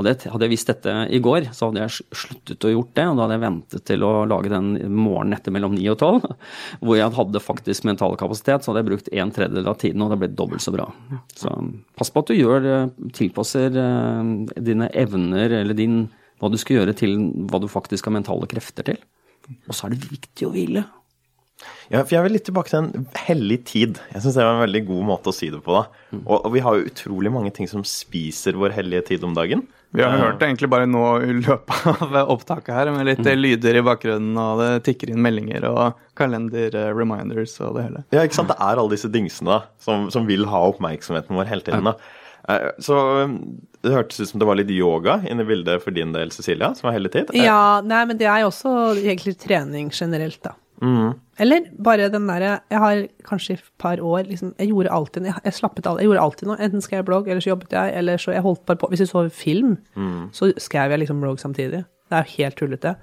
hadde 0.00 0.14
jeg, 0.14 0.32
hadde 0.32 0.46
jeg 0.46 0.52
visst 0.54 0.70
dette 0.70 0.94
i 1.12 1.20
går, 1.22 1.50
så 1.56 1.68
hadde 1.68 1.82
jeg 1.84 2.04
sluttet 2.16 2.66
å 2.66 2.72
gjort 2.72 2.92
det. 2.98 3.06
Og 3.06 3.18
da 3.18 3.24
hadde 3.24 3.36
jeg 3.36 3.44
ventet 3.44 3.86
til 3.90 4.06
å 4.06 4.12
lage 4.28 4.52
den 4.52 4.70
morgenen 4.96 5.36
etter 5.36 5.54
mellom 5.54 5.76
9 5.76 5.86
og 5.92 5.98
12, 5.98 6.30
hvor 6.84 6.98
jeg 6.98 7.16
hadde 7.18 7.44
faktisk 7.44 7.88
mental 7.88 8.16
kapasitet. 8.20 8.64
Så 8.64 8.72
hadde 8.72 8.82
jeg 8.82 8.90
brukt 8.90 9.10
en 9.12 9.34
tredjedel 9.36 9.70
av 9.70 9.80
tiden, 9.82 10.04
og 10.04 10.14
det 10.14 10.20
ble 10.22 10.30
dobbelt 10.34 10.64
så 10.64 10.74
bra. 10.74 10.88
Så 11.36 11.52
pass 12.00 12.12
på 12.12 12.24
at 12.24 12.32
du 12.32 12.38
gjør, 12.38 12.70
eh, 12.74 13.10
tilpasser 13.16 13.76
eh, 13.84 14.32
dine 14.70 14.90
evner, 15.04 15.60
eller 15.62 15.78
din, 15.78 16.02
hva 16.40 16.50
du 16.52 16.58
skal 16.60 16.80
gjøre, 16.80 16.96
til 16.98 17.18
hva 17.50 17.60
du 17.62 17.68
faktisk 17.70 18.08
har 18.08 18.16
mentale 18.16 18.48
krefter 18.50 18.90
til. 18.90 19.02
Og 19.66 19.76
så 19.76 19.86
er 19.86 19.94
det 19.94 20.10
viktig 20.10 20.48
å 20.48 20.54
hvile. 20.54 20.86
Ja, 21.90 22.04
for 22.04 22.14
jeg 22.14 22.24
vil 22.24 22.36
litt 22.38 22.46
tilbake 22.46 22.70
til 22.70 22.84
en 22.84 23.08
hellig 23.26 23.58
tid. 23.68 23.98
Jeg 24.12 24.22
syns 24.22 24.38
det 24.38 24.46
var 24.46 24.56
en 24.56 24.64
veldig 24.64 24.82
god 24.88 25.06
måte 25.08 25.32
å 25.32 25.34
si 25.34 25.50
det 25.52 25.60
på. 25.64 25.74
da. 25.74 25.82
Og, 26.22 26.36
og 26.38 26.52
vi 26.54 26.62
har 26.64 26.78
jo 26.78 26.86
utrolig 26.88 27.32
mange 27.34 27.52
ting 27.56 27.68
som 27.70 27.82
spiser 27.86 28.58
vår 28.58 28.76
hellige 28.76 29.08
tid 29.10 29.26
om 29.26 29.34
dagen. 29.36 29.66
Vi 29.92 30.02
har 30.06 30.12
hørt 30.20 30.36
det 30.38 30.46
egentlig 30.46 30.68
bare 30.70 30.86
nå 30.86 31.00
i 31.26 31.32
løpet 31.40 31.86
av 32.06 32.28
opptaket 32.30 32.70
her, 32.76 32.90
med 32.94 33.08
litt 33.08 33.26
eh, 33.26 33.34
lyder 33.34 33.80
i 33.80 33.82
bakgrunnen, 33.82 34.36
og 34.38 34.60
det 34.62 34.68
tikker 34.86 35.10
inn 35.10 35.18
meldinger 35.24 35.66
og 35.66 35.98
kalender-reminders 36.20 37.56
og 37.66 37.74
det 37.78 37.86
hele. 37.88 38.04
Ja, 38.14 38.22
ikke 38.26 38.38
sant? 38.38 38.52
Det 38.52 38.58
er 38.60 38.78
alle 38.80 38.92
disse 38.94 39.10
dingsene 39.12 39.50
da, 39.56 39.60
som, 39.82 40.06
som 40.14 40.28
vil 40.30 40.46
ha 40.50 40.62
oppmerksomheten 40.70 41.36
vår 41.38 41.50
hele 41.50 41.66
tiden. 41.66 41.90
da. 41.90 41.96
Eh, 42.48 42.68
Så 42.78 42.96
um, 43.26 43.36
det 43.82 43.94
hørtes 43.96 44.20
ut 44.22 44.28
som 44.30 44.40
det 44.42 44.48
var 44.48 44.58
litt 44.60 44.70
yoga 44.74 45.18
inne 45.28 45.42
i 45.44 45.48
bildet 45.48 45.82
for 45.82 45.94
din 45.96 46.14
del, 46.14 46.30
Cecilia, 46.34 46.72
som 46.78 46.88
var 46.90 46.96
hellig 46.98 47.12
tid. 47.16 47.34
Eh, 47.34 47.44
Ja, 47.48 47.80
nei, 47.84 48.04
men 48.06 48.20
det 48.20 48.28
er 48.30 48.44
jo 48.44 48.50
også 48.52 48.74
egentlig 49.00 49.36
trening 49.42 49.90
generelt, 49.94 50.40
da. 50.46 50.54
Eller 51.40 51.66
bare 51.82 52.08
den 52.12 52.26
derre 52.28 52.60
Jeg 52.70 52.80
har 52.80 53.02
kanskje 53.28 53.54
et 53.58 53.64
par 53.78 54.00
år 54.00 54.26
liksom 54.28 54.54
Jeg 54.58 54.70
gjorde 54.70 54.92
alltid 54.92 55.28
jeg, 55.28 55.34
jeg 55.44 55.56
slappet 55.56 55.86
all, 55.86 56.00
Jeg 56.00 56.08
gjorde 56.08 56.24
alltid 56.24 56.48
noe. 56.48 56.56
Enten 56.60 56.84
skrev 56.84 57.02
jeg 57.02 57.08
blogg, 57.08 57.28
eller 57.28 57.40
så 57.44 57.52
jobbet 57.52 57.72
jeg, 57.76 57.94
eller 58.00 58.20
så 58.20 58.32
jeg 58.32 58.44
holdt 58.44 58.66
bare 58.68 58.80
på 58.80 58.90
Hvis 58.92 59.04
jeg 59.04 59.12
så 59.12 59.24
film, 59.28 59.78
så 60.32 60.52
skrev 60.56 60.90
jeg 60.90 61.02
liksom 61.04 61.20
blogg 61.20 61.40
samtidig. 61.40 61.84
Det 62.10 62.18
er 62.18 62.26
jo 62.26 62.42
helt 62.42 62.56
tullete. 62.58 62.94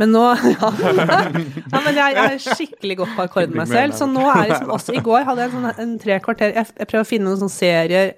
Men 0.00 0.08
nå 0.14 0.22
ja. 0.54 0.70
ja, 0.72 1.80
men 1.84 1.94
jeg, 1.98 2.14
jeg 2.16 2.24
er 2.24 2.38
skikkelig 2.40 2.96
godt 3.02 3.16
på 3.16 3.26
akkord 3.26 3.48
med 3.50 3.60
meg 3.60 3.68
selv. 3.68 3.92
Så 3.98 4.06
nå 4.08 4.24
er 4.32 4.48
liksom 4.54 4.70
også 4.72 4.94
I 4.96 5.02
går 5.04 5.26
hadde 5.28 5.42
jeg 5.44 5.52
en, 5.52 5.56
sånn, 5.58 5.82
en 5.84 5.96
tre 6.00 6.16
kvarter 6.24 6.54
Jeg, 6.56 6.70
jeg 6.78 6.88
prøver 6.88 7.04
å 7.04 7.10
finne 7.10 7.28
noen 7.28 7.42
sånne 7.42 7.56
serier 7.58 8.14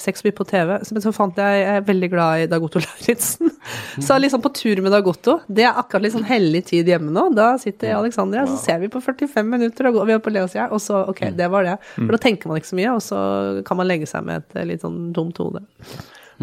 Sex 0.00 0.22
by 0.24 0.32
på 0.34 0.44
TV. 0.48 0.72
Men 0.94 1.02
så 1.04 1.12
fant 1.14 1.36
jeg 1.38 1.58
Jeg 1.62 1.76
er 1.76 1.84
veldig 1.86 2.08
glad 2.10 2.42
i 2.42 2.46
Dag 2.50 2.64
Otto 2.64 2.80
Lauritzen. 2.82 3.50
Så 4.02 4.16
liksom 4.18 4.42
på 4.42 4.50
tur 4.56 4.80
med 4.82 4.94
Dag 4.94 5.06
Otto. 5.06 5.36
Det 5.46 5.66
er 5.68 5.78
akkurat 5.78 6.06
litt 6.06 6.14
sånn 6.16 6.26
hellig 6.26 6.64
tid 6.70 6.88
hjemme 6.88 7.12
nå. 7.14 7.28
Da 7.36 7.52
sitter 7.62 7.90
jeg 7.90 7.98
og 7.98 8.06
Alexandria, 8.06 8.46
så 8.48 8.56
ser 8.58 8.80
vi 8.82 8.90
på 8.92 9.02
45 9.04 9.46
minutter, 9.46 9.90
og 9.92 10.00
vi 10.08 10.16
er 10.16 10.22
på 10.24 10.32
Leos 10.32 10.56
og 10.62 10.80
så 10.82 11.04
Ok, 11.12 11.22
det 11.36 11.48
var 11.52 11.66
det. 11.68 11.76
For 11.94 12.14
da 12.16 12.20
tenker 12.22 12.50
man 12.50 12.58
ikke 12.58 12.72
så 12.72 12.78
mye, 12.80 12.96
og 12.96 13.04
så 13.04 13.20
kan 13.68 13.78
man 13.78 13.90
legge 13.90 14.08
seg 14.10 14.26
med 14.26 14.42
et 14.42 14.58
eh, 14.58 14.68
litt 14.72 14.84
sånn 14.84 15.12
dumt 15.14 15.38
hode. 15.42 15.62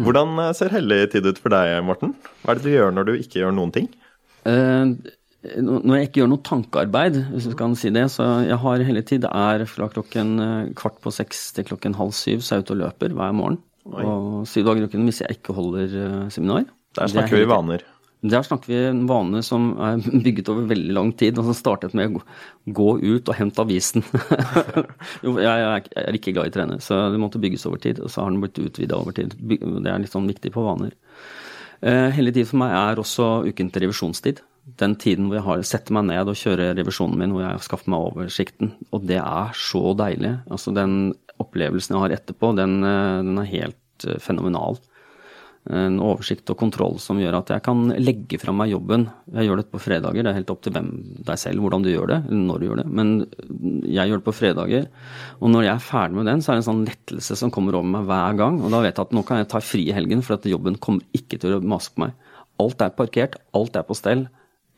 Hvordan 0.00 0.38
eh, 0.46 0.52
ser 0.56 0.72
hellig 0.74 1.02
tid 1.14 1.26
ut 1.28 1.40
for 1.42 1.52
deg, 1.52 1.76
Morten? 1.84 2.14
Hva 2.42 2.54
er 2.54 2.60
det 2.60 2.68
du 2.68 2.74
gjør 2.74 2.94
når 2.96 3.10
du 3.10 3.14
ikke 3.18 3.42
gjør 3.42 3.56
noen 3.56 3.74
ting? 3.74 3.90
Eh, 4.48 4.94
når 5.40 5.94
jeg 5.96 6.08
ikke 6.08 6.20
gjør 6.20 6.28
noe 6.34 6.44
tankearbeid, 6.44 7.14
hvis 7.32 7.46
du 7.48 7.54
kan 7.56 7.72
si 7.78 7.88
det, 7.94 8.04
så 8.12 8.24
jeg 8.44 8.58
har 8.60 8.82
hele 8.84 9.02
tid 9.08 9.22
Det 9.24 9.30
er 9.32 9.64
fra 9.70 9.86
klokken 9.88 10.34
eh, 10.44 10.72
kvart 10.76 10.98
på 11.00 11.12
seks 11.16 11.46
til 11.56 11.64
klokken 11.70 11.96
halv 11.96 12.12
syv, 12.16 12.42
så 12.44 12.52
er 12.52 12.60
jeg 12.60 12.66
ute 12.66 12.74
og 12.76 12.82
løper 12.82 13.14
hver 13.16 13.32
morgen. 13.36 13.56
Og 13.88 14.44
syv 14.48 14.66
dager 14.68 14.84
i 14.84 14.90
uken 14.90 15.08
hvis 15.08 15.22
jeg 15.22 15.38
ikke 15.38 15.56
holder 15.56 15.96
eh, 16.02 16.28
seminar. 16.34 16.68
Der 16.98 17.06
er 17.06 17.12
snakker 17.14 17.40
vi 17.40 17.48
vaner. 17.48 17.86
Der 18.20 18.44
snakker 18.44 18.68
vi 18.68 18.82
en 18.90 19.06
vane 19.08 19.40
som 19.46 19.70
er 19.80 20.04
bygget 20.26 20.52
over 20.52 20.68
veldig 20.74 20.98
lang 20.98 21.14
tid, 21.16 21.40
og 21.40 21.48
som 21.48 21.56
startet 21.56 21.96
med 21.96 22.20
å 22.20 22.22
gå 22.76 22.90
ut 23.00 23.32
og 23.32 23.38
hente 23.38 23.64
avisen. 23.64 24.04
jo, 25.24 25.38
jeg 25.40 25.88
er 26.04 26.20
ikke 26.20 26.36
glad 26.36 26.52
i 26.52 26.54
trener, 26.58 26.84
så 26.84 27.06
det 27.14 27.22
måtte 27.22 27.40
bygges 27.40 27.64
over 27.70 27.80
tid. 27.80 28.04
Og 28.04 28.12
så 28.12 28.26
har 28.26 28.34
den 28.34 28.44
blitt 28.44 28.60
utvida 28.60 29.00
over 29.00 29.16
tid. 29.16 29.32
Det 29.40 29.88
er 29.88 30.04
litt 30.04 30.12
sånn 30.12 30.28
viktig 30.28 30.52
på 30.52 30.68
vaner. 30.68 30.92
Hele 31.80 32.28
tiden 32.28 32.44
for 32.44 32.60
meg 32.60 32.76
er 32.76 33.00
også 33.00 33.32
uken 33.48 33.72
til 33.72 33.86
revisjonstid. 33.86 34.44
Den 34.80 34.94
tiden 35.00 35.26
hvor 35.28 35.38
jeg 35.38 35.46
har, 35.46 35.62
setter 35.66 35.96
meg 35.96 36.06
ned 36.10 36.30
og 36.30 36.38
kjører 36.38 36.76
revisjonen 36.78 37.18
min, 37.18 37.32
hvor 37.34 37.46
jeg 37.46 37.64
skaffer 37.66 37.90
meg 37.92 38.06
oversikten. 38.10 38.74
Og 38.94 39.06
det 39.08 39.18
er 39.22 39.56
så 39.56 39.94
deilig. 39.98 40.36
Altså 40.52 40.74
den 40.76 41.14
opplevelsen 41.40 41.96
jeg 41.96 42.04
har 42.04 42.16
etterpå, 42.18 42.52
den, 42.58 42.78
eh, 42.84 43.18
den 43.24 43.40
er 43.40 43.50
helt 43.50 44.06
eh, 44.06 44.20
fenomenal 44.22 44.78
en 45.68 45.98
oversikt 46.00 46.48
og 46.50 46.56
kontroll 46.58 46.96
som 47.02 47.18
gjør 47.20 47.36
at 47.36 47.50
jeg 47.52 47.62
kan 47.66 47.82
legge 48.00 48.38
fra 48.40 48.52
meg 48.56 48.72
jobben. 48.72 49.04
Jeg 49.34 49.46
gjør 49.46 49.60
det 49.60 49.66
på 49.70 49.80
fredager, 49.82 50.24
det 50.24 50.32
er 50.32 50.38
helt 50.38 50.52
opp 50.54 50.62
til 50.64 50.72
hvem 50.74 50.88
deg 51.28 51.40
selv 51.40 51.60
hvordan 51.62 51.84
du 51.84 51.90
gjør 51.92 52.08
det, 52.10 52.18
eller 52.30 52.46
når 52.46 52.58
du 52.60 52.66
gjør 52.66 52.80
det. 52.80 52.86
Men 52.88 53.12
jeg 53.84 54.08
gjør 54.08 54.22
det 54.22 54.26
på 54.26 54.36
fredager. 54.38 54.88
Og 55.38 55.52
når 55.52 55.66
jeg 55.66 55.74
er 55.74 55.84
ferdig 55.84 56.18
med 56.18 56.30
den, 56.32 56.42
så 56.42 56.50
er 56.50 56.58
det 56.58 56.64
en 56.64 56.68
sånn 56.70 56.82
lettelse 56.88 57.38
som 57.42 57.52
kommer 57.54 57.76
over 57.76 57.92
meg 57.92 58.08
hver 58.08 58.40
gang. 58.40 58.58
Og 58.64 58.72
da 58.72 58.82
vet 58.86 58.96
jeg 58.96 59.10
at 59.10 59.16
nå 59.16 59.24
kan 59.28 59.42
jeg 59.42 59.50
ta 59.52 59.62
fri 59.64 59.84
i 59.86 59.96
helgen, 59.96 60.24
for 60.24 60.38
at 60.38 60.48
jobben 60.48 60.80
kommer 60.80 61.20
ikke 61.20 61.40
til 61.42 61.58
å 61.58 61.62
mase 61.62 61.92
på 61.92 62.06
meg. 62.06 62.16
Alt 62.60 62.84
er 62.84 62.96
parkert, 62.96 63.36
alt 63.56 63.76
er 63.76 63.86
på 63.86 63.96
stell. 63.98 64.26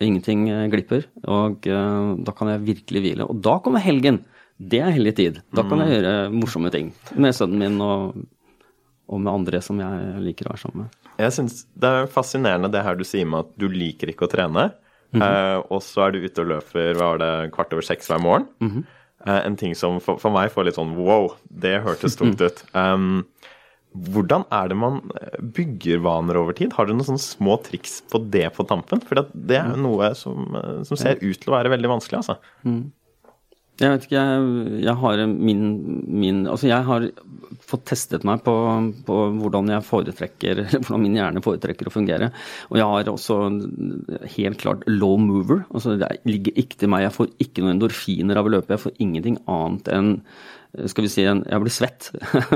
Ingenting 0.06 0.46
eh, 0.50 0.68
glipper. 0.72 1.08
Og 1.24 1.66
uh, 1.70 2.12
da 2.18 2.34
kan 2.36 2.52
jeg 2.52 2.66
virkelig 2.66 3.02
hvile. 3.04 3.26
Og 3.28 3.40
da 3.44 3.58
kommer 3.64 3.84
helgen. 3.84 4.22
Det 4.58 4.82
er 4.82 4.94
hellig 4.94 5.16
tid. 5.18 5.40
Da 5.54 5.64
kan 5.66 5.82
jeg 5.82 5.88
mm. 5.88 5.94
gjøre 5.96 6.14
morsomme 6.34 6.70
ting 6.74 6.92
med 7.18 7.34
sønnen 7.34 7.62
min 7.62 7.80
og 7.82 8.22
og 9.12 9.20
med 9.20 9.32
andre 9.32 9.60
som 9.64 9.80
jeg 9.82 10.22
liker 10.24 10.48
å 10.48 10.54
være 10.54 10.62
sammen 10.62 10.84
med. 10.84 11.10
Jeg 11.20 11.34
synes 11.36 11.64
Det 11.74 11.88
er 11.88 12.10
fascinerende 12.10 12.70
det 12.72 12.82
her 12.86 12.96
du 12.96 13.04
sier 13.04 13.28
med 13.28 13.46
at 13.46 13.52
du 13.60 13.68
liker 13.68 14.12
ikke 14.12 14.28
å 14.28 14.32
trene. 14.32 14.70
Mm 15.12 15.20
-hmm. 15.20 15.58
uh, 15.58 15.66
og 15.70 15.82
så 15.82 16.06
er 16.06 16.10
du 16.12 16.24
ute 16.24 16.40
og 16.40 16.48
løper 16.48 16.94
hva 16.96 17.06
var 17.12 17.18
det, 17.18 17.52
kvart 17.52 17.72
over 17.72 17.82
seks 17.82 18.08
hver 18.08 18.22
morgen. 18.22 18.46
Mm 18.60 18.70
-hmm. 18.70 18.84
uh, 19.28 19.46
en 19.46 19.56
ting 19.56 19.74
som 19.74 20.00
for, 20.00 20.16
for, 20.16 20.30
meg 20.30 20.50
får 20.50 20.64
litt 20.64 20.74
sånn 20.74 20.96
wow, 20.96 21.34
det 21.50 21.82
hørtes 21.82 22.16
tungt 22.16 22.40
ut. 22.46 22.64
Um, 22.74 23.26
hvordan 23.92 24.46
er 24.54 24.70
det 24.70 24.78
man 24.80 25.00
bygger 25.56 26.00
vaner 26.04 26.38
over 26.40 26.56
tid? 26.56 26.72
Har 26.76 26.88
du 26.88 26.94
noen 26.94 27.06
sånne 27.10 27.22
små 27.22 27.58
triks 27.64 28.00
på 28.08 28.22
det 28.32 28.46
på 28.56 28.64
tampen? 28.68 29.02
For 29.04 29.20
det 29.32 29.58
er 29.58 29.74
jo 29.74 29.84
noe 29.84 30.14
som, 30.18 30.48
som, 30.88 30.98
ser 30.98 31.20
ut 31.20 31.38
til 31.38 31.52
å 31.52 31.56
være 31.58 31.72
veldig 31.74 31.90
vanskelig, 31.96 32.22
altså. 32.22 32.38
Mm. 32.64 32.90
Jeg 33.80 33.88
vet 33.88 34.04
ikke, 34.06 34.22
jeg, 34.22 34.80
jeg 34.84 34.94
har 35.00 35.20
min, 35.32 35.62
min, 36.06 36.42
Altså, 36.46 36.68
jeg 36.68 36.86
har 36.86 37.06
fått 37.66 37.86
testet 37.88 38.24
meg 38.28 38.42
på, 38.44 38.54
på, 39.06 39.18
hvordan 39.40 39.72
jeg 39.72 39.86
foretrekker 39.88 40.62
hvordan 40.82 41.02
min 41.02 41.16
hjerne 41.18 41.42
foretrekker 41.44 41.88
å 41.88 41.94
fungere. 41.94 42.30
Og 42.70 42.78
jeg 42.78 42.88
har 42.92 43.12
også 43.12 43.38
helt 44.36 44.60
klart 44.62 44.84
low 44.88 45.16
mover. 45.20 45.64
Altså, 45.72 45.96
det 46.00 46.10
ligger 46.28 46.58
ikke 46.62 46.82
til 46.82 46.92
meg. 46.92 47.06
Jeg 47.08 47.16
får 47.16 47.32
ikke 47.42 47.64
noen 47.64 47.76
endorfiner 47.76 48.40
av 48.40 48.48
å 48.48 48.54
løpe. 48.56 48.76
Jeg 48.76 48.84
får 48.86 49.00
ingenting 49.02 49.40
annet 49.50 49.92
enn 49.92 50.12
skal 50.88 51.04
vi 51.04 51.10
si, 51.12 51.24
en, 51.28 51.42
jeg 51.44 51.60
blir 51.60 51.72
svett. 51.72 52.08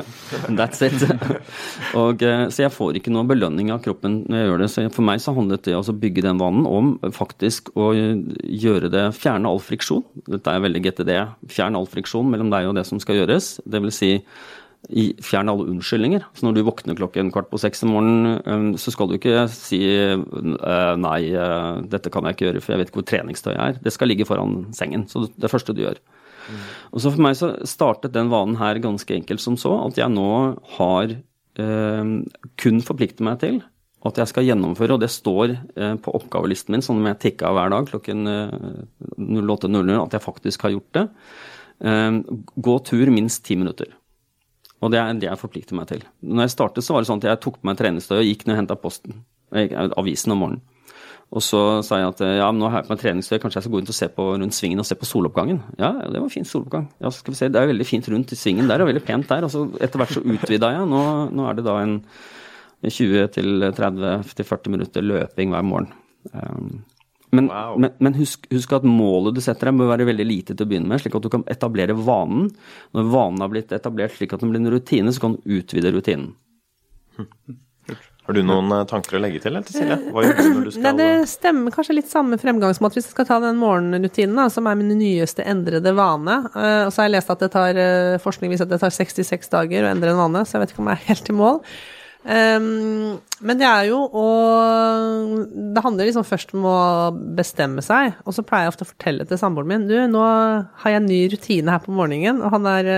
That's 0.58 0.80
it. 0.86 1.02
og, 2.00 2.22
eh, 2.24 2.46
så 2.48 2.64
jeg 2.64 2.72
får 2.72 2.96
ikke 2.96 3.12
noe 3.12 3.28
belønning 3.28 3.68
av 3.74 3.82
kroppen 3.84 4.22
når 4.24 4.40
jeg 4.40 4.48
gjør 4.50 4.62
det. 4.62 4.68
Så 4.72 4.84
for 4.94 5.08
meg 5.08 5.20
så 5.20 5.34
handlet 5.36 5.66
det 5.68 5.76
å 5.76 5.96
bygge 6.04 6.24
den 6.24 6.40
vanen 6.40 6.64
om 6.64 6.94
faktisk 7.12 7.68
å 7.76 7.92
gjøre 7.92 8.92
det 8.92 9.04
Fjerne 9.16 9.50
all 9.52 9.60
friksjon. 9.60 10.04
Dette 10.32 10.52
er 10.52 10.64
veldig 10.64 10.84
GTD. 10.86 11.12
Fjern 11.52 11.76
all 11.76 11.90
friksjon 11.90 12.32
mellom 12.32 12.48
deg 12.52 12.70
og 12.70 12.78
det 12.80 12.86
som 12.88 13.00
skal 13.02 13.20
gjøres. 13.20 13.58
Det 13.68 13.84
vil 13.84 13.92
si 13.94 14.14
fjern 15.26 15.50
alle 15.50 15.66
unnskyldninger. 15.68 16.24
Så 16.38 16.46
når 16.46 16.56
du 16.56 16.64
våkner 16.64 16.96
klokken 16.96 17.32
kvart 17.34 17.50
på 17.50 17.60
seks 17.60 17.84
om 17.84 17.96
morgenen, 17.98 18.36
eh, 18.40 18.68
så 18.80 18.96
skal 18.96 19.12
du 19.12 19.18
ikke 19.18 19.44
si 19.52 19.82
eh, 19.84 20.94
nei, 21.04 21.20
dette 21.92 22.12
kan 22.14 22.24
jeg 22.24 22.38
ikke 22.38 22.48
gjøre, 22.48 22.64
for 22.64 22.72
jeg 22.72 22.80
vet 22.80 22.94
ikke 22.94 23.02
hvor 23.02 23.10
treningstøyet 23.12 23.60
er. 23.60 23.82
Det 23.84 23.92
skal 23.92 24.08
ligge 24.08 24.28
foran 24.28 24.62
sengen. 24.76 25.04
Så 25.10 25.28
det 25.36 25.52
første 25.52 25.76
du 25.76 25.84
gjør. 25.84 26.00
Og 26.92 27.02
så 27.02 27.12
For 27.12 27.22
meg 27.22 27.38
så 27.38 27.52
startet 27.68 28.14
den 28.14 28.30
vanen 28.32 28.58
her 28.60 28.78
ganske 28.82 29.16
enkelt 29.16 29.42
som 29.42 29.56
så, 29.60 29.74
at 29.86 29.98
jeg 29.98 30.12
nå 30.12 30.28
har 30.76 31.16
eh, 31.16 32.12
kun 32.62 32.84
forpliktet 32.84 33.24
meg 33.26 33.40
til 33.42 33.62
at 34.06 34.20
jeg 34.20 34.30
skal 34.30 34.46
gjennomføre, 34.46 34.96
og 34.96 35.02
det 35.02 35.10
står 35.12 35.52
eh, 35.56 35.94
på 36.02 36.14
oppgavelisten 36.18 36.74
min, 36.74 36.84
sånn 36.84 37.00
om 37.00 37.08
jeg 37.10 37.20
tikka 37.24 37.52
hver 37.54 37.72
dag 37.72 37.88
klokken 37.88 38.30
eh, 38.30 38.56
08.00, 39.18 39.94
at 39.98 40.16
jeg 40.16 40.24
faktisk 40.24 40.66
har 40.66 40.74
gjort 40.76 40.98
det. 40.98 41.04
Eh, 41.90 42.20
gå 42.68 42.76
tur 42.86 43.12
minst 43.14 43.44
ti 43.46 43.58
minutter. 43.58 43.90
Og 44.84 44.92
det 44.92 45.00
er 45.00 45.16
det 45.16 45.30
jeg 45.30 45.40
forplikter 45.40 45.78
meg 45.78 45.88
til. 45.90 46.04
Når 46.20 46.46
jeg 46.46 46.54
startet, 46.54 46.84
så 46.84 46.94
var 46.94 47.02
det 47.02 47.10
sånn 47.10 47.22
at 47.22 47.30
jeg 47.30 47.42
tok 47.42 47.60
på 47.60 47.68
meg 47.68 47.78
treningstøy 47.80 48.18
og 48.18 48.26
gikk 48.28 48.44
ned 48.44 48.56
og 48.56 48.60
henta 48.60 48.78
posten. 48.78 49.22
Avisen 49.96 50.34
om 50.34 50.42
morgenen. 50.44 50.64
Og 51.34 51.42
så 51.42 51.60
sa 51.82 51.98
jeg 51.98 52.12
at 52.12 52.20
ja, 52.38 52.46
men 52.52 52.62
nå 52.62 52.68
har 52.70 52.80
jeg 52.80 52.86
på 52.86 52.94
meg 52.94 53.00
treningstøy, 53.02 53.36
kanskje 53.42 53.58
jeg 53.58 53.66
skal 53.66 53.72
gå 53.74 53.80
rundt 53.80 53.90
og 53.90 53.98
se 53.98 54.06
på 54.14 54.26
rundt 54.38 54.56
svingen 54.56 54.82
og 54.82 54.86
se 54.86 54.96
på 54.98 55.08
soloppgangen. 55.08 55.58
Ja, 55.80 55.90
det 56.06 56.22
var 56.22 56.30
fin 56.32 56.46
soloppgang. 56.46 56.86
Ja, 57.02 57.10
skal 57.12 57.34
vi 57.34 57.40
se, 57.40 57.48
Det 57.50 57.60
er 57.60 57.72
veldig 57.72 57.86
fint 57.88 58.08
rundt 58.12 58.32
i 58.32 58.38
svingen 58.38 58.70
der, 58.70 58.84
og 58.84 58.90
veldig 58.92 59.02
pent 59.04 59.28
der. 59.32 59.46
Og 59.46 59.52
så 59.52 59.64
etter 59.82 60.00
hvert 60.00 60.14
så 60.14 60.22
utvida 60.22 60.70
jeg. 60.76 60.86
Nå, 60.92 61.02
nå, 61.34 61.48
er 61.50 61.58
det 61.58 61.66
da 61.66 61.74
en 61.82 61.96
20-30-40 62.86 64.72
minutter 64.76 65.02
løping 65.02 65.50
hver 65.50 65.66
morgen. 65.66 65.90
Um, 66.30 66.70
men, 67.34 67.50
wow. 67.50 67.74
men, 67.74 67.98
men 67.98 68.16
husk, 68.20 68.46
husk, 68.54 68.78
at 68.78 68.86
målet 68.86 69.34
du 69.34 69.42
setter 69.42 69.72
deg, 69.72 69.80
bør 69.82 69.90
være 69.96 70.06
veldig 70.06 70.30
lite 70.30 70.54
til 70.54 70.62
å 70.62 70.70
begynne 70.70 70.92
med, 70.92 71.02
slik 71.02 71.18
at 71.18 71.26
du 71.26 71.32
kan 71.32 71.44
etablere 71.50 71.98
vanen. 72.06 72.52
Når 72.94 73.12
vanen 73.12 73.42
har 73.42 73.50
blitt 73.52 73.74
etablert 73.74 74.14
slik 74.14 74.36
at 74.36 74.46
den 74.46 74.54
blir 74.54 74.62
en 74.62 74.72
rutine, 74.78 75.10
så 75.10 75.26
kan 75.26 75.34
du 75.34 75.56
utvide 75.58 75.90
rutinen. 75.90 76.36
Har 78.26 78.34
du 78.34 78.42
noen 78.42 78.72
eh, 78.74 78.84
tanker 78.90 79.16
å 79.16 79.20
legge 79.22 79.40
til, 79.42 79.54
eller 79.54 79.70
Silje? 79.70 79.98
Hva 80.10 80.24
gjør 80.24 80.38
du 80.38 80.46
når 80.48 80.64
du 80.66 80.70
skal 80.74 80.82
Nei, 80.86 80.94
Det 80.98 81.10
stemmer 81.30 81.74
kanskje 81.74 81.98
litt 82.00 82.10
samme 82.10 82.38
fremgangsmåte 82.42 82.98
hvis 82.98 83.06
jeg 83.06 83.14
skal 83.14 83.28
ta 83.28 83.38
den 83.44 83.60
morgenrutinen, 83.60 84.34
da, 84.38 84.48
som 84.52 84.66
er 84.66 84.78
min 84.78 84.90
nyeste 84.98 85.46
endrede 85.46 85.94
vane. 85.96 86.40
Uh, 86.56 86.86
og 86.86 86.90
så 86.90 87.02
har 87.04 87.10
jeg 87.10 87.16
lest 87.18 87.36
at 87.36 87.44
det 87.44 87.52
tar 87.54 87.78
forskning 88.24 88.50
viser 88.50 88.66
at 88.66 88.74
det 88.74 88.82
tar 88.82 88.94
66 88.94 89.52
dager 89.52 89.86
å 89.86 89.92
endre 89.92 90.10
en 90.14 90.24
vane, 90.24 90.42
så 90.42 90.56
jeg 90.56 90.64
vet 90.64 90.74
ikke 90.74 90.82
om 90.82 90.90
jeg 90.90 91.00
er 91.00 91.08
helt 91.12 91.30
i 91.30 91.38
mål. 91.38 91.62
Um, 92.26 93.20
men 93.46 93.60
det 93.60 93.66
er 93.68 93.84
jo 93.86 94.00
å 94.02 94.22
Det 95.46 95.82
handler 95.84 96.08
liksom 96.08 96.24
først 96.26 96.56
om 96.58 96.64
å 96.66 96.78
bestemme 97.38 97.84
seg. 97.84 98.16
Og 98.26 98.34
så 98.34 98.42
pleier 98.42 98.66
jeg 98.66 98.72
ofte 98.72 98.86
å 98.88 98.90
fortelle 98.90 99.26
til 99.28 99.38
samboeren 99.38 99.70
min 99.70 99.84
Du, 99.86 99.94
nå 100.10 100.24
har 100.24 100.90
jeg 100.90 100.98
en 100.98 101.06
ny 101.06 101.20
rutine 101.30 101.76
her 101.76 101.84
på 101.84 101.94
morgenen, 101.94 102.42
og 102.42 102.56
han 102.56 102.66
er 102.72 102.90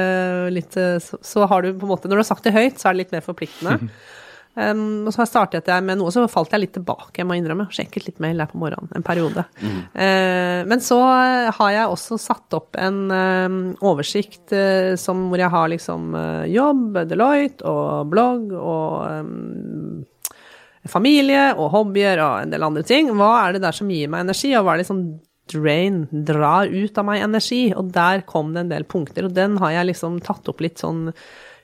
litt 0.55 0.73
så, 0.73 1.19
så, 1.21 1.45
har 1.51 1.67
du 1.67 1.75
på 1.75 1.85
en 1.85 1.93
måte 1.93 2.09
Når 2.09 2.17
du 2.17 2.23
har 2.25 2.31
sagt 2.31 2.49
det 2.49 2.57
høyt, 2.57 2.81
så 2.81 2.89
er 2.89 2.97
det 2.97 3.05
litt 3.05 3.19
mer 3.19 3.27
forpliktende. 3.27 3.77
Um, 4.59 5.07
og 5.07 5.15
så 5.15 5.23
startet 5.29 5.69
jeg 5.71 5.85
med 5.87 6.01
noe, 6.01 6.11
så 6.11 6.25
falt 6.31 6.51
jeg 6.51 6.65
litt 6.65 6.75
tilbake, 6.75 7.21
jeg 7.21 7.29
må 7.29 7.37
innrømme. 7.39 7.69
Sjekket 7.75 8.09
litt 8.09 8.23
mail 8.23 8.41
der 8.41 8.51
på 8.51 8.59
morgenen 8.59 8.91
en 8.99 9.07
periode. 9.07 9.45
Mm. 9.63 9.79
Uh, 9.95 10.61
men 10.73 10.83
så 10.83 10.99
har 11.55 11.71
jeg 11.75 11.93
også 11.93 12.19
satt 12.19 12.59
opp 12.59 12.79
en 12.81 13.05
um, 13.13 13.61
oversikt 13.87 14.55
uh, 14.57 14.97
som, 14.99 15.29
hvor 15.31 15.39
jeg 15.39 15.53
har 15.55 15.71
liksom 15.71 16.11
uh, 16.17 16.45
jobb, 16.51 16.99
Deloitte 17.07 17.69
og 17.71 18.11
blogg 18.11 18.51
og 18.59 19.23
um, 19.23 20.03
familie 20.89 21.53
og 21.55 21.71
hobbyer 21.77 22.21
og 22.25 22.43
en 22.43 22.55
del 22.55 22.67
andre 22.67 22.85
ting. 22.87 23.13
Hva 23.15 23.33
er 23.45 23.57
det 23.57 23.65
der 23.67 23.77
som 23.77 23.91
gir 23.93 24.11
meg 24.11 24.27
energi, 24.27 24.55
og 24.57 24.67
hva 24.67 24.75
er 24.75 24.83
det 24.83 24.91
som 24.91 25.05
drain, 25.49 26.03
drar 26.11 26.69
ut 26.69 26.99
av 26.99 27.07
meg 27.09 27.23
energi? 27.25 27.63
Og 27.79 27.93
der 27.95 28.25
kom 28.29 28.55
det 28.55 28.67
en 28.67 28.73
del 28.73 28.89
punkter, 28.89 29.29
og 29.29 29.37
den 29.37 29.59
har 29.63 29.79
jeg 29.79 29.93
liksom 29.93 30.19
tatt 30.25 30.51
opp 30.51 30.65
litt 30.65 30.83
sånn 30.83 31.13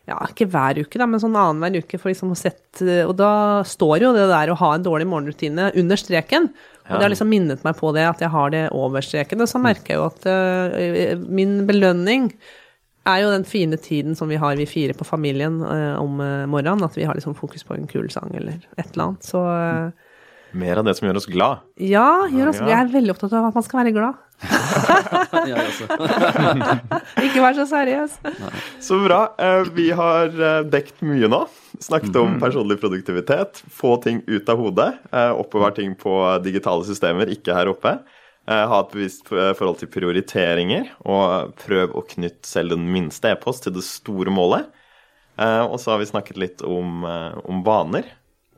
ja, 0.05 0.19
ikke 0.29 0.47
hver 0.53 0.83
uke, 0.85 0.99
da, 1.01 1.07
men 1.09 1.21
sånn 1.23 1.37
annenhver 1.39 1.85
uke. 1.85 1.99
For 2.01 2.11
liksom 2.13 2.35
å 2.35 2.39
sette 2.39 3.01
og 3.07 3.15
da 3.17 3.63
står 3.65 4.05
jo 4.05 4.13
det 4.17 4.27
der 4.29 4.53
å 4.53 4.59
ha 4.61 4.75
en 4.77 4.85
dårlig 4.85 5.07
morgenrutine 5.09 5.71
under 5.81 6.01
streken. 6.01 6.51
Og 6.85 6.99
det 6.99 7.07
har 7.07 7.15
liksom 7.15 7.31
minnet 7.33 7.63
meg 7.65 7.79
på 7.79 7.95
det, 7.97 8.05
at 8.05 8.21
jeg 8.21 8.33
har 8.35 8.53
det 8.53 8.67
over 8.77 9.05
streken. 9.05 9.41
Og 9.41 9.49
så 9.49 9.61
merker 9.63 9.95
jeg 9.95 10.03
jo 10.03 10.11
at 10.11 10.27
uh, 10.29 11.25
min 11.25 11.63
belønning 11.69 12.29
er 13.09 13.23
jo 13.23 13.33
den 13.33 13.47
fine 13.49 13.79
tiden 13.81 14.17
som 14.17 14.29
vi 14.29 14.37
har, 14.41 14.57
vi 14.61 14.69
fire 14.69 14.97
på 14.97 15.07
familien, 15.09 15.63
uh, 15.65 15.97
om 16.03 16.21
uh, 16.21 16.45
morgenen. 16.53 16.85
At 16.85 16.99
vi 17.01 17.09
har 17.09 17.17
liksom 17.17 17.39
fokus 17.39 17.65
på 17.65 17.79
en 17.79 17.89
kul 17.89 18.11
sang 18.13 18.37
eller 18.37 18.61
et 18.77 18.91
eller 18.93 19.07
annet. 19.07 19.25
Så 19.25 19.41
Mer 20.55 20.79
av 20.79 20.87
det 20.87 20.99
som 20.99 21.09
gjør 21.09 21.19
oss 21.19 21.31
glad. 21.33 21.65
Ja, 21.81 22.29
gjør 22.31 22.53
oss, 22.53 22.61
ja. 22.61 22.69
jeg 22.71 22.79
er 22.85 22.93
veldig 22.93 23.17
opptatt 23.17 23.33
av 23.35 23.49
at 23.49 23.57
man 23.57 23.65
skal 23.67 23.81
være 23.81 23.97
glad. 23.97 24.21
Ikke 27.25 27.41
vær 27.43 27.55
så 27.57 27.65
seriøs. 27.69 28.13
Så 28.83 28.99
bra. 29.05 29.21
Eh, 29.41 29.63
vi 29.77 29.91
har 29.97 30.27
eh, 30.33 30.65
dekt 30.71 31.03
mye 31.07 31.29
nå. 31.31 31.47
Snakket 31.83 32.17
om 32.17 32.29
mhm. 32.35 32.41
personlig 32.43 32.81
produktivitet. 32.83 33.63
Få 33.73 33.97
ting 34.03 34.23
ut 34.27 34.49
av 34.51 34.59
hodet. 34.61 34.93
Eh, 35.11 35.33
oppbevare 35.33 35.75
ting 35.81 35.95
på 35.99 36.39
digitale 36.45 36.85
systemer, 36.89 37.27
ikke 37.33 37.55
her 37.57 37.69
oppe. 37.73 37.99
Ha 38.45 38.77
et 38.77 38.91
bevisst 38.93 39.25
forhold 39.31 39.79
til 39.81 39.89
prioriteringer, 39.89 40.85
og 41.09 41.57
prøv 41.63 41.95
å 41.97 42.05
knytte 42.05 42.45
selv 42.45 42.75
den 42.75 42.85
minste 42.93 43.33
e-post 43.33 43.65
til 43.65 43.73
det 43.73 43.81
store 43.87 44.29
målet. 44.37 44.69
Og 45.41 45.81
så 45.81 45.95
har 45.95 45.99
vi 46.03 46.11
snakket 46.11 46.37
litt 46.43 46.61
om, 46.61 47.07
om 47.09 47.63
vaner, 47.65 48.05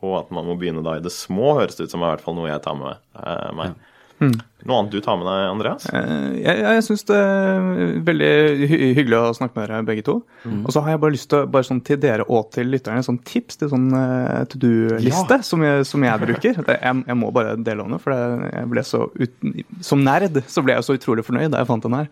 og 0.03 0.24
at 0.24 0.35
man 0.35 0.51
må 0.51 0.59
begynne 0.59 0.83
da 0.83 0.97
i 0.99 1.05
det 1.05 1.14
små, 1.14 1.55
høres 1.61 1.79
det 1.79 1.87
ut 1.87 1.95
som 1.95 2.03
i 2.03 2.11
hvert 2.11 2.24
fall 2.24 2.35
noe 2.35 2.51
jeg 2.51 2.64
tar 2.66 2.74
med 2.81 2.99
meg. 3.62 3.79
Noe 4.67 4.81
annet 4.83 4.93
du 4.97 5.01
tar 5.05 5.17
med 5.21 5.29
deg, 5.29 5.43
Andreas? 5.53 5.85
Eh, 5.95 6.37
Jeg, 6.43 6.61
jeg 6.64 6.85
syns 6.87 7.05
det 7.09 7.17
er 7.23 8.01
veldig 8.07 8.31
hy 8.73 8.79
hyggelig 8.99 9.19
å 9.21 9.35
snakke 9.39 9.57
med 9.61 9.69
dere 9.71 9.83
begge 9.87 10.05
to. 10.07 10.17
Og 10.51 10.71
så 10.75 10.83
har 10.83 10.95
jeg 10.97 11.03
bare 11.05 11.14
lyst 11.17 11.29
til 11.31 11.47
bare 11.55 11.69
sånn 11.69 11.83
til 11.87 12.01
dere 12.03 12.27
og 12.27 12.49
til 12.55 12.71
lytterne, 12.73 13.05
sånn 13.07 13.21
tips 13.27 13.61
til 13.62 13.71
sånn 13.73 13.87
eh, 13.95 14.43
to 14.53 14.59
do-liste 14.62 15.39
som, 15.47 15.62
jeg, 15.67 15.87
som 15.87 16.03
jeg 16.09 16.23
bruker. 16.25 16.59
Det, 16.67 16.79
jeg, 16.83 17.05
jeg 17.12 17.21
må 17.23 17.31
bare 17.37 17.55
dele 17.62 17.87
om 17.87 17.95
det, 17.95 18.01
for 18.03 18.17
jeg 18.17 18.67
ble 18.73 18.85
så 18.87 19.07
uten, 19.14 19.55
som 19.87 20.03
nerd 20.07 20.43
så 20.51 20.64
ble 20.67 20.75
jeg 20.79 20.89
så 20.89 20.99
utrolig 20.99 21.25
fornøyd 21.27 21.53
da 21.55 21.62
jeg 21.62 21.71
fant 21.71 21.87
den 21.87 21.97
her. 22.01 22.11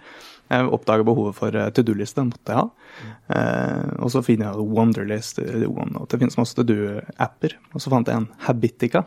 Jeg 0.53 0.67
oppdaga 0.77 1.05
behovet 1.09 1.35
for 1.39 1.57
eh, 1.57 1.71
to 1.73 1.83
do-liste, 1.89 2.21
den 2.21 2.31
måtte 2.31 2.53
jeg 2.53 2.61
ha. 2.61 2.67
Eh, 3.35 3.93
og 4.05 4.11
så 4.13 4.21
finner 4.23 4.51
jeg 4.53 4.67
Wonderlist, 4.77 5.41
det 5.41 6.19
finnes 6.21 6.37
masse 6.37 6.55
to 6.59 6.65
do-apper. 6.69 7.57
Og 7.73 7.81
så 7.83 7.91
fant 7.93 8.11
jeg 8.11 8.21
en 8.21 8.29
Habitica. 8.47 9.07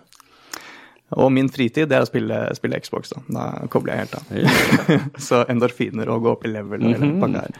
Og 1.16 1.30
min 1.32 1.48
fritid 1.48 1.88
det 1.88 1.96
er 1.96 2.04
å 2.04 2.08
spille, 2.10 2.38
spille 2.58 2.80
Xbox. 2.84 3.14
Da 3.14 3.22
Da 3.32 3.68
kobler 3.72 3.94
jeg 3.96 4.08
helt 4.08 4.16
av. 4.18 4.24
så 5.28 5.46
endorfiner 5.48 6.10
og 6.12 6.26
gå 6.26 6.34
opp 6.36 6.44
i 6.46 6.52
level. 6.52 6.82
Mm 6.84 6.94
-hmm. 7.02 7.24
Eller. 7.24 7.52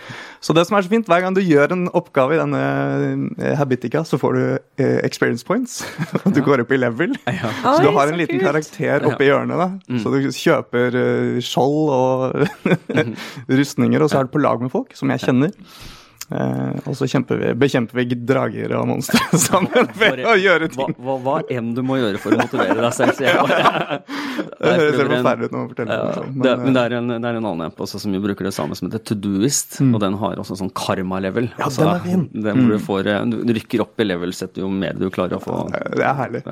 Så 0.42 0.54
det 0.54 0.66
som 0.68 0.78
er 0.78 0.82
så 0.82 0.90
fint, 0.90 1.08
hver 1.08 1.22
gang 1.22 1.34
du 1.36 1.42
gjør 1.42 1.72
en 1.72 1.88
oppgave 1.94 2.36
i 2.36 2.38
denne 2.38 3.32
eh, 3.40 3.56
Habitica, 3.58 4.04
så 4.04 4.18
får 4.18 4.34
du 4.34 4.58
eh, 4.84 5.00
experience 5.04 5.46
points. 5.46 5.86
Og 6.26 6.34
du 6.36 6.42
går 6.42 6.60
opp 6.62 6.72
i 6.72 6.78
level. 6.78 7.16
Så 7.64 7.82
du 7.82 7.92
har 7.92 8.08
en 8.08 8.18
liten 8.18 8.40
karakter 8.40 9.06
oppe 9.06 9.24
i 9.24 9.28
hjørnet. 9.28 9.58
da. 9.58 9.70
Mm. 9.90 10.00
Så 10.00 10.10
du 10.12 10.32
kjøper 10.32 10.88
uh, 10.96 11.40
skjold 11.40 11.90
og 11.90 12.48
Mhm. 12.98 13.16
rustninger, 13.50 14.02
og 14.02 14.10
så 14.10 14.20
er 14.20 14.24
du 14.24 14.30
på 14.30 14.42
lag 14.42 14.62
med 14.62 14.72
folk 14.72 14.96
som 14.96 15.10
jeg 15.10 15.20
kjenner. 15.20 15.52
Eh, 16.28 16.80
og 16.90 16.96
så 17.00 17.06
vi, 17.08 17.54
bekjemper 17.56 17.96
vi 18.02 18.16
drager 18.28 18.74
og 18.76 18.88
monstre 18.90 19.20
sammen 19.48 19.88
ved 19.96 20.26
å 20.28 20.34
gjøre 20.36 20.68
ting. 20.74 20.90
hva, 21.00 21.14
hva 21.24 21.36
enn 21.56 21.70
du 21.78 21.80
må 21.88 21.96
gjøre 22.02 22.20
for 22.20 22.36
å 22.36 22.40
motivere 22.42 22.76
deg 22.84 22.94
selv. 22.98 23.14
Så 23.16 23.24
jeg 23.24 23.38
bare, 23.38 24.00
Det 24.58 24.74
høres 24.74 24.98
helt 24.98 25.12
forferdelig 25.14 25.48
ut 25.48 25.54
når 25.54 25.60
man 25.62 25.70
forteller 25.72 25.94
Ja, 25.94 26.04
det. 26.08 26.16
sånn, 26.18 26.34
det, 26.44 26.52
men, 26.58 26.64
men 26.66 26.76
det 26.76 26.82
er, 26.84 26.96
en, 26.98 27.08
det 27.14 27.30
er 27.32 27.38
en 27.40 27.48
annen 27.48 27.64
app 27.70 27.80
også 27.86 28.02
som 28.04 28.12
vi 28.16 28.20
bruker 28.24 28.48
det 28.50 28.54
samme 28.58 28.76
som 28.78 28.90
heter 28.90 29.04
Todoist, 29.08 29.78
og 29.86 29.98
den 30.04 30.18
har 30.20 30.42
også 30.42 30.58
sånn 30.60 30.72
karma-level. 30.76 31.48
Ja, 31.62 31.70
den 31.72 31.92
er 31.94 32.04
fin. 32.04 32.26
Den 32.34 32.60
hvor 32.66 32.74
du, 32.76 32.84
får, 32.90 33.10
eh, 33.14 33.24
du 33.48 33.54
rykker 33.58 33.86
opp 33.86 34.04
i 34.04 34.08
level 34.10 34.34
sett 34.36 34.60
jo 34.60 34.68
mer 34.74 34.98
du 35.00 35.08
klarer 35.14 35.38
å 35.38 35.42
få. 35.44 35.62
eh, 35.72 35.88
Det 35.96 36.04
er 36.10 36.18
herlig. 36.20 36.44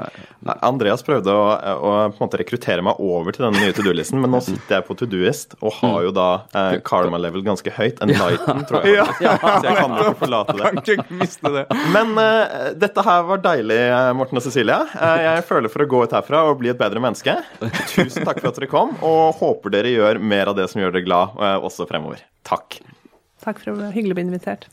Nei, 0.45 0.55
Andreas 0.69 1.03
prøvde 1.05 1.35
å, 1.35 1.45
å 1.51 1.93
på 2.13 2.15
en 2.15 2.23
måte 2.29 2.39
rekruttere 2.41 2.85
meg 2.85 3.01
over 3.03 3.35
til 3.35 3.47
denne 3.49 3.59
nye 3.65 3.75
to 3.75 3.83
do-listen, 3.85 4.21
men 4.23 4.31
nå 4.37 4.39
sitter 4.45 4.77
jeg 4.79 4.87
på 4.87 4.97
Todoist 5.03 5.57
og 5.59 5.75
har 5.81 5.99
jo 6.07 6.15
da 6.15 6.29
eh, 6.55 6.77
karma 6.85 7.19
level 7.21 7.43
ganske 7.45 7.75
høyt. 7.75 7.99
Enlighten, 8.05 8.63
tror 8.69 8.85
jeg. 8.87 9.03
Ja. 9.25 9.35
Så 9.65 9.71
jeg 9.73 9.81
kan 9.81 9.95
ikke 9.97 10.17
forlate 10.19 10.55
det. 10.55 10.63
Kan 10.75 10.81
ikke 10.83 11.19
miste 11.21 11.51
det. 11.55 11.63
Men 11.93 12.13
uh, 12.19 12.71
dette 12.77 13.05
her 13.05 13.23
var 13.29 13.41
deilig, 13.41 13.79
eh, 13.89 14.09
Morten 14.17 14.39
og 14.39 14.45
Cecilie. 14.45 14.77
Uh, 14.93 15.17
jeg 15.23 15.45
føler 15.49 15.73
for 15.73 15.85
å 15.85 15.89
gå 15.89 16.01
ut 16.05 16.15
herfra 16.15 16.43
og 16.51 16.59
bli 16.61 16.69
et 16.73 16.79
bedre 16.79 17.01
menneske. 17.01 17.37
Tusen 17.95 18.27
takk 18.27 18.43
for 18.43 18.51
at 18.51 18.59
dere 18.61 18.69
kom, 18.69 18.93
og 19.05 19.39
håper 19.41 19.73
dere 19.73 19.95
gjør 19.95 20.21
mer 20.21 20.53
av 20.53 20.59
det 20.59 20.69
som 20.71 20.83
gjør 20.83 20.93
dere 20.95 21.07
glad, 21.07 21.33
uh, 21.41 21.57
også 21.65 21.89
fremover. 21.89 22.21
Takk. 22.45 22.77
Takk 23.41 23.61
for 23.61 23.73
å 23.73 23.89
hyggelig 23.93 24.13
å 24.13 24.19
bli 24.19 24.27
invitert. 24.29 24.69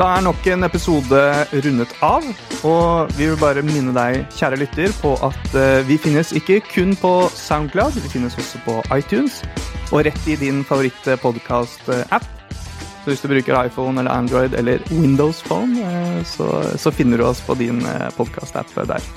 Da 0.00 0.06
er 0.16 0.22
nok 0.24 0.46
en 0.48 0.64
episode 0.64 1.24
rundet 1.52 1.90
av, 2.02 2.24
og 2.64 3.10
vi 3.18 3.26
vil 3.28 3.36
bare 3.40 3.62
minne 3.66 3.92
deg, 3.92 4.22
kjære 4.38 4.62
lytter, 4.62 4.94
på 5.02 5.12
at 5.26 5.58
vi 5.84 5.98
finnes 6.00 6.32
ikke 6.32 6.62
kun 6.70 6.96
på 6.96 7.12
Soundcloud, 7.36 8.00
vi 8.00 8.14
finnes 8.14 8.38
også 8.40 8.62
på 8.64 8.78
iTunes, 8.96 9.42
og 9.90 10.04
rett 10.06 10.28
i 10.30 10.38
din 10.40 10.62
favoritt-podkast-app. 10.66 12.30
Så 13.00 13.08
hvis 13.08 13.22
du 13.24 13.30
bruker 13.32 13.56
iPhone 13.64 14.00
eller 14.00 14.12
Android 14.12 14.54
eller 14.54 14.82
Windows 14.90 15.42
Phone, 15.46 15.80
eh, 15.80 16.22
så, 16.28 16.50
så 16.78 16.92
finner 16.94 17.18
du 17.18 17.26
oss 17.30 17.42
på 17.44 17.58
din 17.58 17.82
podkast-app 18.16 18.76
der. 18.88 19.10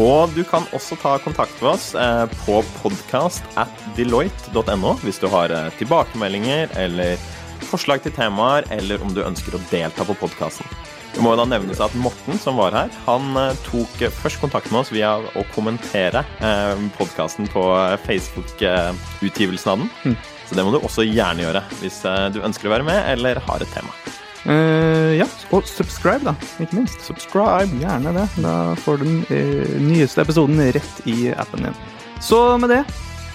Og 0.00 0.30
du 0.32 0.44
kan 0.48 0.64
også 0.76 0.96
ta 1.00 1.16
kontakt 1.20 1.56
med 1.60 1.74
oss 1.74 1.90
eh, 1.98 2.24
på 2.46 2.60
podcast 2.80 3.44
at 3.60 3.82
deloitte.no 3.98 4.94
hvis 5.02 5.18
du 5.20 5.26
har 5.32 5.52
eh, 5.52 5.68
tilbakemeldinger 5.80 6.72
eller 6.78 7.20
forslag 7.68 8.00
til 8.02 8.14
temaer, 8.16 8.64
eller 8.72 9.02
om 9.04 9.12
du 9.14 9.20
ønsker 9.24 9.54
å 9.54 9.60
delta 9.70 10.06
på 10.08 10.16
podkasten. 10.16 10.66
Det 11.14 11.22
må 11.24 11.32
jo 11.34 11.40
da 11.40 11.46
nevnes 11.48 11.80
at 11.82 11.94
Morten, 11.98 12.38
som 12.38 12.58
var 12.60 12.74
her, 12.76 12.92
han 13.06 13.34
eh, 13.38 13.58
tok 13.66 14.04
eh, 14.06 14.12
først 14.22 14.40
kontakt 14.42 14.70
med 14.70 14.84
oss 14.84 14.92
via 14.94 15.16
å 15.18 15.44
kommentere 15.54 16.22
eh, 16.38 16.84
podkasten 16.96 17.50
på 17.50 17.64
Facebook-utgivelsen 18.06 19.72
av 19.74 19.82
den. 19.82 20.16
Så 20.46 20.58
det 20.58 20.64
må 20.66 20.74
du 20.74 20.80
også 20.80 21.06
gjerne 21.06 21.44
gjøre 21.44 21.62
hvis 21.78 22.00
du 22.34 22.40
ønsker 22.42 22.66
å 22.66 22.72
være 22.72 22.86
med 22.88 23.04
eller 23.12 23.38
har 23.46 23.62
et 23.62 23.70
tema. 23.74 23.94
Uh, 24.40 25.12
ja, 25.18 25.26
og 25.52 25.66
subscribe, 25.68 26.24
da. 26.24 26.32
Ikke 26.62 26.78
minst. 26.78 27.02
Subscribe, 27.04 27.68
gjerne 27.78 28.14
det. 28.16 28.26
Da 28.40 28.54
får 28.80 28.98
du 28.98 29.06
den 29.06 29.22
uh, 29.28 29.74
nyeste 29.84 30.24
episoden 30.24 30.58
rett 30.74 31.02
i 31.06 31.30
appen 31.30 31.68
din. 31.68 31.80
Så 32.24 32.40
med 32.60 32.72
det, 32.72 32.82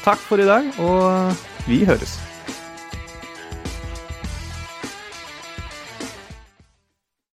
takk 0.03 0.19
for 0.21 0.41
i 0.41 0.49
dag, 0.49 0.67
og 0.81 1.69
vi 1.69 1.85
høres. 1.87 2.17